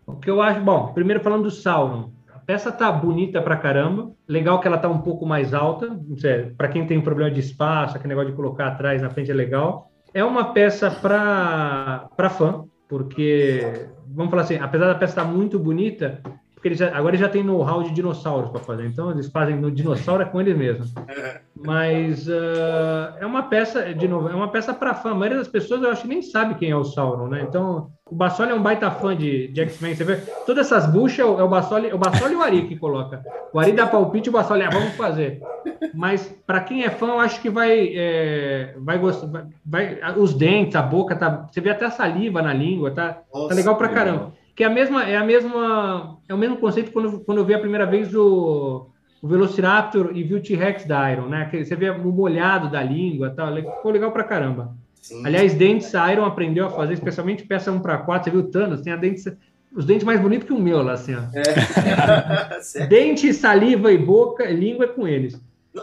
[0.08, 2.12] O que eu acho, bom, primeiro falando do Sauron.
[2.34, 4.12] A peça tá bonita pra caramba.
[4.28, 6.00] Legal que ela tá um pouco mais alta.
[6.58, 9.92] Para quem tem problema de espaço, aquele negócio de colocar atrás na frente é legal.
[10.12, 15.60] É uma peça para para fã, porque vamos falar assim, apesar da peça estar muito
[15.60, 16.20] bonita,
[16.60, 18.86] porque eles já, agora eles já tem know-how de dinossauros para fazer.
[18.86, 20.94] Então eles fazem no dinossauro é com eles mesmos.
[21.56, 25.12] Mas ah, é uma peça, de novo, é uma peça para fã.
[25.12, 27.46] A maioria das pessoas eu acho que nem sabe quem é o Sauron, né?
[27.48, 29.96] Então, o Bassoli é um baita fã de, de X-Men.
[29.96, 32.68] Você vê, todas essas buchas é o, é Bassoli, é o Bassoli e o Ari
[32.68, 33.24] que coloca.
[33.54, 35.42] O Ari dá palpite e o Bassoli, ah, vamos fazer.
[35.94, 39.28] Mas para quem é fã, eu acho que vai, é, vai gostar.
[39.66, 43.20] Vai, vai- os dentes, a boca, tá, você vê até a saliva na língua, tá?
[43.34, 44.34] Nossa, Tá legal pra caramba.
[44.56, 47.54] Que é a mesma, é a mesma, é o mesmo conceito quando, quando eu vi
[47.54, 48.88] a primeira vez o,
[49.22, 51.48] o Velociraptor e vi o T-Rex da Iron, né?
[51.50, 54.76] Que você vê o molhado da língua, tal, ficou legal pra caramba.
[55.02, 55.26] Sim.
[55.26, 58.52] Aliás, dentes a Iron aprendeu a fazer, especialmente peça 1 para 4, você viu o
[58.52, 59.26] Thanos, tem a dentes,
[59.74, 61.22] os dentes mais bonitos que o meu lá, assim, ó.
[61.34, 62.86] É.
[62.88, 65.42] Dente, saliva e boca, língua é com eles.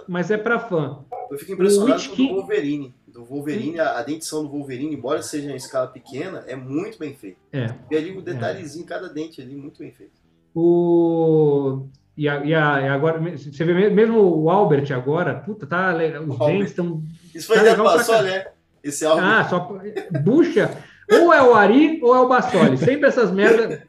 [0.08, 0.98] Mas é pra fã.
[1.30, 2.94] Eu fico impressionado com o Wolverine.
[3.16, 7.14] Do Wolverine, a, a dentição do Wolverine, embora seja em escala pequena, é muito bem
[7.14, 7.38] feita.
[7.50, 7.72] É.
[7.90, 10.12] E ali o detalhezinho, cada dente ali, muito bem feito.
[10.54, 11.86] O...
[12.14, 15.94] E, a, e, a, e agora, você vê mesmo o Albert agora, puta, tá,
[16.28, 17.02] os dentes estão.
[17.34, 18.22] Isso foi Tá legal cá.
[18.22, 18.46] né?
[18.84, 19.22] Esse álbum.
[19.22, 19.78] Ah, só.
[20.22, 20.76] Bucha.
[21.10, 22.76] Ou é o Ari ou é o Bassoli.
[22.76, 23.80] Sempre essas merdas.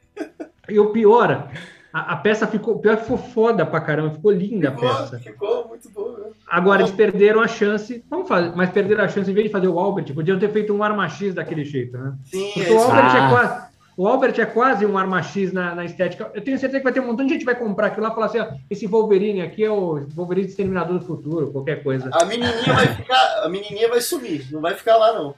[0.70, 1.52] E o pior,
[2.00, 2.80] a, a peça ficou.
[2.80, 5.20] Pior que ficou foda pra caramba, ficou linda a ficou, peça.
[5.20, 6.26] ficou muito bom, né?
[6.50, 8.04] Agora eles perderam a chance.
[8.10, 10.74] Vamos fazer, mas perderam a chance, em vez de fazer o Albert, podiam ter feito
[10.74, 12.14] um arma X daquele jeito, né?
[12.24, 12.80] Sim, Porque é o.
[12.80, 13.18] Albert, Ah.
[13.26, 13.68] é quase,
[13.98, 16.30] o Albert é quase um arma X na, na estética.
[16.34, 18.12] Eu tenho certeza que vai ter um montão de gente que vai comprar aquilo lá
[18.12, 22.10] e falar assim: ó, esse Wolverine aqui é o Wolverine Exterminador do Futuro, qualquer coisa.
[22.14, 25.34] A menininha vai ficar, a menininha vai sumir, não vai ficar lá não.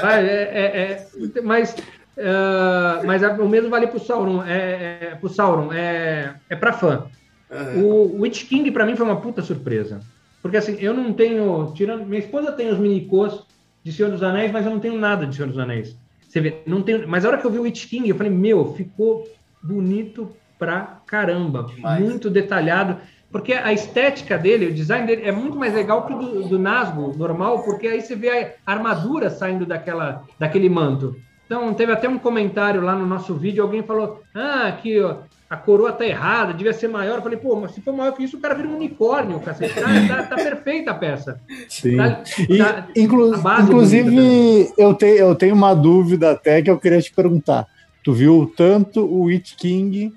[0.00, 0.92] Vai, é, é-
[1.36, 1.76] é- mas
[2.18, 4.42] ah, mas a- o mesmo vale pro Sauron.
[4.44, 7.06] É, é, pro Sauron, é, é pra fã.
[7.50, 7.82] Aham.
[7.82, 10.00] O Witch King pra mim foi uma puta surpresa.
[10.40, 11.72] Porque assim, eu não tenho.
[11.74, 13.44] Tirando, minha esposa tem os minicôs
[13.84, 15.96] de Senhor dos Anéis, mas eu não tenho nada de Senhor dos Anéis.
[16.28, 17.06] Você vê, não tenho.
[17.06, 19.24] Mas a hora que eu vi o Witch King, eu falei, meu, ficou
[19.62, 21.64] bonito pra caramba.
[21.64, 22.02] Demais.
[22.02, 22.96] Muito detalhado.
[23.30, 26.58] Porque a estética dele, o design dele é muito mais legal que o do, do
[26.58, 31.16] Nazgûl normal, porque aí você vê a armadura saindo daquela, daquele manto.
[31.52, 34.74] Então, teve até um comentário lá no nosso vídeo, alguém falou, ah,
[35.04, 35.16] ó,
[35.50, 37.16] a coroa tá errada, devia ser maior.
[37.16, 39.74] Eu falei, pô, mas se for maior que isso, o cara vira um unicórnio, cacete.
[39.74, 41.38] Tá, tá, tá perfeita a peça.
[41.68, 41.98] Sim.
[41.98, 47.02] Tá- E, tá- inclu- inclusive, eu, te, eu tenho uma dúvida até que eu queria
[47.02, 47.66] te perguntar.
[48.02, 50.10] Tu viu tanto o Witch King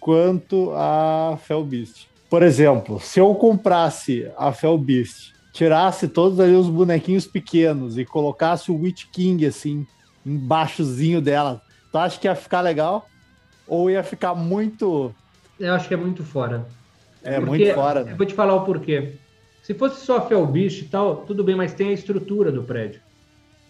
[0.00, 2.08] quanto a Felbeast?
[2.30, 8.72] Por exemplo, se eu comprasse a Felbeast, tirasse todos ali os bonequinhos pequenos e colocasse
[8.72, 9.86] o Witch King assim,
[10.24, 13.08] embaixozinho dela, tu acha que ia ficar legal?
[13.66, 15.14] Ou ia ficar muito.
[15.58, 16.66] eu acho que é muito fora.
[17.22, 18.00] É, Porque- muito fora.
[18.00, 18.14] Eu né?
[18.14, 19.14] vou te falar o porquê.
[19.62, 23.00] Se fosse só Felbish e tal, tudo bem, mas tem a estrutura do prédio.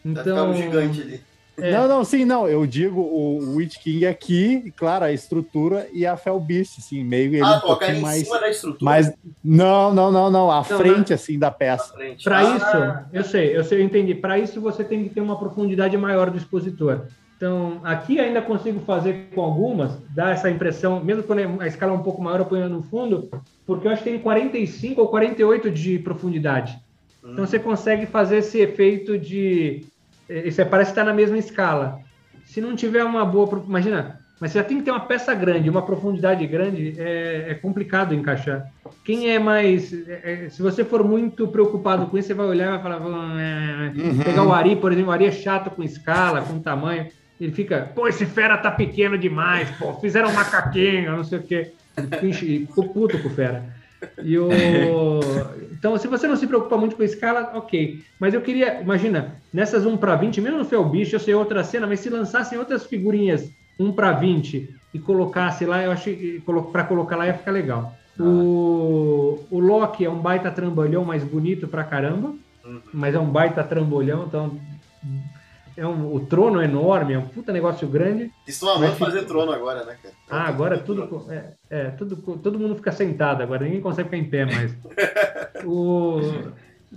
[0.05, 1.20] Vai ficar Então, um gigante ali.
[1.59, 1.70] É.
[1.72, 2.48] Não, não, sim, não.
[2.48, 7.35] Eu digo o Witch King aqui, e, claro, a estrutura e a Felbeast, assim, meio
[7.35, 8.24] ele Ah, um pouquinho em mais.
[8.24, 8.78] cima da estrutura.
[8.85, 9.12] Mas
[9.43, 10.51] não, não, não, não.
[10.51, 11.94] A Não, frente, assim, da peça.
[12.22, 14.14] Para Ah, isso, eu sei, eu sei, eu entendi.
[14.14, 17.06] Para isso você tem que ter uma profundidade maior do expositor.
[17.36, 21.94] Então, aqui ainda consigo fazer com algumas, dar essa impressão, mesmo quando a escala é
[21.97, 23.28] um pouco maior, eu ponho no fundo,
[23.66, 26.78] porque eu acho que tem 45 ou 48 de profundidade.
[27.26, 29.86] Então você consegue fazer esse efeito de.
[30.28, 31.98] Isso é, parece estar na mesma escala.
[32.44, 33.62] Se não tiver uma boa.
[33.66, 37.55] Imagina, mas você já tem que ter uma peça grande, uma profundidade grande, é, é
[37.55, 38.66] complicado encaixar.
[39.05, 39.92] Quem é mais.
[40.09, 43.01] é, é, se você for muito preocupado com isso, você vai olhar e vai falar.
[43.01, 44.18] "Hum, é, Uhum.
[44.18, 47.06] Pegar o Ari, por exemplo, o Ari é chato com escala, com tamanho.
[47.40, 51.42] Ele fica, pô, esse fera tá pequeno demais, pô, fizeram um macaquinho, não sei o
[51.42, 51.72] quê.
[52.66, 53.64] Ficou puto com o fera.
[54.23, 54.49] E o...
[55.85, 58.01] Então, se você não se preocupa muito com a escala, ok.
[58.19, 61.87] Mas eu queria, imagina, nessas 1 para 20, mesmo no Felbicho, eu sei outra cena,
[61.87, 66.43] mas se lançassem outras figurinhas 1 para 20 e colocasse lá, eu acho que
[66.73, 67.93] para colocar lá ia ficar legal.
[68.19, 72.33] O, o Loki é um baita trambolhão mais bonito pra caramba,
[72.65, 72.81] Uhum.
[72.95, 74.59] mas é um baita trambolhão, então
[75.76, 78.30] é um, o trono é enorme, é um puta negócio grande.
[78.46, 80.14] Estão amando Mas fica- fazer trono agora, né, cara?
[80.30, 81.06] Ah, agora tudo.
[81.09, 84.74] co- É, é, tudo, todo mundo fica sentado agora, ninguém consegue ficar em pé mais.
[85.66, 86.20] O,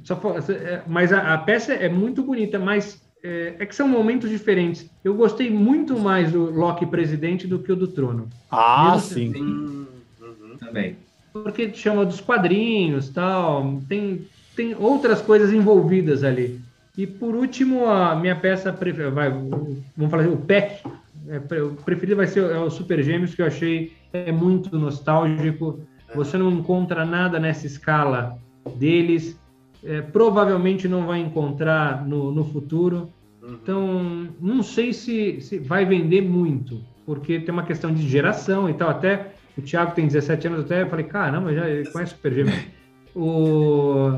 [0.03, 0.19] só
[0.51, 4.89] é, mas a, a peça é muito bonita, mas é, é que são momentos diferentes.
[5.03, 8.29] Eu gostei muito mais do Loki presidente do que o do trono.
[8.49, 9.33] Ah, Mesmo sim.
[9.37, 9.87] Hum,
[10.19, 10.57] uhum.
[10.57, 10.97] Também.
[11.31, 16.59] Porque chama dos quadrinhos tal, tem, tem outras coisas envolvidas ali.
[16.98, 20.82] E por último, a minha peça preferida, vai, vamos falar assim, o PEC,
[21.28, 25.80] é, o preferido vai ser é o Super Gêmeos, que eu achei é muito nostálgico.
[26.15, 28.40] Você não encontra nada nessa escala
[28.76, 29.40] deles,
[29.84, 33.10] é, provavelmente não vai encontrar no, no futuro.
[33.44, 33.53] Uhum.
[33.53, 38.74] Então, não sei se, se vai vender muito, porque tem uma questão de geração e
[38.74, 38.90] tal.
[38.90, 42.60] Até o Thiago tem 17 anos, até eu falei, caramba, já conhece Super Gêmeos.
[43.15, 44.18] o...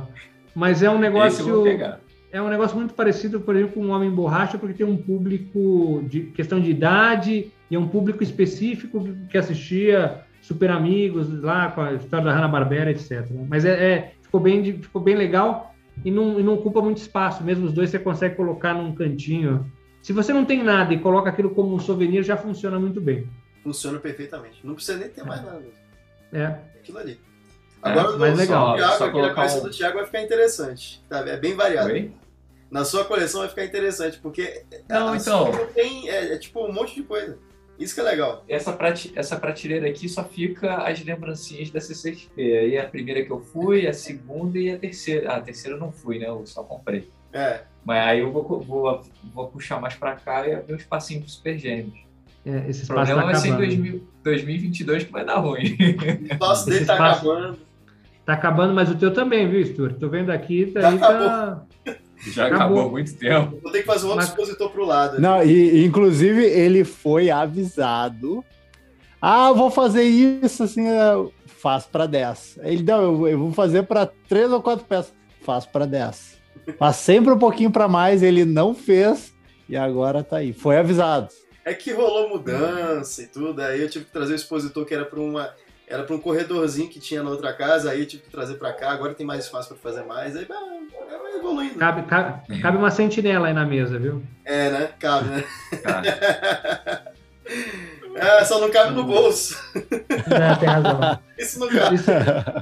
[0.56, 1.64] Mas é um negócio.
[2.32, 6.04] É um negócio muito parecido, por exemplo, com o Homem Borracha, porque tem um público
[6.08, 11.82] de questão de idade e é um público específico que assistia Super Amigos lá com
[11.82, 13.28] a história da Hanna-Barbera, etc.
[13.48, 15.74] Mas é, é- ficou, bem, ficou bem legal
[16.06, 17.44] e não, e não ocupa muito espaço.
[17.44, 19.70] Mesmo os dois você consegue colocar num cantinho.
[20.02, 23.28] Se você não tem nada e coloca aquilo como um souvenir, já funciona muito bem.
[23.64, 24.60] Funciona perfeitamente.
[24.64, 25.64] Não precisa nem ter mais nada.
[26.32, 26.46] É,
[26.80, 27.20] Aquilo ali.
[27.84, 28.72] É, Agora, mas no legal.
[28.72, 31.02] do Thiago, Só aqui na colocar coleção um- do Thiago vai ficar interessante.
[31.08, 31.20] Tá?
[31.20, 31.90] É bem variado.
[31.92, 32.12] Oi?
[32.70, 35.52] Na sua coleção vai ficar interessante, porque Não, a então.
[35.54, 37.38] sua tem é, é tipo um monte de coisa.
[37.80, 38.44] Isso que é legal.
[38.50, 42.42] Essa, prate- essa prateleira aqui só fica as lembrancinhas da CCXP.
[42.58, 45.32] Aí a primeira que eu fui, a segunda e a terceira.
[45.32, 46.28] Ah, a terceira eu não fui, né?
[46.28, 47.10] Eu só comprei.
[47.32, 47.62] É.
[47.86, 49.02] Mas aí eu vou, vou,
[49.34, 51.98] vou puxar mais pra cá e abrir um espacinho pro Super Gêmeos.
[52.46, 53.68] é, esse O espaço problema tá vai ser em acabando.
[53.68, 55.78] 2000 2022 que vai dar ruim.
[56.30, 57.60] O espaço dele Esse tá espaço- acabando.
[58.30, 59.98] Tá acabando, mas o teu também, viu, Stuart?
[59.98, 61.64] Tô vendo aqui, tá, Já aí tá...
[62.28, 62.64] Já Acabou.
[62.66, 63.60] acabou há muito tempo.
[63.64, 65.20] Vou ter que fazer um outro Mas- expositor pro lado.
[65.20, 68.46] Não, e inclusive ele foi avisado.
[69.20, 72.60] Ah, eu vou fazer isso assim, eu faço para 10.
[72.62, 75.12] Ele não, eu, eu vou fazer para três ou quatro peças.
[75.42, 76.38] Faço para 10.
[76.80, 79.34] Mas sempre um pouquinho para mais, ele não fez
[79.68, 80.54] e agora tá aí.
[80.54, 81.30] Foi avisado.
[81.66, 85.06] É que rolou mudança e tudo, aí eu tive que trazer o expositor que era
[85.06, 85.50] para uma
[85.90, 88.72] era para um corredorzinho que tinha na outra casa, aí eu tive que trazer para
[88.74, 90.58] cá, agora tem mais espaço para fazer mais, aí vai,
[91.36, 91.76] evoluindo.
[91.80, 94.22] Cabe, cabe, cabe uma sentinela aí na mesa, viu?
[94.46, 94.90] É, né?
[95.00, 95.44] Cabe, né?
[95.84, 97.10] Cara.
[98.16, 99.58] É, só não cabe no bolso.
[99.76, 101.20] É, tem razão.
[101.38, 101.96] Isso não cabe.
[101.96, 102.12] Isso,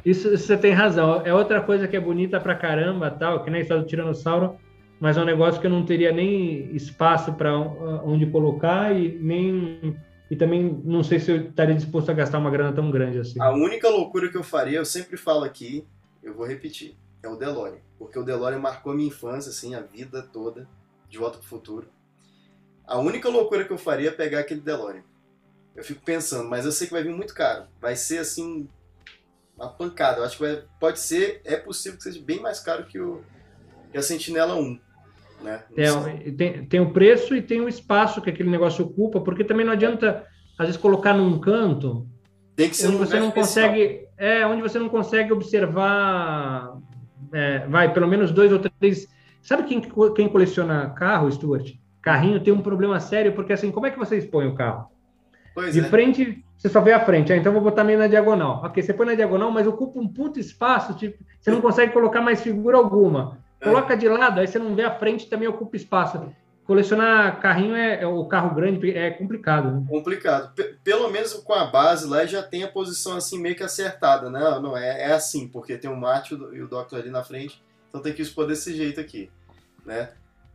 [0.05, 1.21] isso- isso você tem razão.
[1.25, 4.57] É outra coisa que é bonita pra caramba, tal, que nem a história do Tiranossauro,
[4.99, 9.95] mas é um negócio que eu não teria nem espaço para onde colocar e nem
[10.29, 13.41] e também não sei se eu estaria disposto a gastar uma grana tão grande assim.
[13.41, 15.87] A única loucura que eu faria, eu sempre falo aqui,
[16.21, 17.79] eu vou repetir, é o DeLorean.
[17.97, 20.67] Porque o DeLorean marcou a minha infância, assim, a vida toda,
[21.09, 21.87] de volta pro futuro.
[22.85, 25.03] A única loucura que eu faria é pegar aquele DeLorean.
[25.75, 27.67] Eu fico pensando, mas eu sei que vai vir muito caro.
[27.79, 28.67] Vai ser, assim,
[29.55, 30.19] uma pancada.
[30.19, 33.23] Eu acho que vai- pode ser, é possível que seja bem mais caro que, o,
[33.91, 34.79] que a Sentinela 1.
[35.41, 35.61] Né?
[35.75, 39.65] É, tem, tem o preço e tem o espaço que aquele negócio ocupa, porque também
[39.65, 40.25] não adianta
[40.57, 42.07] às vezes colocar num canto
[42.55, 43.67] Tem que ser onde um você não especial.
[43.69, 46.75] consegue é onde você não consegue observar
[47.31, 49.07] é, vai pelo menos dois ou três.
[49.41, 49.81] Sabe quem,
[50.15, 51.73] quem coleciona carro Stuart?
[52.01, 54.87] Carrinho tem um problema sério porque assim como é que você expõe o carro?
[55.53, 55.83] Pois de é.
[55.83, 57.31] frente você só vê a frente.
[57.31, 58.63] Ah, então vou botar meio na diagonal.
[58.65, 62.21] Ok você põe na diagonal mas ocupa um puto espaço tipo você não consegue colocar
[62.21, 66.33] mais figura alguma coloca de lado aí você não vê a frente também ocupa espaço
[66.65, 69.85] colecionar carrinho é, é o carro grande é complicado né?
[69.89, 70.53] complicado.
[70.53, 74.29] P- pelo menos com a base lá já tem a posição assim meio que acertada,
[74.29, 74.39] né?
[74.39, 77.63] Não, não é, é assim, porque tem o Mate e o- Doctor ali na frente,
[77.87, 79.31] então tem que expor desse jeito aqui,
[79.85, 80.09] né?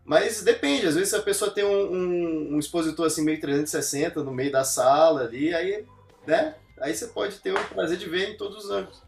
[0.05, 4.33] Mas depende, às vezes a pessoa tem um, um- um expositor assim meio 360 no
[4.33, 5.85] meio da sala ali, aí,
[6.27, 6.57] né?
[6.81, 9.01] Aí você pode ter o prazer de ver em todos os ângulos.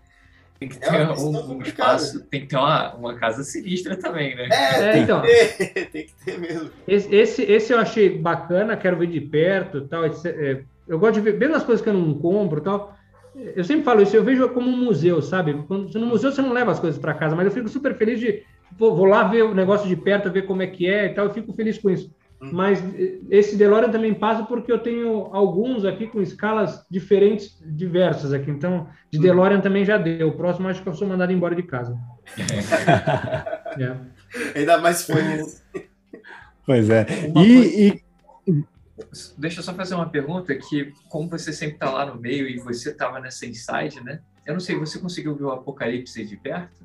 [0.59, 3.97] Tem que É ter questão um, um espaço, tem que ter uma, uma casa sinistra
[3.97, 4.49] também, né?
[4.51, 5.21] É, É, tem então.
[5.21, 6.71] que ter, tem que ter mesmo.
[6.87, 10.07] Esse, esse, esse eu achei bacana, quero ver de perto, tal.
[10.07, 12.97] esse, é, eu gosto de ver, mesmo as coisas que eu não compro, tal.
[13.35, 15.55] Eu sempre falo isso, eu vejo como um museu, sabe?
[15.67, 18.21] Quando, no museu você não leva as coisas para casa, mas eu fico super feliz
[18.21, 18.45] de
[18.79, 21.27] pô, vou lá ver o negócio de perto, ver como é que é e tal.
[21.27, 22.11] Eu fico feliz com isso.
[22.45, 22.51] Hum.
[22.53, 28.33] Mas eh, esse DeLorean também passa porque eu tenho alguns aqui com escalas diferentes, diversas
[28.33, 28.51] aqui.
[28.51, 30.29] Então, de DeLorean também já deu.
[30.29, 31.97] O próximo acho que eu sou mandado embora de casa.
[33.77, 33.97] É.
[34.61, 35.61] Ainda mais for isso.
[36.65, 37.05] Pois é.
[37.37, 38.65] E, e-
[39.37, 42.59] Deixa eu só fazer uma pergunta que, como você sempre está lá no meio e
[42.61, 44.21] você estava nessa inside, né?
[44.47, 46.85] Eu não sei, você conseguiu ver o Apocalipse de perto?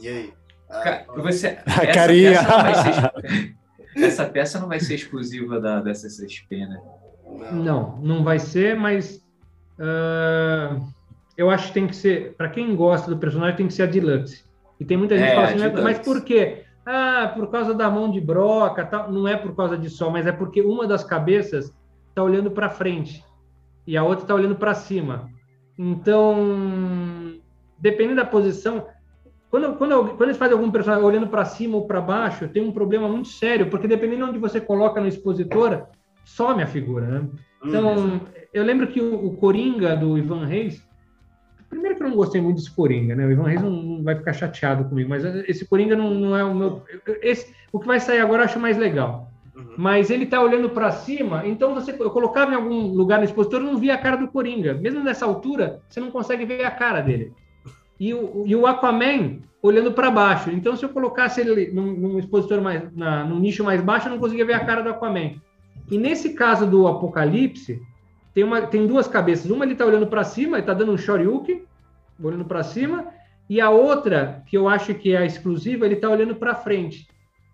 [0.00, 0.32] E aí?
[0.70, 2.42] Ah, Ca- Você, A essa carinha.
[2.42, 3.54] vai ser-
[4.04, 6.80] essa peça não vai ser exclusiva da, da CCXP, né?
[7.52, 7.98] não.
[8.00, 9.22] Não, vai ser, mas
[9.78, 10.76] ah,
[11.36, 13.86] eu acho que tem que ser, para quem gosta do personagem, tem que ser a
[13.86, 14.44] Deluxe.
[14.80, 16.64] E tem muita gente É, que fala assim, "Mas- mas Deluxe." por quê?
[16.86, 19.10] Ah, por causa da mão de broca, tal.
[19.12, 21.74] Não é por causa de sol, mas é porque uma das cabeças
[22.08, 23.22] está olhando para frente
[23.86, 25.28] e a outra está olhando para cima.
[25.78, 27.34] Então,
[27.78, 28.86] dependendo da posição,
[29.50, 32.72] quando, quando, quando eles fazem algum personagem olhando para cima ou para baixo, tem um
[32.72, 35.86] problema muito sério, porque dependendo de onde você coloca no expositor,
[36.24, 37.18] some a figura, né?
[37.20, 38.20] Hum, Então,
[38.52, 40.86] eu lembro que o, o Coringa do Ivan Reis.
[41.70, 43.26] Primeiro que eu não gostei muito desse Coringa, né?
[43.26, 46.42] O Ivan Reis não, não vai ficar chateado comigo, mas esse Coringa não, não é
[46.44, 46.82] o meu.
[47.22, 49.30] Esse, o que vai sair agora eu acho mais legal.
[49.54, 49.74] uhum.
[49.76, 53.60] Mas ele tá olhando para cima, então você eu colocava em algum lugar no expositor
[53.60, 54.74] e não via a cara do Coringa.
[54.74, 57.32] Mesmo nessa altura, você não consegue ver a cara dele.
[57.98, 60.50] E o, e o Aquaman olhando para baixo.
[60.50, 64.12] Então, se eu colocasse ele num, num expositor mais, na, num nicho mais baixo, eu
[64.12, 65.32] não conseguia ver a cara do Aquaman.
[65.90, 67.80] E nesse caso do Apocalipse,
[68.34, 69.50] tem, uma, tem duas cabeças.
[69.50, 71.64] Uma ele está olhando para cima, ele está dando um shoryuken,
[72.22, 73.06] olhando para cima,
[73.48, 77.08] e a outra, que eu acho que é a exclusiva, ele está olhando para frente.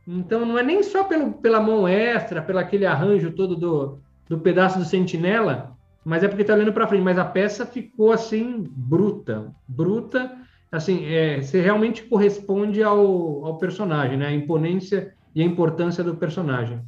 [0.06, 3.98] Então não é nem só pelo, pela mão extra, pelo aquele arranjo todo do,
[4.28, 5.73] do pedaço do sentinela,
[6.04, 7.02] mas é porque está olhando para frente.
[7.02, 10.36] Mas a peça ficou assim bruta, bruta.
[10.70, 14.26] Assim, é, você realmente corresponde ao, ao personagem, né?
[14.26, 16.80] A imponência e a importância do personagem.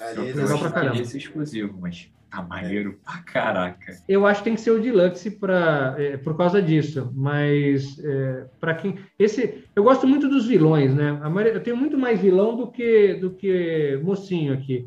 [0.00, 0.92] Ali, Eu eles- Legal pra caramba.
[0.92, 3.94] queria ser exclusivo, mas tá maneiro pra caraca.
[4.06, 8.46] Eu acho que tem que ser o deluxe para é, por causa disso, mas é,
[8.60, 11.18] para quem esse eu gosto muito dos vilões, né?
[11.22, 14.86] A maioria- eu tenho muito mais vilão do que do que mocinho aqui.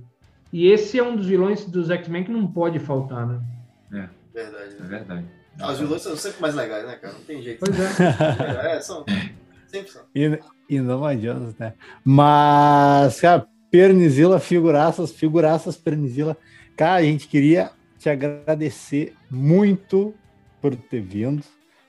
[0.51, 3.39] E esse é um dos vilões dos X-Men que não pode faltar, né?
[4.34, 4.76] Verdade.
[4.80, 5.26] É verdade.
[5.59, 7.13] Ah, os vilões são sempre mais legais, né, cara?
[7.13, 7.59] Não tem jeito.
[7.59, 8.76] Pois é.
[8.76, 9.05] É, são.
[9.67, 10.03] Sempre são.
[10.15, 10.39] E,
[10.69, 11.73] e não adianta, né?
[12.03, 16.35] Mas, cara, Pernizila, figuraças, figuraças, Pernizila.
[16.77, 20.13] Cara, a gente queria te agradecer muito
[20.61, 21.43] por ter vindo.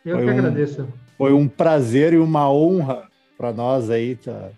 [0.04, 0.88] Eu Foi que um- agradeço.
[1.16, 3.08] Foi um prazer e uma honra
[3.38, 4.50] para nós aí tá-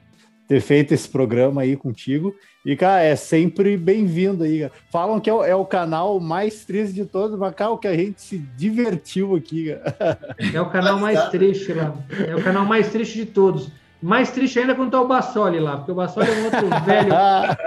[0.48, 2.34] ter feito esse programa aí contigo.
[2.64, 4.60] E, cara, é sempre bem-vindo aí.
[4.60, 4.72] cara.
[4.90, 7.88] Falam que é o, é o canal mais triste de todos, mas, cara, o que
[7.88, 10.18] a gente se divertiu aqui, cara.
[10.54, 11.92] É o canal mais triste lá.
[12.28, 13.68] É o canal mais triste de todos.
[14.00, 17.12] Mais triste ainda quando tá o Bassoli lá, porque o Bassoli é um outro velho.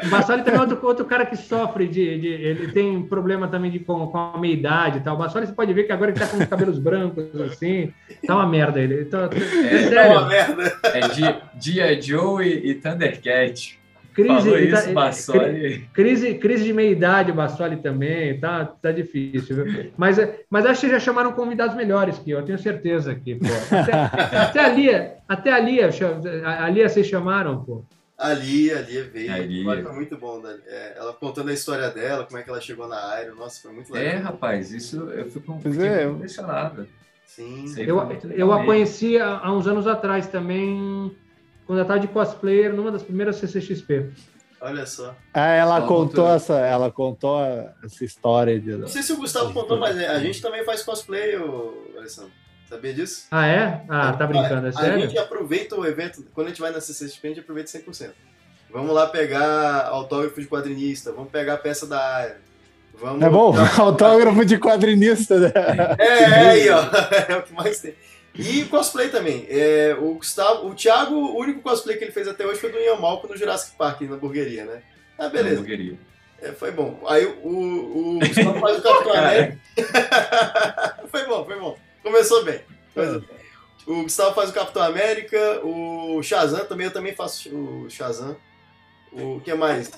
[0.05, 3.71] O Bassoli também é outro, outro cara que sofre de, de- Ele tem problema também
[3.71, 5.15] de, com, com a meia-idade e tal.
[5.15, 7.91] O Bassoli você pode ver que agora ele tá com os cabelos brancos, assim.
[8.27, 8.95] Tá uma merda ele.
[8.95, 10.25] É É uma sério.
[10.27, 10.77] merda.
[10.85, 13.79] É Di- Dia Joe e, e Thundercat.
[14.15, 15.89] Crise, Falou ele tá- isso, Bassoli.
[15.93, 19.91] Crise, crise de meia-idade, o Bassoli também, tá, tá difícil, viu?
[19.97, 20.17] Mas,
[20.49, 23.45] mas acho que já chamaram convidados melhores que eu, eu tenho certeza pô.
[23.75, 25.89] Até, até a Lia, até a Lia,
[26.45, 27.83] a a Lia vocês chamaram, pô.
[28.17, 29.33] Ali, ali veio.
[29.33, 29.83] A Lia.
[29.83, 30.41] Foi muito bom.
[30.65, 33.35] É, ela contando a história dela, como é que ela chegou na Iron.
[33.35, 34.21] Nossa, foi muito É, legal.
[34.23, 35.51] rapaz, isso eu fico
[35.83, 36.87] é, impressionado.
[37.25, 37.65] Sim.
[37.79, 37.99] Eu,
[38.33, 41.11] eu a conheci há, há uns anos atrás também,
[41.65, 44.11] quando eu estava de cosplayer, numa das primeiras CCXP.
[44.61, 45.15] Olha só.
[45.33, 47.39] Ah, ela Só contou essa, ela contou
[47.83, 48.71] essa história de.
[48.71, 52.31] Não sei se o Gustavo contou, mas né, a gente também faz cosplay, ô, Alessandro.
[52.67, 53.27] Sabia disso?
[53.29, 53.85] Ah, é?
[53.87, 55.01] Ah, tá brincando, é A sério?
[55.01, 58.09] gente aproveita o evento, quando a gente vai na CCXP, a gente aproveita 100%.
[58.71, 62.45] Vamos lá pegar autógrafo de quadrinista, vamos pegar a peça da Iron.
[62.99, 63.21] Vamos...
[63.21, 65.51] É bom, autógrafo de quadrinista, né?
[65.99, 66.81] É, é aí, ó.
[67.29, 67.93] É o que mais tem.
[68.37, 69.45] E cosplay também.
[69.49, 72.77] É, o Gustavo, o Thiago, o único cosplay que ele fez até hoje foi do
[72.77, 74.81] Ian Malcolm no Jurassic Park, na hamburgueria, né?
[75.17, 75.55] Ah, beleza.
[75.55, 75.97] Hamburgueria.
[76.41, 77.01] É, foi bom.
[77.07, 79.59] Aí o, o Gustavo faz o Capitão América.
[81.07, 81.77] foi bom, foi bom.
[82.03, 82.61] Começou bem.
[82.93, 83.29] Começou bem.
[83.87, 88.35] O Gustavo faz o Capitão América, o Shazam também, eu também faço o Shazam.
[89.11, 89.89] O que mais?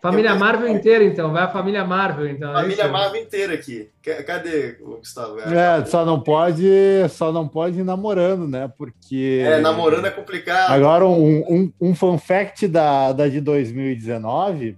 [0.00, 1.32] Família Eu- Marvel inteira, então.
[1.32, 2.50] Vai a família Marvel, então.
[2.52, 2.92] é Família isso?
[2.92, 3.88] Marvel inteira aqui.
[4.02, 5.40] Ca- Cadê o Gustavo?
[5.40, 6.64] É, só não pode,
[7.10, 8.70] só não pode ir namorando, né?
[8.78, 10.70] Porque É, namorando é complicado.
[10.70, 14.76] agora um, um, um fun fact da, da de 2019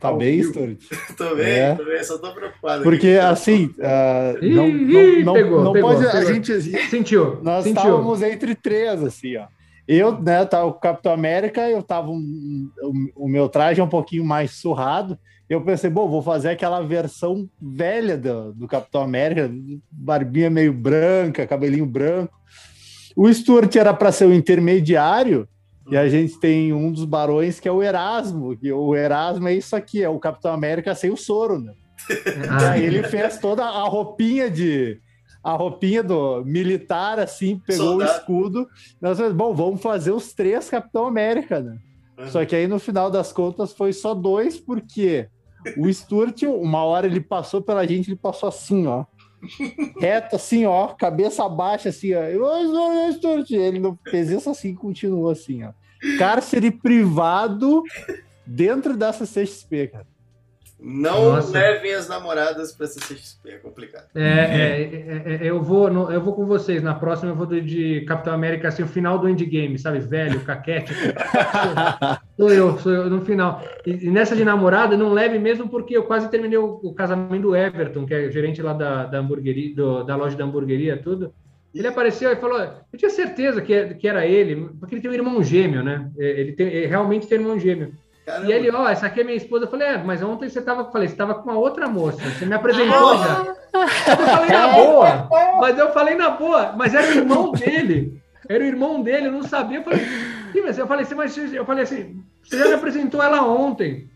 [0.00, 0.42] tá Ao bem.
[0.42, 0.78] Stuart.
[1.16, 1.74] Também, É.
[1.76, 2.82] também, só tô preocupado.
[2.82, 3.18] Porque aqui.
[3.18, 3.70] assim,
[4.42, 6.34] Ih, não, ih, não, não, pegou, não pegou, pode a pegou.
[6.34, 7.80] gente Sentiu, nós sentiu.
[7.82, 9.46] estávamos entre três, assim, ó.
[9.86, 13.84] Eu, né, tava com o Capitão América, eu tava um, o, o meu traje é
[13.84, 15.18] um pouquinho mais surrado.
[15.48, 19.50] Eu pensei, bom, vou fazer aquela versão velha do, do Capitão América,
[19.90, 22.32] barbinha meio branca, cabelinho branco.
[23.14, 25.46] O Stuart era para ser o intermediário,
[25.90, 29.54] e a gente tem um dos barões que é o Erasmo, que o Erasmo é
[29.54, 31.72] isso aqui, é o Capitão América sem o soro, né?
[32.10, 34.98] E Ah, aí ele fez toda a roupinha de.
[35.44, 38.10] A roupinha do militar, assim, pegou Soldado.
[38.10, 38.68] o escudo.
[39.00, 41.78] Nós falamos, bom, vamos fazer os três Capitão América, né?
[42.18, 42.28] Uhum.
[42.28, 45.28] Só que aí no final das contas foi só dois, porque
[45.76, 49.04] o Stuart, uma hora ele passou pela gente, ele passou assim, ó.
[50.00, 52.20] Reto, assim, ó, cabeça baixa, assim, ó.
[52.20, 53.50] "Oi, Stuart.
[53.50, 55.72] Ele não fez isso assim e continuou assim, ó.
[56.18, 57.82] Cárcere privado
[58.46, 60.06] dentro dessa CXP, cara.
[60.78, 61.52] Não Nossa.
[61.58, 64.06] levem as namoradas pra CCXP, é complicado.
[64.14, 66.82] É, é, é, é, eu, vou, no- eu vou com vocês.
[66.82, 70.00] Na próxima eu vou de Capitão América, assim, o final do endgame, sabe?
[70.00, 70.92] Velho, caquete.
[72.36, 73.62] Sou eu, sou eu no final.
[73.86, 77.42] E, e nessa de namorada, não leve mesmo, porque eu quase terminei o, o casamento
[77.42, 81.32] do Everton, que é gerente lá da, da hamburgueria, do- da loja da hamburgueria, tudo.
[81.74, 85.10] Ele apareceu e falou: Eu tinha certeza que, é- que era ele, porque ele tem
[85.10, 86.10] um irmão gêmeo, né?
[86.18, 87.92] É, Ele, tem, ele realmente tem um irmão gêmeo.
[88.24, 88.46] Caramba.
[88.46, 89.64] E ele, ó, essa aqui é minha esposa.
[89.64, 92.18] Eu falei, é, mas ontem você tava, falei, você tava com uma outra moça.
[92.22, 93.54] Você me apresentou já.
[93.74, 95.28] Eu falei na boa,
[95.60, 98.20] mas eu falei na boa, mas era o irmão dele.
[98.48, 99.78] Era o irmão dele, eu não sabia.
[99.78, 100.00] Eu falei,
[100.54, 104.08] "Ih, mas eu falei assim, mas eu falei assim, você já me apresentou ela ontem.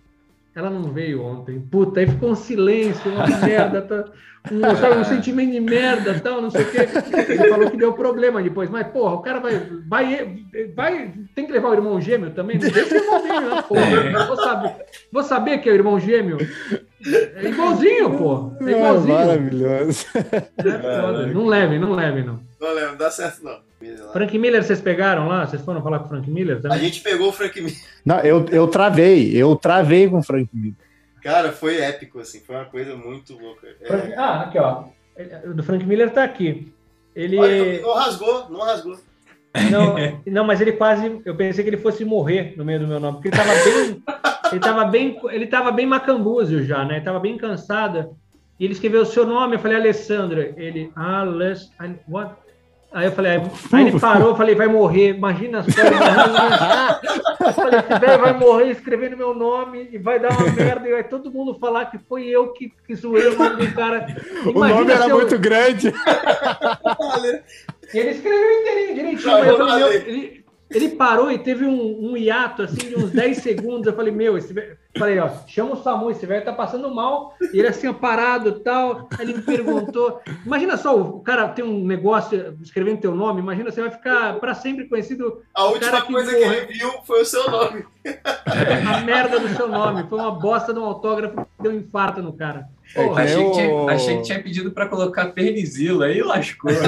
[0.54, 1.60] Ela não veio ontem.
[1.60, 4.04] Puta, aí ficou um silêncio, uma merda, tá,
[4.50, 6.88] um, sabe, um sentimento de merda, tal, não sei o quê.
[7.28, 10.38] Ele falou que deu problema depois, mas porra, o cara vai, vai,
[10.74, 12.58] vai, tem que levar o irmão gêmeo também?
[12.58, 14.26] Não deixa o irmão gêmeo, né, porra.
[14.26, 14.76] Vou saber,
[15.12, 16.38] vou saber que é o irmão gêmeo.
[17.36, 18.52] É igualzinho, pô.
[18.60, 19.14] É igualzinho.
[19.14, 20.06] maravilhoso.
[20.16, 21.26] É.
[21.32, 22.40] Não leve, não leve, não.
[22.60, 23.67] Não lembro, não dá certo não.
[24.12, 25.46] Frank Miller, vocês pegaram lá?
[25.46, 26.78] Vocês foram falar com o Frank Miller A também?
[26.80, 27.78] gente pegou o Frank Miller.
[28.04, 30.74] Não, eu, eu travei, eu travei com o Frank Miller.
[31.22, 33.66] Cara, foi épico, assim, foi uma coisa muito louca.
[33.80, 34.84] É, Ah, aqui, ó.
[35.44, 36.72] O do Frank Miller tá aqui.
[37.14, 37.36] Ele.
[37.38, 38.98] Olha, não rasgou, não rasgou.
[39.70, 39.94] Não,
[40.26, 41.20] não, mas ele quase.
[41.24, 44.02] Eu pensei que ele fosse morrer no meio do meu nome, porque ele tava bem.
[44.52, 46.96] Ele tava bem, ele tava bem macambúzio já, né?
[46.96, 48.16] Ele tava bem cansado.
[48.58, 50.52] E ele escreveu o seu nome, eu falei, Alessandra.
[50.56, 51.70] Ele, Aless...
[52.08, 52.34] What?
[52.90, 53.42] Aí eu falei, aí,
[53.72, 55.92] aí ele parou, eu falei, vai morrer, imagina as coisas.
[57.40, 60.92] eu falei, esse velho vai morrer escrevendo meu nome e vai dar uma merda e
[60.92, 64.06] vai todo mundo falar que foi eu que, que zoei o nome do cara.
[64.46, 65.92] O Imagina nome era eu- muito grande.
[67.92, 72.62] Ele escreveu inteirinho, direitinho, mas eu eu ele, ele parou e teve um, um hiato
[72.62, 73.86] assim de uns 10 segundos.
[73.86, 74.76] Eu falei, meu, esse velho...
[74.98, 77.34] falei, ó, chama o Samu, esse velho tá passando mal.
[77.52, 79.08] E ele assim, ó, parado e tal.
[79.18, 80.20] Aí ele me perguntou.
[80.44, 84.52] Imagina só, o cara tem um negócio escrevendo teu nome, imagina, você vai ficar para
[84.54, 86.56] sempre conhecido A última cara que coisa que morre.
[86.56, 87.84] ele viu foi o seu nome.
[88.94, 90.06] a merda do seu nome.
[90.08, 92.66] Foi uma bosta de um autógrafo que deu um infarto no cara.
[92.94, 96.70] É Porra, que Achei que, tinha, achei que tinha pedido pra colocar pernizila, aí lascou.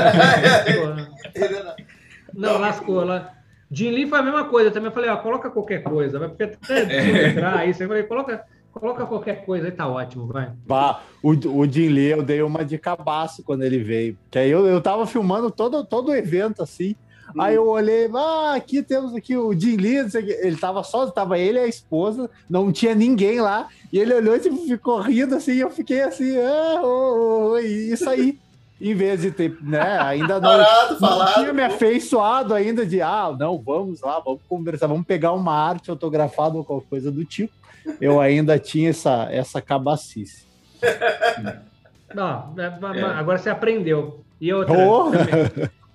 [1.35, 1.77] era-
[2.35, 3.35] Não, lascou lá.
[3.71, 4.69] Jim Lee foi a mesma coisa.
[4.69, 7.73] Eu também falei, ó, coloca qualquer coisa, vai porque até entrar aí.
[7.73, 10.53] Você falei, coloca, coloca qualquer coisa, aí tá ótimo, vai.
[10.67, 14.19] Bah, o, o Jim Lee, eu dei uma de cabaço quando ele veio.
[14.31, 16.97] Que aí eu, eu tava filmando todo, todo o evento, assim.
[17.39, 19.99] Aí eu olhei, ah, aqui temos aqui o Jim Lee,
[20.41, 23.69] ele tava só, tava ele e a esposa, não tinha ninguém lá.
[23.93, 27.59] E ele olhou e tipo, ficou rindo assim, e eu fiquei assim, ah, ô, ô,
[27.59, 28.39] e isso aí.
[28.81, 33.35] Em vez de ter, né, ainda não, Parado, não tinha me afeiçoado ainda de, ah,
[33.39, 37.53] não, vamos lá, vamos conversar, vamos pegar uma arte autografada ou qualquer coisa do tipo.
[38.01, 40.45] Eu ainda tinha essa, essa cabacice.
[42.15, 42.65] Não, é,
[42.99, 43.05] É.
[43.05, 44.25] agora você aprendeu.
[44.41, 45.11] E outra, Oh!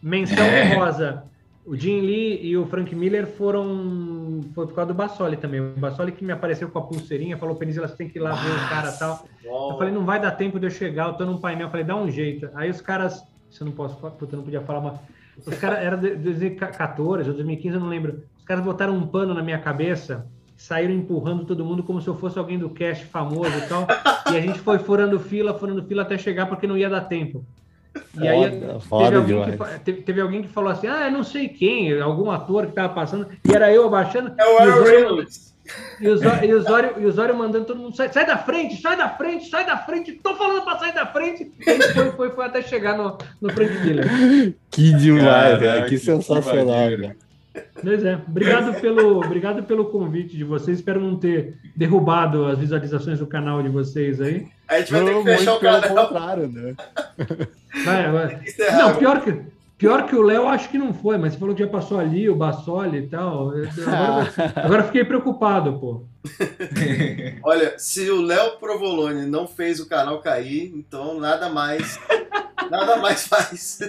[0.02, 0.76] menção É.
[0.76, 1.24] honrosa.
[1.66, 4.42] O Jim Lee e o Frank Miller foram.
[4.54, 5.60] Foi por causa do Bassoli também.
[5.62, 8.34] O Bassoli que me apareceu com a pulseirinha, falou: Penizila, você tem que ir lá
[8.36, 9.26] ver o cara e tal.
[9.72, 11.68] Eu falei: não vai dar tempo de eu chegar, eu tô num painel.
[11.68, 12.50] Eu falei: dá um jeito.
[12.54, 13.24] Aí os caras.
[13.50, 15.00] Isso eu não posso falar, puta, eu não podia falar, mas.
[15.46, 18.24] Os caras, era de- 2014 ou 2015, eu não lembro.
[18.38, 20.26] Os caras botaram um pano na minha cabeça,
[20.56, 23.88] saíram empurrando todo mundo como se eu fosse alguém do cast famoso e tal.
[24.32, 27.44] e a gente foi furando fila, furando fila até chegar porque não ia dar tempo.
[28.20, 31.24] E aí Foda, teve, alguém que, teve, teve alguém que falou assim: ah, eu não
[31.24, 34.34] sei quem, algum ator que tava passando, e era eu abaixando.
[34.38, 35.56] É o e o Aaron Reynolds.
[36.00, 39.10] e o e o e o mandando todo mundo: sai, sai da frente, sai da
[39.10, 41.52] frente, sai da frente, tô falando pra sair da frente.
[41.60, 44.56] E gente foi, foi, foi até chegar no, no Frank Miller.
[44.70, 45.82] Que demais, Caraca, cara.
[45.84, 47.16] Que que sensacional, cara.
[47.82, 48.16] Pois é.
[48.28, 50.80] Obrigado pelo, obrigado pelo convite de vocês.
[50.80, 54.48] Espero não ter derrubado as visualizações do canal de vocês aí.
[54.68, 56.08] A gente vai ter Não, que fechar o canal.
[56.08, 56.76] contrário, né?
[57.86, 58.42] Vai, vai.
[58.48, 58.78] Encerrar.
[58.78, 59.42] Não, pior que,
[59.78, 62.30] pior que o Léo, acho que não foi, mas você falou que já passou ali,
[62.30, 63.52] o Bassoli e tal.
[63.52, 66.04] Agora, agora eu fiquei preocupado, pô.
[67.44, 72.00] Olha, se o Léo Provolone não fez o canal cair, então nada mais.
[72.70, 73.80] nada mais faz.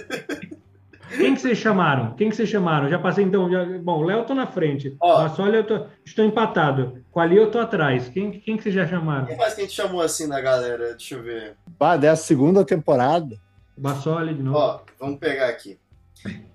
[1.15, 2.13] Quem que vocês chamaram?
[2.15, 2.89] Quem que vocês chamaram?
[2.89, 3.49] Já passei, então.
[3.49, 3.65] Já...
[3.79, 4.95] Bom, o Léo eu tô na frente.
[4.99, 5.21] Ó.
[5.23, 7.03] Bassoli eu tô, estou empatado.
[7.11, 8.09] Com ali eu tô atrás.
[8.09, 9.25] Quem, quem que vocês já chamaram?
[9.25, 10.89] Quem mais que a gente chamou assim na galera?
[10.89, 11.55] Deixa eu ver.
[11.79, 13.37] Ah, dessa segunda temporada.
[13.77, 14.57] Bassoli de novo.
[14.57, 15.77] Ó, vamos pegar aqui.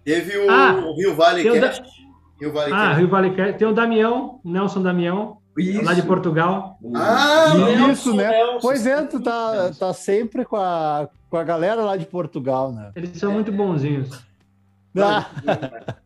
[0.04, 1.16] Teve o, Ah, o Rio o
[1.60, 1.82] Cast.
[2.40, 2.98] Rio Valley Ah, Cast.
[2.98, 3.58] Rio Vale Cast.
[3.58, 5.84] Tem o Damião, o Nelson Damião, Isso.
[5.84, 6.76] lá de Portugal.
[6.94, 8.28] Ah, Isso, Nelson, né?
[8.30, 8.58] Nelson.
[8.60, 12.90] Pois é, tu tá, tá sempre com a, com a galera lá de Portugal, né?
[12.96, 14.10] Eles são muito bonzinhos.
[14.98, 15.27] Ah,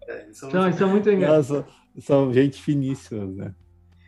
[0.08, 1.48] É, são São, muito- são muito engraçados.
[1.50, 1.64] nossa,
[2.00, 3.52] são gente finíssima, né?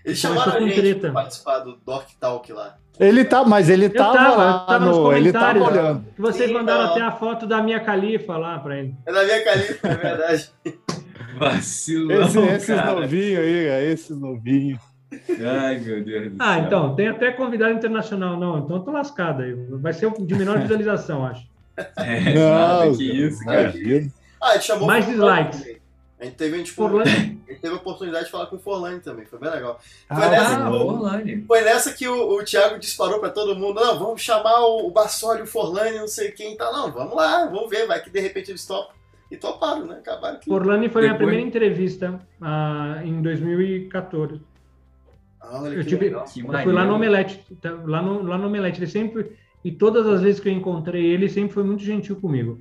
[0.05, 1.01] Eles chamaram a com gente treta.
[1.01, 2.77] pra participar do Dork Talk lá.
[2.99, 5.13] Ele tá, mas ele tava, tava, lá tava nos no.
[5.13, 5.85] Ele tava comentários.
[5.85, 6.05] olhando.
[6.15, 6.91] Que vocês Sim, mandaram não.
[6.93, 8.95] até a foto da minha califa lá pra ele.
[9.07, 10.51] É da minha califa, é verdade.
[11.39, 14.81] Vacilão, Esse, esses novinhos aí, esses novinhos.
[15.13, 16.65] Ai, meu Deus do Ah, céu.
[16.65, 18.37] então, tem até convidado internacional.
[18.39, 19.55] Não, então eu tô lascado aí.
[19.81, 21.47] Vai ser o de menor visualização, acho.
[21.97, 23.61] É, nada que isso, cara.
[23.71, 24.13] imagina.
[24.41, 25.61] Ah, a gente chamou Mais o Forlani dislikes.
[25.61, 25.79] também.
[26.21, 27.11] A gente teve, a gente, Forlani.
[27.11, 29.79] a gente teve a oportunidade de falar com o Forlani também, foi bem legal.
[29.81, 31.45] Foi Ah, nessa, Ah, que, o- Orlane.
[31.47, 34.91] foi nessa que o, o Thiago disparou pra todo mundo: não, vamos chamar o, o
[34.91, 36.73] Bassoli, o Forlani, não sei quem e tal.
[36.73, 38.97] Não, vamos lá, vamos ver, vai que de repente eles topam.
[39.31, 39.97] E toparam, né?
[39.99, 40.51] Acabaram que.
[40.51, 44.41] Orlando foi a minha Depois- primeira entrevista ah, em 2014.
[45.41, 46.23] Ah, olha Eu, que tive, legal.
[46.25, 46.95] Eu fui lá no.
[46.95, 47.45] Omelete.
[47.61, 47.71] tá?
[47.85, 48.81] Lá no, lá no Omelete.
[48.81, 49.37] Ele sempre.
[49.65, 52.59] E todas as vezes que eu encontrei ele, sempre foi muito gentil comigo.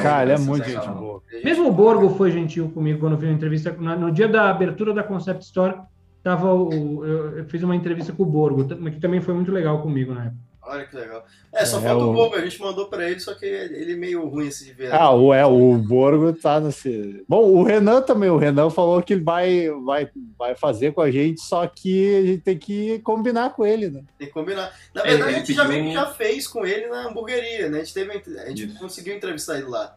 [0.00, 1.22] Um Cara, ele é muito gente boa.
[1.44, 3.74] Mesmo o Borgo foi gentil comigo quando eu fiz uma entrevista.
[3.78, 5.76] na- No dia da abertura da Concept Store,
[6.22, 9.80] tava o, eu, eu fiz uma entrevista com o Borgo, que também foi muito legal
[9.82, 10.47] comigo na época.
[10.68, 11.24] Olha que legal.
[11.52, 13.92] É, só É, falta o o- Bobo, a gente mandou pra ele, só que ele
[13.92, 14.92] é meio ruim esse de ver.
[14.92, 17.24] Ah, o, é, o Borgo tá nesse.
[17.28, 18.28] Bom, o Renan também.
[18.28, 22.22] O Renan falou que ele vai, vai, vai fazer com a gente, só que a
[22.26, 24.02] gente tem que combinar com ele, né?
[24.18, 24.70] Tem que combinar.
[24.94, 27.68] Na É, verdade, ele a gente já meio que já fez com ele na hamburgueria,
[27.70, 27.80] né?
[27.80, 28.78] A gente, teve, a gente Isso.
[28.78, 29.96] conseguiu entrevistar ele lá.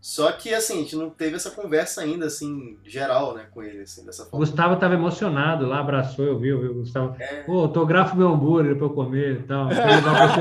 [0.00, 3.82] Só que, assim, a gente não teve essa conversa ainda, assim, geral, né, com ele,
[3.82, 4.46] assim, dessa O forma.
[4.46, 7.14] Gustavo estava emocionado lá, abraçou, eu vi, eu vi o Gustavo.
[7.18, 7.42] É.
[7.42, 9.68] Pô, autografa meu hambúrguer para eu comer e tal.
[9.68, 10.40] Quero levar você,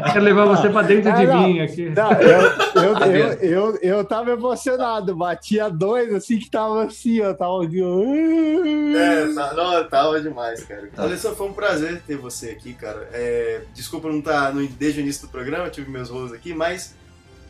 [0.12, 1.42] quero levar você para dentro de não.
[1.42, 1.90] mim aqui.
[1.90, 2.40] Não, eu,
[2.82, 7.52] eu, Tá eu, eu, eu tava emocionado, batia dois assim que tava assim, eu tava
[7.52, 8.96] ouvindo.
[8.96, 10.88] É, tá, não, tava demais, cara.
[10.94, 11.02] Tá.
[11.02, 13.08] Alessandro, foi um prazer ter você aqui, cara.
[13.12, 16.94] É, desculpa não estar no, desde o início do programa, tive meus rolos aqui, mas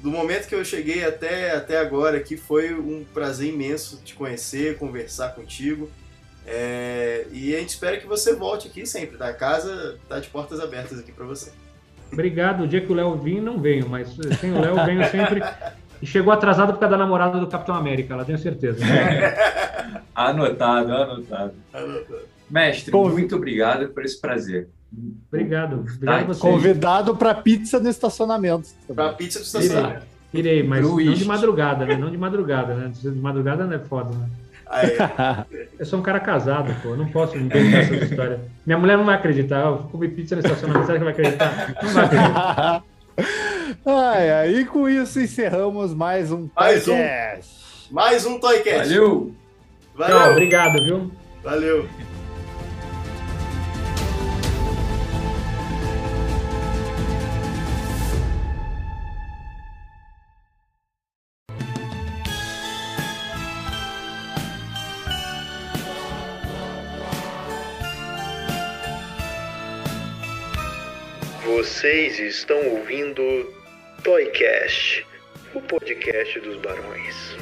[0.05, 4.77] do momento que eu cheguei até, até agora aqui foi um prazer imenso te conhecer,
[4.77, 5.91] conversar contigo.
[6.47, 9.29] É, e a gente espera que você volte aqui sempre, tá?
[9.29, 11.51] A casa tá de portas abertas aqui pra você.
[12.13, 12.65] Obrigado.
[12.65, 15.43] O dia que o Léo vir, não venho, mas sem o Léo, venho sempre.
[16.03, 18.85] E chegou atrasado por causa da namorada do Capitão América, lá tenho certeza.
[20.15, 21.55] Anotado, anotado.
[22.51, 24.69] Mestre, Conv- muito obrigado por esse prazer.
[25.29, 25.81] Obrigado.
[25.81, 26.41] Obrigado Tá.
[26.41, 28.69] Convidado pra pizza no estacionamento.
[28.95, 30.07] Pra pizza do estacionamento.
[30.33, 31.97] Irei, mas não de madrugada, né?
[31.97, 32.91] Não de madrugada, né?
[32.93, 34.29] De madrugada não é foda, né?
[34.67, 34.97] Aí,
[35.79, 36.91] Eu sou um cara casado, pô.
[36.91, 38.41] Eu não posso inventar essa história.
[38.67, 39.61] Minha mulher não vai acreditar.
[39.65, 41.75] Eu comi pizza no estacionamento, será que vai acreditar?
[41.83, 42.83] Não vai acreditar.
[43.87, 46.93] Ai, aí com isso encerramos mais um Mais um.
[46.97, 47.89] podcast.
[47.93, 48.89] mais um Toycast.
[48.89, 49.33] Valeu!
[49.97, 50.33] Tchau, Valeu.
[50.33, 51.13] obrigado, viu?
[51.45, 51.87] Valeu.
[71.85, 73.55] Vocês estão ouvindo
[74.03, 75.07] Toycast,
[75.53, 77.37] o podcast dos barões.